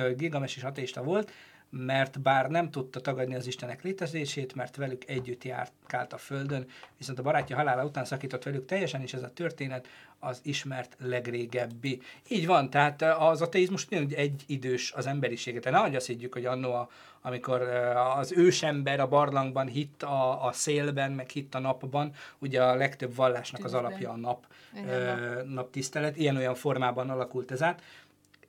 is 0.56 0.64
ateista 0.64 1.04
volt, 1.04 1.32
mert 1.70 2.22
bár 2.22 2.50
nem 2.50 2.72
tudta 2.72 3.00
tagadni 3.00 3.36
az 3.36 3.48
Istenek 3.48 3.84
létezését, 3.84 4.56
mert 4.56 4.76
velük 4.76 5.10
együtt 5.10 5.44
járkált 5.44 6.14
a 6.14 6.18
Földön, 6.18 6.68
viszont 6.98 7.20
a 7.20 7.22
barátja 7.22 7.56
halála 7.56 7.86
után 7.86 8.06
szakított 8.06 8.44
velük 8.44 8.66
teljesen, 8.66 9.02
és 9.02 9.14
ez 9.14 9.24
a 9.24 9.34
történet 9.34 9.88
az 10.20 10.40
ismert 10.44 10.96
legrégebbi. 11.00 12.02
Így 12.28 12.46
van, 12.46 12.70
tehát 12.70 13.02
az 13.02 13.42
ateizmus 13.42 13.86
ugyanúgy 13.86 14.14
egy 14.14 14.44
idős 14.48 14.92
az 14.92 15.06
emberiséget. 15.06 15.62
Tehát 15.62 15.78
nehogy 15.80 15.96
azt 15.96 16.08
higgyük, 16.08 16.34
hogy 16.34 16.46
annó, 16.46 16.74
a, 16.74 16.90
amikor 17.22 17.62
eh, 17.62 18.18
az 18.18 18.32
ősember 18.32 19.00
a 19.00 19.08
barlangban 19.08 19.68
hitt 19.68 20.04
a, 20.04 20.46
a 20.46 20.52
szélben, 20.52 21.12
meg 21.12 21.30
hitt 21.30 21.56
a 21.56 21.60
napban, 21.60 22.12
ugye 22.40 22.64
a 22.64 22.76
legtöbb 22.76 23.16
vallásnak 23.16 23.64
az 23.64 23.72
Tűzben. 23.72 23.86
alapja 23.86 24.10
a 24.10 24.18
nap, 24.18 24.46
ö, 24.88 25.14
naptisztelet, 25.44 26.18
ilyen-olyan 26.18 26.56
formában 26.56 27.10
alakult 27.10 27.52
ez 27.52 27.62
át. 27.62 27.82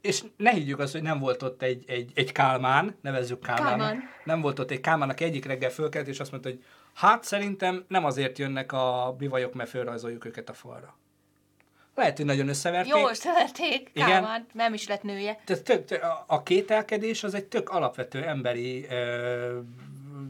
És 0.01 0.25
ne 0.37 0.51
higgyük 0.51 0.79
azt, 0.79 0.93
hogy 0.93 1.03
nem 1.03 1.19
volt 1.19 1.43
ott 1.43 1.63
egy, 1.63 1.85
egy, 1.87 2.13
egy 2.15 2.33
Kálmán, 2.33 2.97
nevezzük 3.01 3.41
Kálmánnak. 3.41 3.79
Kálmán. 3.79 4.03
Nem 4.25 4.41
volt 4.41 4.59
ott 4.59 4.71
egy 4.71 4.81
Kálmán, 4.81 5.09
aki 5.09 5.25
egyik 5.25 5.45
reggel 5.45 5.71
fölkelt, 5.71 6.09
és 6.09 6.21
azt 6.21 6.31
mondta, 6.31 6.49
hogy 6.49 6.65
hát 6.95 7.25
szerintem 7.25 7.85
nem 7.89 8.05
azért 8.05 8.39
jönnek 8.39 8.73
a 8.73 9.15
bivajok, 9.19 9.55
mert 9.55 9.71
fölrajzoljuk 9.71 10.25
őket 10.25 10.49
a 10.49 10.53
falra. 10.53 10.99
Lehet, 11.95 12.17
hogy 12.17 12.27
nagyon 12.27 12.49
összeverték. 12.49 12.93
Jól 12.93 13.15
szerették, 13.15 13.91
Igen. 13.93 14.09
Kálmán, 14.09 14.47
nem 14.53 14.75
is 14.75 14.89
lett 14.89 15.03
nője. 15.03 15.41
Tehát 15.45 15.63
tök, 15.63 16.05
a 16.27 16.43
kételkedés 16.43 17.25
az 17.25 17.35
egy 17.35 17.45
tök 17.45 17.69
alapvető 17.69 18.25
emberi 18.25 18.87
ö, 18.91 19.59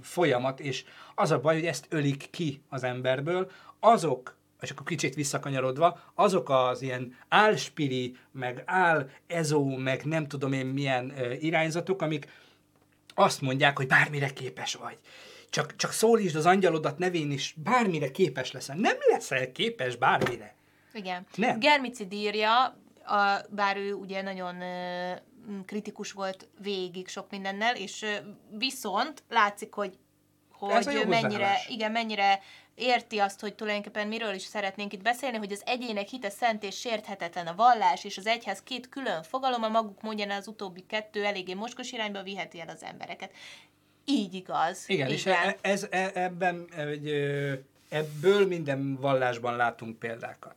folyamat, 0.03 0.61
és 0.61 0.85
az 1.15 1.31
a 1.31 1.41
baj, 1.41 1.55
hogy 1.55 1.67
ezt 1.67 1.87
ölik 1.89 2.31
ki 2.31 2.63
az 2.69 2.83
emberből, 2.83 3.51
azok, 3.81 4.37
és 4.61 4.71
akkor 4.71 4.87
kicsit 4.87 5.15
visszakanyarodva, 5.15 6.01
azok 6.15 6.49
az 6.51 6.83
ilyen 6.83 7.17
álspiri, 7.29 8.17
meg 8.33 8.63
áll 8.67 9.11
ezó, 9.27 9.77
meg 9.77 10.05
nem 10.05 10.27
tudom 10.27 10.53
én 10.53 10.67
milyen 10.67 11.13
ö, 11.19 11.33
irányzatok, 11.33 12.03
amik 12.03 12.29
azt 13.15 13.41
mondják, 13.41 13.77
hogy 13.77 13.87
bármire 13.87 14.33
képes 14.33 14.75
vagy. 14.75 14.99
Csak, 15.51 15.77
csak 15.77 15.93
szólítsd 15.93 16.37
az 16.37 16.47
angyalodat 16.47 16.99
nevén 16.99 17.31
is, 17.31 17.55
bármire 17.63 18.11
képes 18.11 18.53
leszel. 18.53 18.77
Nem 18.77 18.97
leszel 19.11 19.53
képes 19.53 19.97
bármire. 19.97 20.55
Igen. 20.93 21.27
Nem. 21.35 21.59
Germicid 21.59 22.13
írja, 22.13 22.65
a, 23.05 23.41
bár 23.51 23.77
ő 23.77 23.93
ugye 23.93 24.23
nagyon 24.23 24.61
ö, 24.61 25.13
kritikus 25.67 26.13
volt 26.13 26.49
végig 26.63 27.09
sok 27.09 27.31
mindennel, 27.31 27.77
és 27.77 28.03
ö, 28.03 28.15
viszont 28.59 29.23
látszik, 29.29 29.75
hogy 29.75 29.99
hogy 30.61 31.07
mennyire, 31.09 31.59
igen, 31.69 31.93
mennyire 31.93 32.41
érti 32.75 33.19
azt, 33.19 33.41
hogy 33.41 33.55
tulajdonképpen 33.55 34.09
miről 34.09 34.35
is 34.35 34.43
szeretnénk 34.43 34.93
itt 34.93 35.03
beszélni, 35.03 35.37
hogy 35.37 35.53
az 35.53 35.63
egyének 35.67 36.09
hite 36.09 36.31
szent 36.31 36.63
és 36.63 36.79
sérthetetlen 36.79 37.47
a 37.47 37.55
vallás 37.55 38.05
és 38.05 38.19
az 38.19 38.27
egyház 38.27 38.63
két 38.63 38.89
külön 38.89 39.23
fogalom, 39.23 39.63
a 39.63 39.69
maguk 39.69 40.03
módján 40.03 40.31
az 40.31 40.49
utóbbi 40.49 40.85
kettő 40.87 41.25
eléggé 41.25 41.55
moskos 41.55 41.93
irányba 41.93 42.23
viheti 42.23 42.61
el 42.61 42.69
az 42.69 42.83
embereket. 42.83 43.33
Így 44.05 44.35
igaz. 44.35 44.85
Igen, 44.87 45.07
így 45.07 45.13
és 45.13 45.27
e- 45.27 45.57
ez, 45.61 45.87
e- 45.91 46.11
ebben, 46.15 46.67
ebből 47.89 48.47
minden 48.47 48.97
vallásban 49.01 49.57
látunk 49.57 49.99
példákat. 49.99 50.55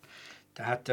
Tehát 0.53 0.91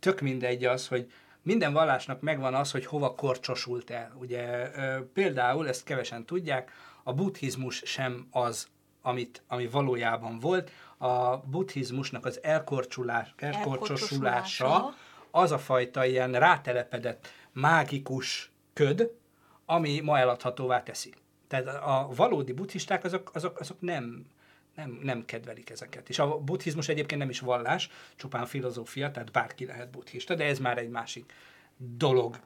tök 0.00 0.20
mindegy 0.20 0.64
az, 0.64 0.88
hogy 0.88 1.12
minden 1.42 1.72
vallásnak 1.72 2.20
megvan 2.20 2.54
az, 2.54 2.70
hogy 2.70 2.86
hova 2.86 3.14
korcsosult 3.14 3.90
el. 3.90 4.16
Ugye 4.20 4.70
például, 5.12 5.68
ezt 5.68 5.84
kevesen 5.84 6.24
tudják, 6.24 6.72
a 7.02 7.12
buddhizmus 7.12 7.82
sem 7.84 8.26
az, 8.30 8.68
amit, 9.02 9.42
ami 9.48 9.66
valójában 9.66 10.38
volt. 10.38 10.70
A 10.98 11.36
buddhizmusnak 11.36 12.24
az 12.24 12.42
elkorcsosulása 12.42 13.34
Elkorcsosulása. 13.36 14.94
az 15.30 15.52
a 15.52 15.58
fajta 15.58 16.04
ilyen 16.04 16.32
rátelepedett 16.32 17.28
mágikus 17.52 18.50
köd, 18.72 19.14
ami 19.66 20.00
ma 20.00 20.18
eladhatóvá 20.18 20.82
teszi. 20.82 21.14
Tehát 21.48 21.66
a 21.66 22.08
valódi 22.14 22.52
buddhisták 22.52 23.04
azok, 23.04 23.30
azok, 23.34 23.60
azok 23.60 23.80
nem, 23.80 24.26
nem, 24.74 24.98
nem 25.02 25.24
kedvelik 25.24 25.70
ezeket. 25.70 26.08
És 26.08 26.18
a 26.18 26.38
buddhizmus 26.38 26.88
egyébként 26.88 27.20
nem 27.20 27.30
is 27.30 27.40
vallás, 27.40 27.90
csupán 28.16 28.46
filozófia, 28.46 29.10
tehát 29.10 29.30
bárki 29.30 29.64
lehet 29.66 29.90
buddhista, 29.90 30.34
de 30.34 30.44
ez 30.44 30.58
már 30.58 30.78
egy 30.78 30.90
másik 30.90 31.32
dolog. 31.76 32.38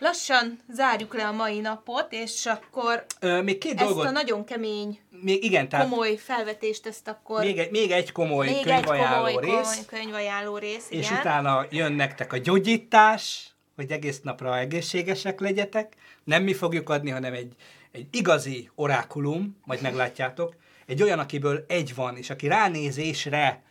Lassan 0.00 0.58
zárjuk 0.72 1.14
le 1.14 1.26
a 1.26 1.32
mai 1.32 1.60
napot, 1.60 2.12
és 2.12 2.46
akkor 2.46 3.04
Ö, 3.20 3.42
még 3.42 3.58
két 3.58 3.74
ezt 3.74 3.84
dolgot, 3.84 4.06
a 4.06 4.10
nagyon 4.10 4.44
kemény, 4.44 5.00
még, 5.22 5.44
igen, 5.44 5.68
tehát 5.68 5.88
komoly 5.88 6.16
felvetést, 6.16 6.86
ezt 6.86 7.08
akkor 7.08 7.40
még 7.40 7.58
egy, 7.58 7.70
még 7.70 7.90
egy 7.90 8.12
komoly 8.12 8.46
még 8.46 8.56
egy 8.56 8.64
könyvajánló 8.64 9.24
komoly, 9.24 9.44
rész, 9.44 9.68
komoly 9.68 9.84
könyvajánló 9.86 10.58
rész, 10.58 10.86
és 10.88 11.06
igen. 11.06 11.18
utána 11.18 11.66
jön 11.70 11.92
nektek 11.92 12.32
a 12.32 12.36
gyógyítás, 12.36 13.54
hogy 13.76 13.90
egész 13.90 14.20
napra 14.20 14.58
egészségesek 14.58 15.40
legyetek. 15.40 15.94
Nem 16.24 16.42
mi 16.42 16.54
fogjuk 16.54 16.88
adni, 16.88 17.10
hanem 17.10 17.32
egy, 17.32 17.54
egy 17.92 18.06
igazi 18.10 18.70
orákulum, 18.74 19.60
majd 19.64 19.82
meglátjátok. 19.82 20.54
Egy 20.86 21.02
olyan, 21.02 21.18
akiből 21.18 21.64
egy 21.68 21.94
van, 21.94 22.16
és 22.16 22.30
aki 22.30 22.46
ránézésre, 22.46 23.62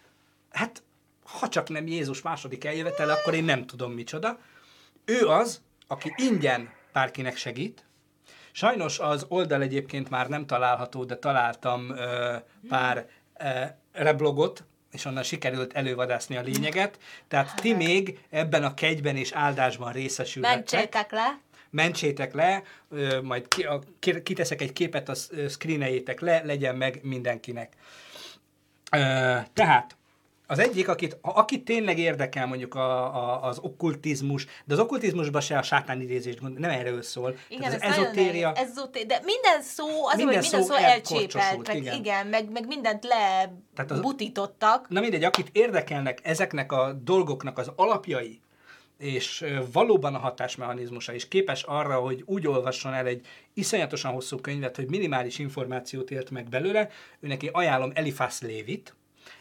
hát 0.52 0.84
ha 1.24 1.50
csak 1.50 1.70
nem 1.70 1.88
Jézus 1.88 2.22
második 2.22 2.66
eljövetele, 2.66 3.14
akkor 3.14 3.34
én 3.34 3.44
nem 3.44 3.66
tudom 3.66 3.92
micsoda. 3.92 4.40
Ő 5.06 5.28
az, 5.28 5.62
aki 5.92 6.14
ingyen 6.16 6.70
bárkinek 6.94 7.38
segít. 7.38 7.84
Sajnos 8.52 9.00
az 9.00 9.26
oldal 9.28 9.62
egyébként 9.62 10.10
már 10.10 10.28
nem 10.30 10.46
található, 10.46 11.04
de 11.04 11.16
találtam 11.16 11.90
ö, 11.90 12.36
pár 12.70 13.08
ö, 13.38 13.64
reblogot, 13.92 14.64
és 14.92 15.06
onnan 15.06 15.24
sikerült 15.24 15.74
elővadászni 15.74 16.38
a 16.38 16.42
lényeget. 16.42 17.00
Tehát 17.28 17.62
ti 17.62 17.74
még 17.74 18.20
ebben 18.30 18.64
a 18.64 18.74
kegyben 18.74 19.16
és 19.16 19.32
áldásban 19.32 19.92
részesülhettek. 19.92 20.72
Mentsétek 20.72 21.12
le. 21.12 21.40
Mentsétek 21.70 22.34
le, 22.34 22.64
ö, 22.90 23.22
majd 23.22 23.48
ki, 23.48 23.64
a, 23.64 23.80
ki- 24.00 24.24
kiteszek 24.24 24.62
egy 24.62 24.74
képet, 24.74 25.10
a 25.10 25.14
screeneljétek 25.50 26.20
le, 26.20 26.42
legyen 26.46 26.76
meg 26.76 27.00
mindenkinek. 27.04 27.74
Ö, 28.92 29.38
tehát, 29.54 29.98
az 30.52 30.60
egyik, 30.60 30.88
akit, 30.88 31.18
akit 31.22 31.66
tényleg 31.66 32.00
érdekel 32.00 32.46
mondjuk 32.48 32.76
a, 32.76 33.16
a, 33.16 33.44
az 33.44 33.60
okkultizmus, 33.62 34.46
de 34.66 34.74
az 34.74 34.80
okkultizmusban 34.80 35.42
se 35.42 35.58
a 35.58 35.62
sátán 35.62 36.02
idézést 36.02 36.40
gond, 36.40 36.60
nem 36.60 36.70
erről 36.70 37.02
szól. 37.02 37.36
Igen, 37.50 37.62
Tehát 37.70 37.82
ez 37.82 37.90
az 37.90 37.96
nagyon 37.98 38.06
ezotéria. 38.12 38.54
Ezoté- 38.56 39.06
de 39.06 39.20
minden 39.24 39.62
szó, 39.62 39.86
az, 40.06 40.16
Minden 40.18 40.42
minden, 40.42 40.42
hogy 40.42 40.52
minden 40.52 40.62
szó 40.62 40.74
szó, 40.74 40.84
elcsépelt, 40.84 41.68
meg, 41.68 41.76
igen. 41.78 41.96
igen. 41.96 42.28
meg, 42.28 42.52
meg 42.52 42.68
mindent 42.68 43.00
Tehát 43.00 43.52
az- 43.78 43.90
lebutítottak. 43.90 44.90
Na 44.90 45.00
mindegy, 45.00 45.24
akit 45.24 45.50
érdekelnek 45.52 46.20
ezeknek 46.24 46.72
a 46.72 46.94
dolgoknak 47.04 47.58
az 47.58 47.72
alapjai, 47.76 48.42
és 48.98 49.46
valóban 49.72 50.16
a 50.16 50.20
hatásmechanizmusa 50.20 51.14
is 51.14 51.28
képes 51.28 51.64
arra, 51.64 52.00
hogy 52.00 52.24
úgy 52.26 52.48
olvasson 52.48 52.94
el 52.94 53.06
egy 53.06 53.26
iszonyatosan 53.54 54.12
hosszú 54.14 54.38
könyvet, 54.38 54.76
hogy 54.76 54.90
minimális 54.90 55.40
információt 55.40 56.12
élt 56.12 56.30
meg 56.30 56.50
belőle, 56.50 56.90
ő 57.20 57.28
neki 57.28 57.50
ajánlom 57.54 57.92
Elifász 57.94 58.42
Lévit. 58.42 58.94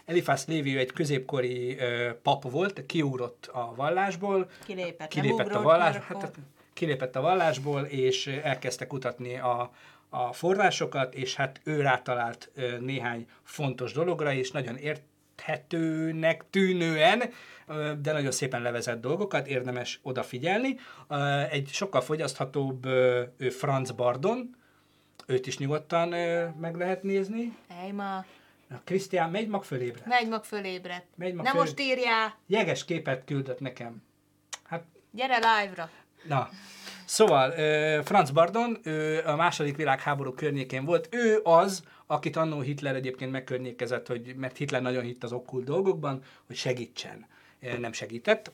Elifász 0.09 0.47
Lévi 0.47 0.77
egy 0.77 0.93
középkori 0.93 1.79
ö, 1.79 2.11
pap 2.23 2.51
volt, 2.51 2.87
kiugrott 2.87 3.51
a 3.53 3.73
vallásból, 3.77 4.51
Kilépett, 4.65 5.09
kilépett 5.09 5.55
a 5.55 5.63
vallás, 5.63 5.97
hát, 5.97 6.33
kilépett 6.73 7.17
a 7.17 7.21
vallásból, 7.21 7.83
és 7.83 8.27
elkezdte 8.27 8.87
kutatni 8.87 9.39
a, 9.39 9.73
a 10.09 10.33
forrásokat, 10.33 11.15
és 11.15 11.35
hát 11.35 11.61
ő 11.65 11.81
rátalált 11.81 12.51
ö, 12.55 12.79
néhány 12.79 13.27
fontos 13.43 13.93
dologra, 13.93 14.33
és 14.33 14.51
nagyon 14.51 14.77
érthetőnek 14.77 16.45
tűnően, 16.51 17.23
de 18.01 18.13
nagyon 18.13 18.31
szépen 18.31 18.63
levezett 18.63 19.01
dolgokat, 19.01 19.47
érdemes 19.47 20.01
odafigyelni. 20.03 20.77
Egy 21.51 21.69
sokkal 21.73 22.01
fogyaszthatóbb 22.01 22.87
ő 23.37 23.51
Franz 23.51 23.91
Bardon, 23.91 24.57
őt 25.27 25.47
is 25.47 25.59
nyugodtan 25.59 26.09
meg 26.61 26.77
lehet 26.77 27.03
nézni. 27.03 27.57
Ejma, 27.83 28.25
Na, 28.69 28.81
Krisztián, 28.85 29.31
megy 29.31 29.49
mag 29.49 29.65
fölébre. 29.65 30.03
megy 30.07 30.29
mag 30.29 30.45
fölébredt. 30.45 31.07
Megy 31.17 31.35
mag 31.35 31.45
Nem 31.45 31.55
föl- 31.55 31.65
most 31.65 31.81
írjál, 31.81 32.35
Jeges 32.47 32.85
képet 32.85 33.25
küldött 33.25 33.61
nekem. 33.61 34.03
Hát 34.65 34.85
gyere 35.11 35.37
live-ra. 35.37 35.91
Na, 36.29 36.49
szóval 37.05 37.51
Franz 38.03 38.31
Bardon, 38.31 38.79
ő 38.83 39.23
a 39.27 39.37
második 39.37 39.77
világháború 39.77 40.33
környékén 40.33 40.85
volt, 40.85 41.09
ő 41.11 41.41
az, 41.43 41.83
akit 42.07 42.37
annó 42.37 42.61
Hitler 42.61 42.95
egyébként 42.95 43.31
megkörnyékezett, 43.31 44.07
hogy, 44.07 44.35
mert 44.37 44.57
Hitler 44.57 44.83
nagyon 44.83 45.03
hitt 45.03 45.25
az 45.25 45.33
okkult 45.33 45.65
dolgokban, 45.65 46.23
hogy 46.47 46.57
segítsen. 46.57 47.27
Nem 47.79 47.93
segített. 47.93 48.53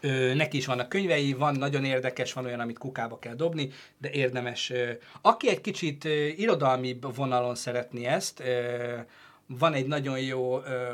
Ö, 0.00 0.34
neki 0.34 0.56
is 0.56 0.66
vannak 0.66 0.88
könyvei, 0.88 1.32
van 1.32 1.54
nagyon 1.54 1.84
érdekes, 1.84 2.32
van 2.32 2.44
olyan, 2.44 2.60
amit 2.60 2.78
kukába 2.78 3.18
kell 3.18 3.34
dobni, 3.34 3.70
de 3.98 4.10
érdemes. 4.10 4.70
Ö, 4.70 4.90
aki 5.20 5.48
egy 5.48 5.60
kicsit 5.60 6.04
ö, 6.04 6.26
irodalmibb 6.26 7.14
vonalon 7.16 7.54
szeretné 7.54 8.04
ezt, 8.04 8.40
ö, 8.40 8.98
van 9.46 9.72
egy 9.72 9.86
nagyon 9.86 10.20
jó 10.20 10.62
ö, 10.62 10.92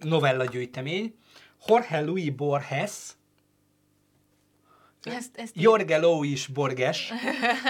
novella 0.00 0.44
gyűjtemény, 0.44 1.14
Jorge 1.66 2.00
Luis 2.00 2.30
Borges, 2.30 3.14
Ezt, 5.02 5.36
ezt 5.36 5.52
Jorge 5.56 5.98
Louis 5.98 6.46
Borges, 6.46 7.12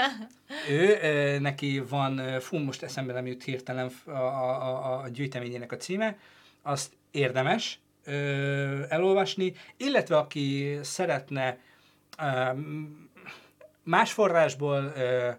ő, 0.68 0.98
ö, 1.02 1.38
neki 1.38 1.78
van, 1.88 2.40
fú, 2.40 2.58
most 2.58 2.82
eszembe 2.82 3.12
nem 3.12 3.26
jut 3.26 3.44
hirtelen 3.44 3.90
a, 4.04 4.10
a, 4.10 4.14
a, 4.14 5.02
a 5.02 5.08
gyűjteményének 5.08 5.72
a 5.72 5.76
címe, 5.76 6.18
azt 6.62 6.92
érdemes 7.10 7.78
ö, 8.04 8.82
elolvasni, 8.88 9.54
illetve 9.76 10.16
aki 10.16 10.78
szeretne 10.82 11.58
ö, 12.18 12.50
más 13.82 14.12
forrásból 14.12 14.92
ö, 14.96 15.30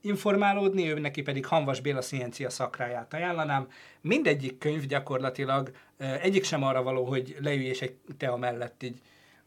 informálódni, 0.00 0.90
ő 0.90 0.98
neki 0.98 1.22
pedig 1.22 1.46
Hanvas 1.46 1.80
Béla 1.80 2.02
Sziencia 2.02 2.50
szakráját 2.50 3.14
ajánlanám. 3.14 3.68
Mindegyik 4.00 4.58
könyv 4.58 4.86
gyakorlatilag 4.86 5.70
egyik 5.98 6.44
sem 6.44 6.62
arra 6.62 6.82
való, 6.82 7.04
hogy 7.04 7.36
leülj 7.40 7.64
és 7.64 7.80
egy 7.80 7.94
tea 8.16 8.36
mellett 8.36 8.82
így 8.82 9.00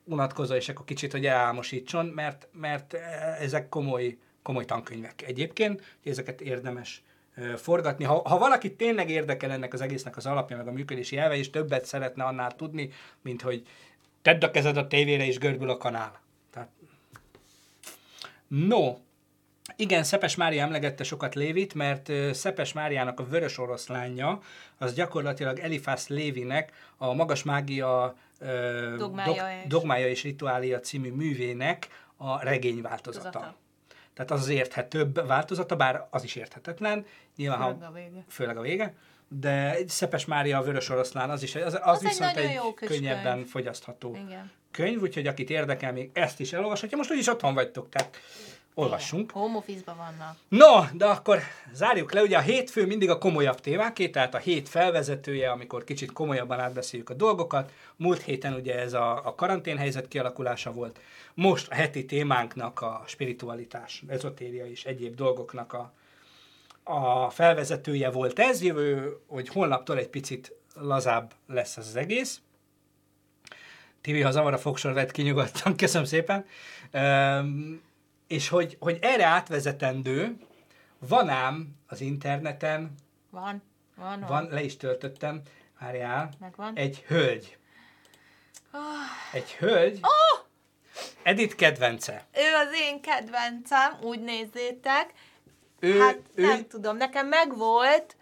unatkozol, 0.04 0.56
és 0.56 0.70
akkor 0.70 0.86
kicsit, 0.86 1.12
hogy 1.12 1.26
elálmosítson, 1.26 2.06
mert, 2.06 2.47
mert 2.51 2.93
ezek 3.39 3.70
komoly, 3.70 4.18
komoly 4.41 4.66
tankönyvek 4.66 5.22
egyébként, 5.22 5.82
hogy 6.04 6.12
ezeket 6.12 6.41
érdemes 6.41 7.04
forgatni. 7.56 8.04
Ha, 8.04 8.30
ha 8.30 8.38
valaki 8.38 8.76
tényleg 8.76 9.10
érdekel 9.10 9.51
ennek 9.51 9.74
az 9.74 9.82
egésznek 9.82 10.18
az 10.18 10.26
alapja, 10.26 10.58
meg 10.58 10.68
a 10.68 10.72
működési 10.72 11.18
elve, 11.18 11.36
és 11.36 11.49
többet 11.49 11.86
szeretne 11.86 12.24
annál 12.24 12.56
tudni, 12.56 12.89
mint 13.22 13.41
hogy 13.41 13.68
tedd 14.22 14.43
a 14.43 14.51
kezed 14.51 14.78
a 14.78 14.88
tévére, 14.88 15.26
és 15.26 15.38
görbül 15.38 15.70
a 15.70 15.78
kanál. 15.78 16.20
Tehát... 16.51 16.70
No, 18.47 18.95
igen, 19.76 20.03
Szepes 20.03 20.36
Mária 20.36 20.61
emlegette 20.61 21.03
sokat 21.03 21.36
Lévit, 21.36 21.74
mert 21.74 22.11
Szepes 22.34 22.74
Máriának 22.74 23.19
a 23.19 23.24
vörös 23.26 23.57
oroszlánja, 23.57 24.39
az 24.78 24.93
gyakorlatilag 24.93 25.59
Elifász 25.59 26.07
Lévinek 26.07 26.71
a 26.97 27.13
Magas 27.13 27.43
Mágia 27.43 28.15
Dogmája 28.97 29.59
és- 29.61 29.67
Dogmája 29.67 30.07
és 30.07 30.24
Rituália 30.24 30.80
című 30.80 31.11
művének 31.11 31.88
a 32.17 32.43
regény 32.43 32.82
változata. 32.82 33.24
Változata. 33.39 33.55
Tehát 34.13 34.32
az 34.32 34.39
az 34.41 34.49
érthetőbb 34.49 35.28
változata, 35.28 35.76
bár 35.76 36.07
az 36.09 36.24
is 36.24 36.36
érthetetlen, 36.36 37.05
nyilván, 37.36 37.59
ha- 37.59 37.67
Főleg 37.74 37.88
a 37.89 37.91
vége. 37.91 38.24
főleg 38.28 38.57
a 38.57 38.61
vége, 38.61 38.93
de 39.28 39.74
egy 39.76 39.89
Szepes 39.89 40.26
Mária 40.26 40.57
a 40.57 40.61
vörös 40.63 40.89
oroszlán, 40.89 41.30
az 41.30 41.43
is, 41.43 41.55
az, 41.55 41.74
az, 41.74 41.80
Az 41.84 41.97
egy 42.03 42.07
viszont 42.09 42.36
egy, 42.38 42.59
kis 42.76 42.88
könnyebben 42.88 43.34
könyv. 43.36 43.47
fogyasztható 43.47 44.15
Igen. 44.28 44.51
könyv, 44.71 45.01
úgyhogy 45.01 45.28
akit 45.28 45.49
érdekel, 45.49 45.91
még 45.93 46.09
ezt 46.13 46.39
is 46.39 46.53
elolvashatja. 46.53 46.97
Most 46.97 47.11
úgyis 47.11 47.28
otthon 47.28 47.53
vagytok, 47.53 47.89
tehát 47.89 48.17
olvassunk. 48.74 49.32
Home 49.32 49.57
office-ban 49.57 49.97
vannak. 49.97 50.38
No, 50.47 50.97
de 50.97 51.05
akkor 51.05 51.39
zárjuk 51.74 52.13
le. 52.13 52.21
Ugye 52.21 52.38
a 52.38 52.41
hétfő 52.41 52.86
mindig 52.86 53.09
a 53.09 53.17
komolyabb 53.17 53.59
témáké, 53.59 54.09
tehát 54.09 54.34
a 54.34 54.38
hét 54.38 54.69
felvezetője, 54.69 55.51
amikor 55.51 55.84
kicsit 55.84 56.11
komolyabban 56.11 56.59
átbeszéljük 56.59 57.09
a 57.09 57.13
dolgokat. 57.13 57.71
Múlt 57.95 58.21
héten 58.21 58.53
ugye 58.53 58.80
ez 58.80 58.93
a, 58.93 59.26
a 59.26 59.36
karanténhelyzet 59.36 60.07
kialakulása 60.07 60.71
volt. 60.71 60.99
Most 61.34 61.71
a 61.71 61.76
heti 61.76 62.05
témánknak 62.05 62.82
a 62.82 63.03
spiritualitás, 63.07 64.03
ezotéria 64.07 64.65
és 64.65 64.86
egyéb 64.86 65.15
dolgoknak 65.15 65.74
a, 65.74 65.93
a 66.84 67.30
felvezetője 67.30 68.09
volt 68.09 68.39
ez, 68.39 68.61
jövő, 68.61 69.17
hogy 69.28 69.49
holnaptól 69.49 69.97
egy 69.97 70.09
picit 70.09 70.55
lazább 70.76 71.34
lesz 71.47 71.78
ez 71.78 71.88
az 71.88 71.95
egész. 71.95 72.41
TV, 74.01 74.21
ha 74.24 74.32
zavar 74.32 74.53
a 74.53 74.57
fogsor, 74.57 74.93
vett 74.93 75.11
ki 75.11 75.21
nyugodtan, 75.21 75.76
köszönöm 75.84 76.07
szépen. 76.07 76.45
Üm, 76.93 77.82
és 78.34 78.50
hogy, 78.50 78.78
hogy 78.80 79.00
erre 79.02 79.26
átvezetendő, 79.26 80.38
van 81.00 81.30
ám 81.30 81.76
az 81.88 82.02
interneten, 82.02 82.96
Van, 83.30 83.64
van, 83.96 84.20
van. 84.20 84.30
van, 84.30 84.48
le 84.52 84.64
is 84.64 84.78
töltöttem, 84.78 85.42
várjál, 85.80 86.30
Megvan. 86.40 86.76
egy 86.76 87.04
hölgy. 87.08 87.58
Ah. 88.72 88.82
Egy 89.34 89.52
hölgy, 89.52 90.00
Oh! 90.02 90.40
Edith 91.24 91.56
kedvence. 91.56 92.26
Ő 92.34 92.56
az 92.68 92.74
én 92.74 93.02
kedvencem, 93.02 93.98
úgy 94.02 94.20
nézzétek. 94.20 95.14
Ő, 95.80 96.00
hát 96.00 96.20
ő, 96.36 96.46
nem 96.46 96.68
tudom, 96.68 96.98
nekem 96.98 97.28
megvolt 97.28 98.16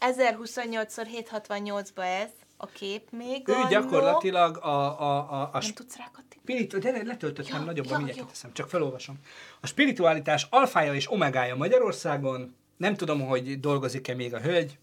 1028x768-ba 0.00 2.04
ez 2.04 2.30
a 2.62 2.66
kép 2.66 3.10
még. 3.10 3.48
ő 3.48 3.52
annó. 3.52 3.68
gyakorlatilag 3.68 4.56
a, 4.56 5.00
a, 5.00 5.32
a, 5.32 5.50
a 5.52 5.58
Nem 5.60 5.72
tudsz 5.72 5.96
rákatni? 5.96 6.36
Spiritu, 6.42 6.78
de 6.78 7.02
letöltöttem 7.04 7.58
Ja, 7.58 7.64
nagyobban, 7.64 7.90
ja, 7.90 7.96
mindjárt 7.96 8.18
jó. 8.18 8.24
kiteszem, 8.24 8.52
csak 8.52 8.68
felolvasom. 8.68 9.18
A 9.60 9.66
spiritualitás 9.66 10.46
alfája 10.50 10.94
és 10.94 11.12
omegája 11.12 11.56
Magyarországon, 11.56 12.56
nem 12.76 12.94
tudom, 12.94 13.20
hogy 13.20 13.60
dolgozik-e 13.60 14.14
még 14.14 14.34
a 14.34 14.40
hölgy, 14.40 14.78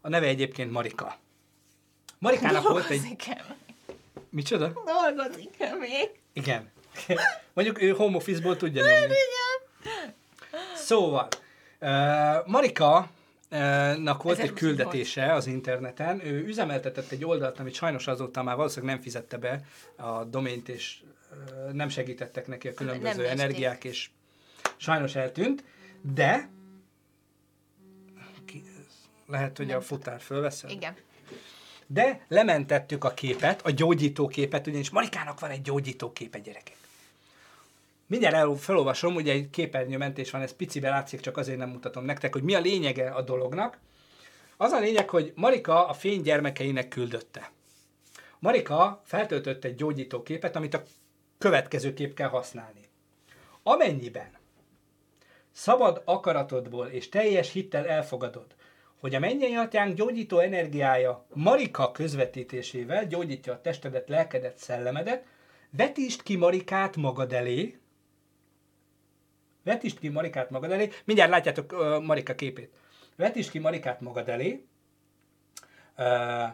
a 0.00 0.08
neve 0.08 0.26
egyébként 0.26 0.70
Marika. 0.70 1.16
Marikának 2.18 2.68
volt 2.68 2.88
egy... 2.90 3.00
Dolgozik-e? 3.00 3.56
Micsoda? 4.30 4.72
Dolgozik-e 4.84 5.74
még? 5.74 6.10
Igen. 6.32 6.70
Mondjuk 7.54 7.82
ő 7.82 7.90
home 7.90 8.16
office-ból 8.16 8.56
tudja 8.56 8.82
nyomni. 8.82 9.14
Szóval, 10.74 11.28
uh, 11.80 12.46
Marika 12.46 13.10
nak 13.98 14.22
volt 14.22 14.38
egy 14.38 14.44
1028. 14.44 14.58
küldetése 14.58 15.32
az 15.32 15.46
interneten. 15.46 16.26
Ő 16.26 16.44
üzemeltetett 16.46 17.10
egy 17.10 17.24
oldalt, 17.24 17.58
amit 17.58 17.74
sajnos 17.74 18.06
azóta 18.06 18.42
már 18.42 18.56
valószínűleg 18.56 18.94
nem 18.94 19.04
fizette 19.04 19.36
be 19.38 19.64
a 19.96 20.24
domént, 20.24 20.68
és 20.68 21.02
nem 21.72 21.88
segítettek 21.88 22.46
neki 22.46 22.68
a 22.68 22.74
különböző 22.74 23.22
Nem 23.22 23.30
energiák, 23.30 23.84
és 23.84 24.10
sajnos 24.76 25.14
eltűnt, 25.14 25.64
de 26.00 26.48
lehet, 29.26 29.56
hogy 29.56 29.70
a 29.70 29.80
futár 29.80 30.20
fölveszed. 30.20 30.70
Igen. 30.70 30.94
De 31.86 32.24
lementettük 32.28 33.04
a 33.04 33.14
képet, 33.14 33.62
a 33.62 33.70
gyógyító 33.70 34.26
képet, 34.26 34.66
ugyanis 34.66 34.90
Marikának 34.90 35.40
van 35.40 35.50
egy 35.50 35.62
gyógyító 35.62 36.12
képe, 36.12 36.38
gyerekek. 36.38 36.76
Mindjárt 38.14 38.36
el, 38.36 38.54
felolvasom, 38.54 39.14
ugye 39.14 39.32
egy 39.32 39.50
képernyőmentés 39.50 40.30
van, 40.30 40.40
ez 40.40 40.56
picibe 40.56 40.88
látszik, 40.88 41.20
csak 41.20 41.36
azért 41.36 41.58
nem 41.58 41.68
mutatom 41.68 42.04
nektek, 42.04 42.32
hogy 42.32 42.42
mi 42.42 42.54
a 42.54 42.60
lényege 42.60 43.10
a 43.10 43.22
dolognak. 43.22 43.78
Az 44.56 44.72
a 44.72 44.80
lényeg, 44.80 45.10
hogy 45.10 45.32
Marika 45.34 45.88
a 45.88 45.92
fény 45.92 46.22
gyermekeinek 46.22 46.88
küldötte. 46.88 47.50
Marika 48.38 49.02
feltöltött 49.04 49.64
egy 49.64 49.74
gyógyító 49.74 50.22
képet, 50.22 50.56
amit 50.56 50.74
a 50.74 50.82
következő 51.38 51.94
kép 51.94 52.14
kell 52.14 52.28
használni. 52.28 52.80
Amennyiben 53.62 54.30
szabad 55.52 56.02
akaratodból 56.04 56.86
és 56.86 57.08
teljes 57.08 57.52
hittel 57.52 57.86
elfogadod, 57.86 58.54
hogy 59.00 59.14
a 59.14 59.18
mennyei 59.18 59.54
atyánk 59.54 59.94
gyógyító 59.94 60.38
energiája 60.38 61.26
Marika 61.32 61.92
közvetítésével 61.92 63.06
gyógyítja 63.06 63.52
a 63.52 63.60
testedet, 63.60 64.08
lelkedet, 64.08 64.58
szellemedet, 64.58 65.24
vetítsd 65.70 66.22
ki 66.22 66.36
Marikát 66.36 66.96
magad 66.96 67.32
elé, 67.32 67.78
vetítsd 69.64 69.98
ki 69.98 70.08
Marikát 70.08 70.50
magad 70.50 70.70
elé, 70.70 70.90
mindjárt 71.04 71.30
látjátok 71.30 71.72
uh, 71.72 72.02
Marika 72.02 72.34
képét, 72.34 72.72
vetítsd 73.16 73.50
ki 73.50 73.58
Marikát 73.58 74.00
magad 74.00 74.28
elé, 74.28 74.64
uh, 75.96 76.48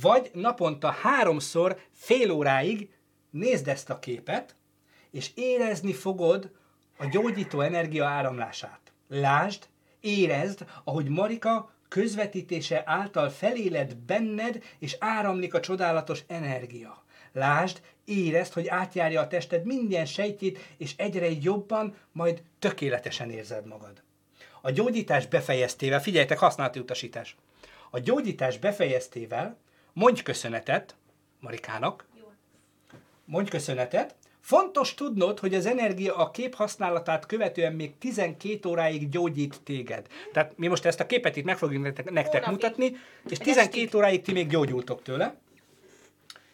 vagy 0.00 0.30
naponta 0.32 0.90
háromszor 0.90 1.78
fél 1.92 2.30
óráig 2.30 2.90
nézd 3.30 3.68
ezt 3.68 3.90
a 3.90 3.98
képet, 3.98 4.56
és 5.10 5.30
érezni 5.34 5.92
fogod 5.92 6.50
a 6.98 7.06
gyógyító 7.06 7.60
energia 7.60 8.06
áramlását. 8.06 8.80
Lásd, 9.08 9.68
érezd, 10.00 10.66
ahogy 10.84 11.08
Marika 11.08 11.72
közvetítése 11.88 12.82
által 12.86 13.28
feléled 13.28 13.96
benned, 13.96 14.62
és 14.78 14.96
áramlik 14.98 15.54
a 15.54 15.60
csodálatos 15.60 16.24
energia. 16.26 17.04
Lásd, 17.32 17.82
érezd, 18.04 18.52
hogy 18.52 18.68
átjárja 18.68 19.20
a 19.20 19.28
tested 19.28 19.64
minden 19.64 20.06
sejtjét, 20.06 20.58
és 20.76 20.94
egyre 20.96 21.30
jobban, 21.40 21.94
majd 22.12 22.42
tökéletesen 22.58 23.30
érzed 23.30 23.66
magad. 23.66 24.02
A 24.60 24.70
gyógyítás 24.70 25.26
befejeztével, 25.26 26.00
figyeljetek, 26.00 26.38
használati 26.38 26.78
utasítás. 26.78 27.36
A 27.90 27.98
gyógyítás 27.98 28.58
befejeztével 28.58 29.56
mondj 29.92 30.22
köszönetet 30.22 30.96
Marikának, 31.40 32.06
mondj 33.24 33.50
köszönetet. 33.50 34.14
Fontos 34.40 34.94
tudnod, 34.94 35.38
hogy 35.38 35.54
az 35.54 35.66
energia 35.66 36.16
a 36.16 36.30
kép 36.30 36.54
használatát 36.54 37.26
követően 37.26 37.72
még 37.72 37.98
12 37.98 38.68
óráig 38.68 39.08
gyógyít 39.08 39.60
téged. 39.64 40.06
Tehát 40.32 40.58
mi 40.58 40.66
most 40.66 40.84
ezt 40.84 41.00
a 41.00 41.06
képet 41.06 41.36
itt 41.36 41.44
meg 41.44 41.58
fogjuk 41.58 41.82
nektek, 41.82 42.10
nektek 42.10 42.46
mutatni, 42.46 42.84
és 43.28 43.38
Egy 43.38 43.38
12 43.38 43.80
estig. 43.80 43.94
óráig 43.94 44.22
ti 44.22 44.32
még 44.32 44.48
gyógyultok 44.48 45.02
tőle. 45.02 45.36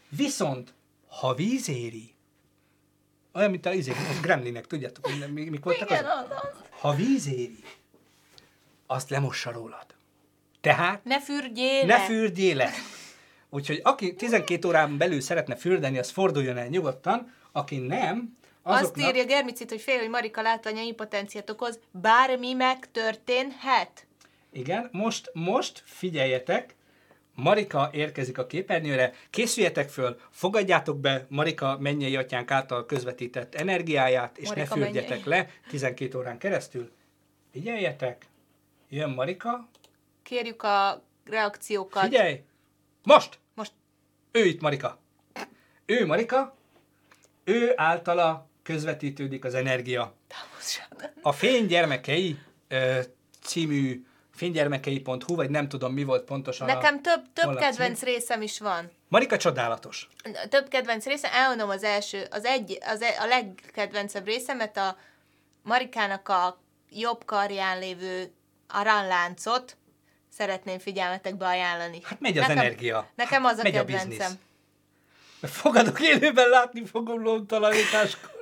Viszont, 0.08 0.74
ha 1.18 1.34
víz 1.34 1.68
éri, 1.68 2.14
olyan, 3.32 3.50
mint 3.50 3.66
a, 3.66 3.72
izék, 3.72 3.94
a 3.94 4.20
gremlinek, 4.22 4.66
tudjátok, 4.66 5.06
hogy 5.06 5.32
mik, 5.32 5.50
mik 5.50 5.64
voltak 5.64 5.90
Igen, 5.90 6.04
azok? 6.04 6.30
az, 6.30 6.36
az. 6.42 6.80
Ha 6.80 6.94
víz 6.94 7.28
éri, 7.28 7.58
azt 8.86 9.10
lemossa 9.10 9.52
rólad. 9.52 9.86
Tehát 10.60 11.04
Ne 11.04 11.20
fürdjél 11.20 11.86
ne 11.86 11.96
le. 11.96 12.04
fürdjél 12.04 12.56
le. 12.56 12.70
Úgyhogy 13.50 13.80
aki 13.82 14.14
12 14.14 14.68
órán 14.68 14.96
belül 14.98 15.20
szeretne 15.20 15.56
fürdeni, 15.56 15.98
az 15.98 16.10
forduljon 16.10 16.56
el 16.56 16.66
nyugodtan, 16.68 17.34
aki 17.52 17.78
nem, 17.78 18.36
Azt 18.62 18.82
azoknak... 18.82 19.08
írja 19.08 19.24
Germicit, 19.24 19.70
hogy 19.70 19.80
fél, 19.80 19.98
hogy 19.98 20.08
Marika 20.08 20.42
látványa 20.42 20.82
impotenciát 20.82 21.50
okoz, 21.50 21.78
bármi 21.90 22.52
megtörténhet. 22.52 24.06
Igen, 24.52 24.88
most, 24.92 25.30
most 25.32 25.82
figyeljetek, 25.86 26.74
Marika 27.40 27.90
érkezik 27.92 28.38
a 28.38 28.46
képernyőre, 28.46 29.14
készüljetek 29.30 29.88
föl, 29.88 30.20
fogadjátok 30.30 30.98
be 30.98 31.26
Marika 31.28 31.78
mennyei 31.78 32.16
atyánk 32.16 32.50
által 32.50 32.86
közvetített 32.86 33.54
energiáját, 33.54 34.38
és 34.38 34.48
Marika 34.48 34.76
ne 34.76 34.82
fürdjetek 34.82 35.24
mennyei. 35.24 35.42
le 35.42 35.50
12 35.68 36.18
órán 36.18 36.38
keresztül. 36.38 36.90
Figyeljetek, 37.52 38.26
jön 38.88 39.10
Marika, 39.10 39.68
Kérjük 40.22 40.62
a 40.62 41.02
reakciókat. 41.24 42.02
figyelj, 42.02 42.42
most! 43.02 43.38
Most 43.54 43.72
Ő 44.32 44.44
itt 44.44 44.60
Marika. 44.60 44.98
Ő 45.86 46.06
Marika, 46.06 46.56
ő 47.44 47.72
általa 47.76 48.48
közvetítődik 48.62 49.44
az 49.44 49.54
energia. 49.54 50.14
A 51.22 51.32
Fény 51.32 51.66
gyermekei 51.66 52.38
ö, 52.68 53.00
című 53.42 54.04
fénygyermekei.hu, 54.40 55.34
vagy 55.34 55.50
nem 55.50 55.68
tudom 55.68 55.92
mi 55.92 56.04
volt 56.04 56.24
pontosan 56.24 56.66
Nekem 56.66 57.02
több, 57.02 57.22
több 57.32 57.56
kedvenc 57.56 58.02
részem 58.02 58.42
is 58.42 58.58
van. 58.58 58.90
Marika 59.08 59.36
csodálatos. 59.36 60.08
Több 60.48 60.68
kedvenc 60.68 61.04
részem, 61.04 61.30
elmondom 61.34 61.68
az 61.68 61.82
első, 61.82 62.26
az 62.30 62.44
egy, 62.44 62.78
az 62.86 63.02
e- 63.02 63.16
a 63.20 63.26
legkedvencebb 63.26 64.26
részemet, 64.26 64.76
a 64.76 64.96
Marikának 65.62 66.28
a 66.28 66.60
jobb 66.90 67.24
karján 67.24 67.78
lévő 67.78 68.32
aranláncot 68.68 69.76
szeretném 70.28 70.78
figyelmetekbe 70.78 71.46
ajánlani. 71.46 72.00
Hát 72.02 72.20
megy 72.20 72.38
az 72.38 72.48
energia. 72.48 73.08
Nekem 73.14 73.44
az 73.44 73.58
a 73.58 73.62
Megy 73.62 73.76
a 73.76 73.78
kedvencem. 73.78 74.08
biznisz. 74.08 74.36
Fogadok 75.42 76.00
élőben 76.00 76.48
látni 76.48 76.84
fogom 76.86 77.22
lomtalanításkor. 77.22 78.39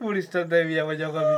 Úristen, 0.00 0.48
de 0.48 0.62
hülye 0.62 0.82
vagyok, 0.82 1.14
ami... 1.14 1.34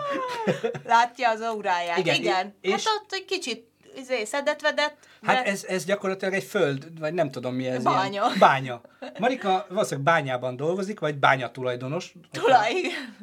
Látja 0.86 1.30
az 1.30 1.40
óráját. 1.54 1.98
Igen, 1.98 2.14
Igen. 2.14 2.54
És- 2.60 2.70
Hát 2.70 3.00
ott 3.02 3.12
egy 3.12 3.24
kicsit 3.24 3.68
izé, 3.96 4.24
szedetvedett, 4.24 4.96
de 5.20 5.32
Hát 5.32 5.46
ez, 5.46 5.64
ez 5.64 5.84
gyakorlatilag 5.84 6.34
egy 6.34 6.44
föld, 6.44 6.98
vagy 7.00 7.14
nem 7.14 7.30
tudom 7.30 7.54
mi 7.54 7.66
ez. 7.66 7.82
Bánya. 7.82 8.24
Ilyen, 8.26 8.38
bánya. 8.48 8.80
Marika 9.18 9.66
valószínűleg 9.68 10.04
bányában 10.04 10.56
dolgozik, 10.56 11.00
vagy 11.00 11.14
bánya 11.16 11.50
tulajdonos. 11.50 12.12
tulaj. 12.32 12.72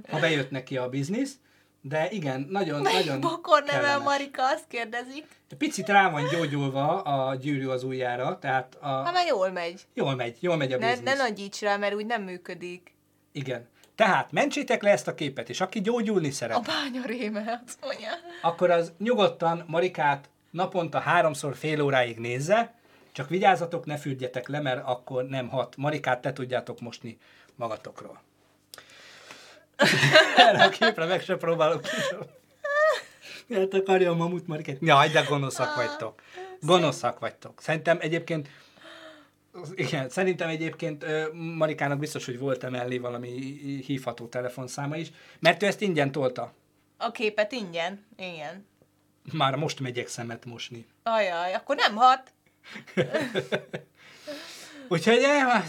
Ha 0.10 0.20
bejött 0.20 0.52
neki 0.52 0.78
a 0.78 0.90
biznisz. 0.90 1.36
De 1.84 2.08
igen, 2.10 2.48
nagyon, 2.50 2.82
Melyik 2.82 3.06
nagyon 3.06 3.22
bokor 3.22 3.64
neve 3.64 3.80
kellemes. 3.82 4.04
Marika, 4.04 4.48
azt 4.48 4.68
kérdezik. 4.68 5.26
Picit 5.58 5.88
rá 5.88 6.10
van 6.10 6.28
gyógyulva 6.32 7.02
a 7.02 7.36
gyűrű 7.36 7.68
az 7.68 7.84
ujjára, 7.84 8.40
tehát 8.40 8.78
a... 8.82 8.88
Hát 8.88 9.14
már 9.14 9.28
jól 9.28 9.50
megy. 9.52 9.82
jól 9.94 10.16
megy, 10.16 10.38
jól 10.40 10.56
megy 10.58 10.74
a 10.74 10.78
Ne, 10.78 10.90
biznisz. 10.90 11.10
ne 11.10 11.16
nagyíts 11.24 11.62
rá, 11.62 11.78
mert 11.78 11.94
úgy 11.94 12.06
nem 12.06 12.22
működik. 12.24 12.94
Igen. 13.32 13.70
Tehát 14.02 14.32
mentsétek 14.32 14.84
le 14.84 14.90
ezt 14.90 15.08
a 15.08 15.14
képet, 15.14 15.50
és 15.50 15.62
aki 15.62 15.82
gyógyulni 15.82 16.32
szeret, 16.32 16.58
A 16.58 16.60
bánya 16.60 17.06
réme, 17.06 17.62
azt 17.66 17.78
mondja. 17.82 18.10
akkor 18.42 18.70
az 18.70 18.92
nyugodtan 18.98 19.64
Marikát 19.68 20.30
naponta 20.52 21.00
háromszor 21.00 21.56
fél 21.56 21.82
óráig 21.82 22.18
nézze, 22.18 22.74
csak 23.12 23.30
vigyázzatok, 23.30 23.86
ne 23.86 23.98
fürdjetek 23.98 24.48
le, 24.48 24.60
mert 24.60 24.82
akkor 24.86 25.24
nem 25.24 25.48
hat. 25.48 25.78
Marikát 25.78 26.22
te 26.22 26.34
tudjátok 26.34 26.80
mosni 26.80 27.18
magatokról. 27.56 28.22
Erre 30.36 30.64
a 30.64 30.70
képre 30.70 31.06
meg 31.06 31.22
se 31.22 31.36
próbálok 31.36 31.82
később. 31.82 32.30
Hát 33.54 33.74
akarja 33.74 34.12
a 34.12 34.16
mamut 34.16 34.48
market. 34.48 34.78
Jaj, 34.80 35.10
de 35.10 35.22
gonoszak 35.22 35.76
vagytok. 35.76 36.22
Gonoszak 36.62 37.20
vagytok. 37.20 37.62
Szerintem 37.62 37.98
egyébként 38.02 38.50
igen, 39.76 40.10
szerintem 40.10 40.50
egyébként 40.50 41.06
Marikának 41.34 42.00
biztos, 42.00 42.26
hogy 42.26 42.40
volt 42.40 42.64
emellé 42.64 42.98
valami 42.98 43.30
hívható 43.86 44.28
telefonszáma 44.28 44.96
is, 44.98 45.12
mert 45.40 45.64
ő 45.64 45.66
ezt 45.66 45.82
ingyen 45.82 46.12
tolta. 46.12 46.54
A 46.98 47.12
képet 47.12 47.52
ingyen? 47.52 48.06
Igen. 48.18 48.66
Már 49.34 49.56
most 49.56 49.80
megyek 49.80 50.08
szemet 50.08 50.46
mosni. 50.46 50.86
Ajaj, 51.04 51.54
akkor 51.54 51.76
nem 51.76 51.96
hat. 51.96 52.34
Úgyhogy 54.88 55.24
eh, 55.24 55.64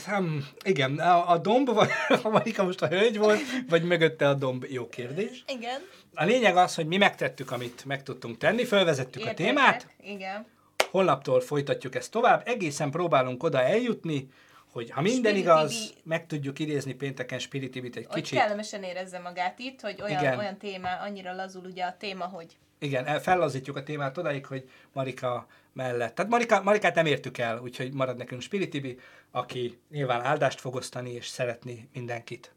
igen, 0.64 0.98
a, 0.98 1.30
a 1.30 1.38
domb, 1.38 1.74
vagy 1.74 1.88
a 2.22 2.28
Marika 2.28 2.64
most 2.64 2.82
a 2.82 2.88
hölgy 2.88 3.18
volt, 3.18 3.40
vagy 3.68 3.82
mögötte 3.82 4.28
a 4.28 4.34
domb, 4.34 4.66
jó 4.68 4.88
kérdés. 4.88 5.44
Igen. 5.46 5.80
A 6.14 6.24
lényeg 6.24 6.56
az, 6.56 6.74
hogy 6.74 6.86
mi 6.86 6.96
megtettük, 6.96 7.50
amit 7.50 7.84
meg 7.84 8.02
tudtunk 8.02 8.38
tenni, 8.38 8.64
felvezettük 8.64 9.26
a 9.26 9.34
témát, 9.34 9.86
Igen. 10.00 10.46
Holnaptól 10.92 11.40
folytatjuk 11.40 11.94
ezt 11.94 12.10
tovább, 12.10 12.42
egészen 12.48 12.90
próbálunk 12.90 13.42
oda 13.42 13.60
eljutni, 13.62 14.28
hogy 14.72 14.90
ha 14.90 15.00
minden 15.00 15.16
Spiritibi- 15.34 15.42
igaz, 15.52 15.92
meg 16.04 16.26
tudjuk 16.26 16.58
idézni 16.58 16.94
pénteken 16.94 17.38
Spiritibit 17.38 17.96
egy 17.96 18.06
Hogy 18.06 18.22
kicsit. 18.22 18.38
kellemesen 18.38 18.82
érezze 18.82 19.18
magát 19.18 19.58
itt, 19.58 19.80
hogy 19.80 20.02
olyan, 20.02 20.20
Igen. 20.20 20.38
olyan 20.38 20.56
téma, 20.56 20.88
annyira 21.00 21.34
lazul 21.34 21.64
ugye 21.64 21.84
a 21.84 21.96
téma, 21.98 22.24
hogy 22.24 22.56
Igen, 22.78 23.06
el- 23.06 23.20
fellazítjuk 23.20 23.76
a 23.76 23.82
témát 23.82 24.18
odáig, 24.18 24.46
hogy 24.46 24.68
Marika 24.92 25.46
mellett. 25.72 26.14
Tehát 26.14 26.30
Marika, 26.30 26.62
Marikát 26.62 26.94
nem 26.94 27.06
értük 27.06 27.38
el, 27.38 27.58
úgyhogy 27.58 27.92
marad 27.92 28.16
nekünk 28.16 28.40
Spiritibi, 28.42 28.98
aki 29.30 29.78
nyilván 29.90 30.20
áldást 30.24 30.60
fog 30.60 30.74
osztani 30.74 31.10
és 31.12 31.26
szeretni 31.26 31.88
mindenkit. 31.92 32.54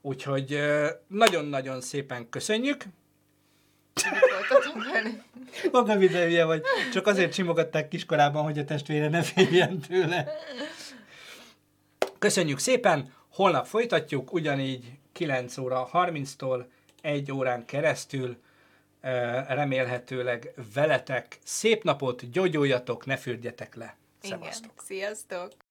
Úgyhogy 0.00 0.58
nagyon-nagyon 1.06 1.80
szépen 1.80 2.28
köszönjük. 2.28 2.84
mit 3.94 5.33
voltatok 5.70 5.86
velük. 5.86 5.88
Maga 5.88 5.96
videója 5.96 6.46
vagy, 6.46 6.62
csak 6.92 7.06
azért 7.06 7.32
csimogatták 7.32 7.88
kiskorában, 7.88 8.42
hogy 8.44 8.58
a 8.58 8.64
testvére 8.64 9.08
ne 9.08 9.22
féljen 9.22 9.78
tőle. 9.78 10.26
Köszönjük 12.18 12.58
szépen, 12.58 13.12
holnap 13.28 13.66
folytatjuk, 13.66 14.32
ugyanígy 14.32 14.98
9 15.12 15.58
óra 15.58 15.88
30-tól 15.92 16.64
1 17.00 17.32
órán 17.32 17.64
keresztül, 17.64 18.36
remélhetőleg 19.48 20.52
veletek. 20.74 21.38
Szép 21.44 21.82
napot, 21.82 22.30
gyógyuljatok, 22.30 23.06
ne 23.06 23.16
fürdjetek 23.16 23.74
le. 23.74 23.96
Igen. 24.22 24.38
Szevasztok! 24.38 24.72
Sziasztok! 24.86 25.63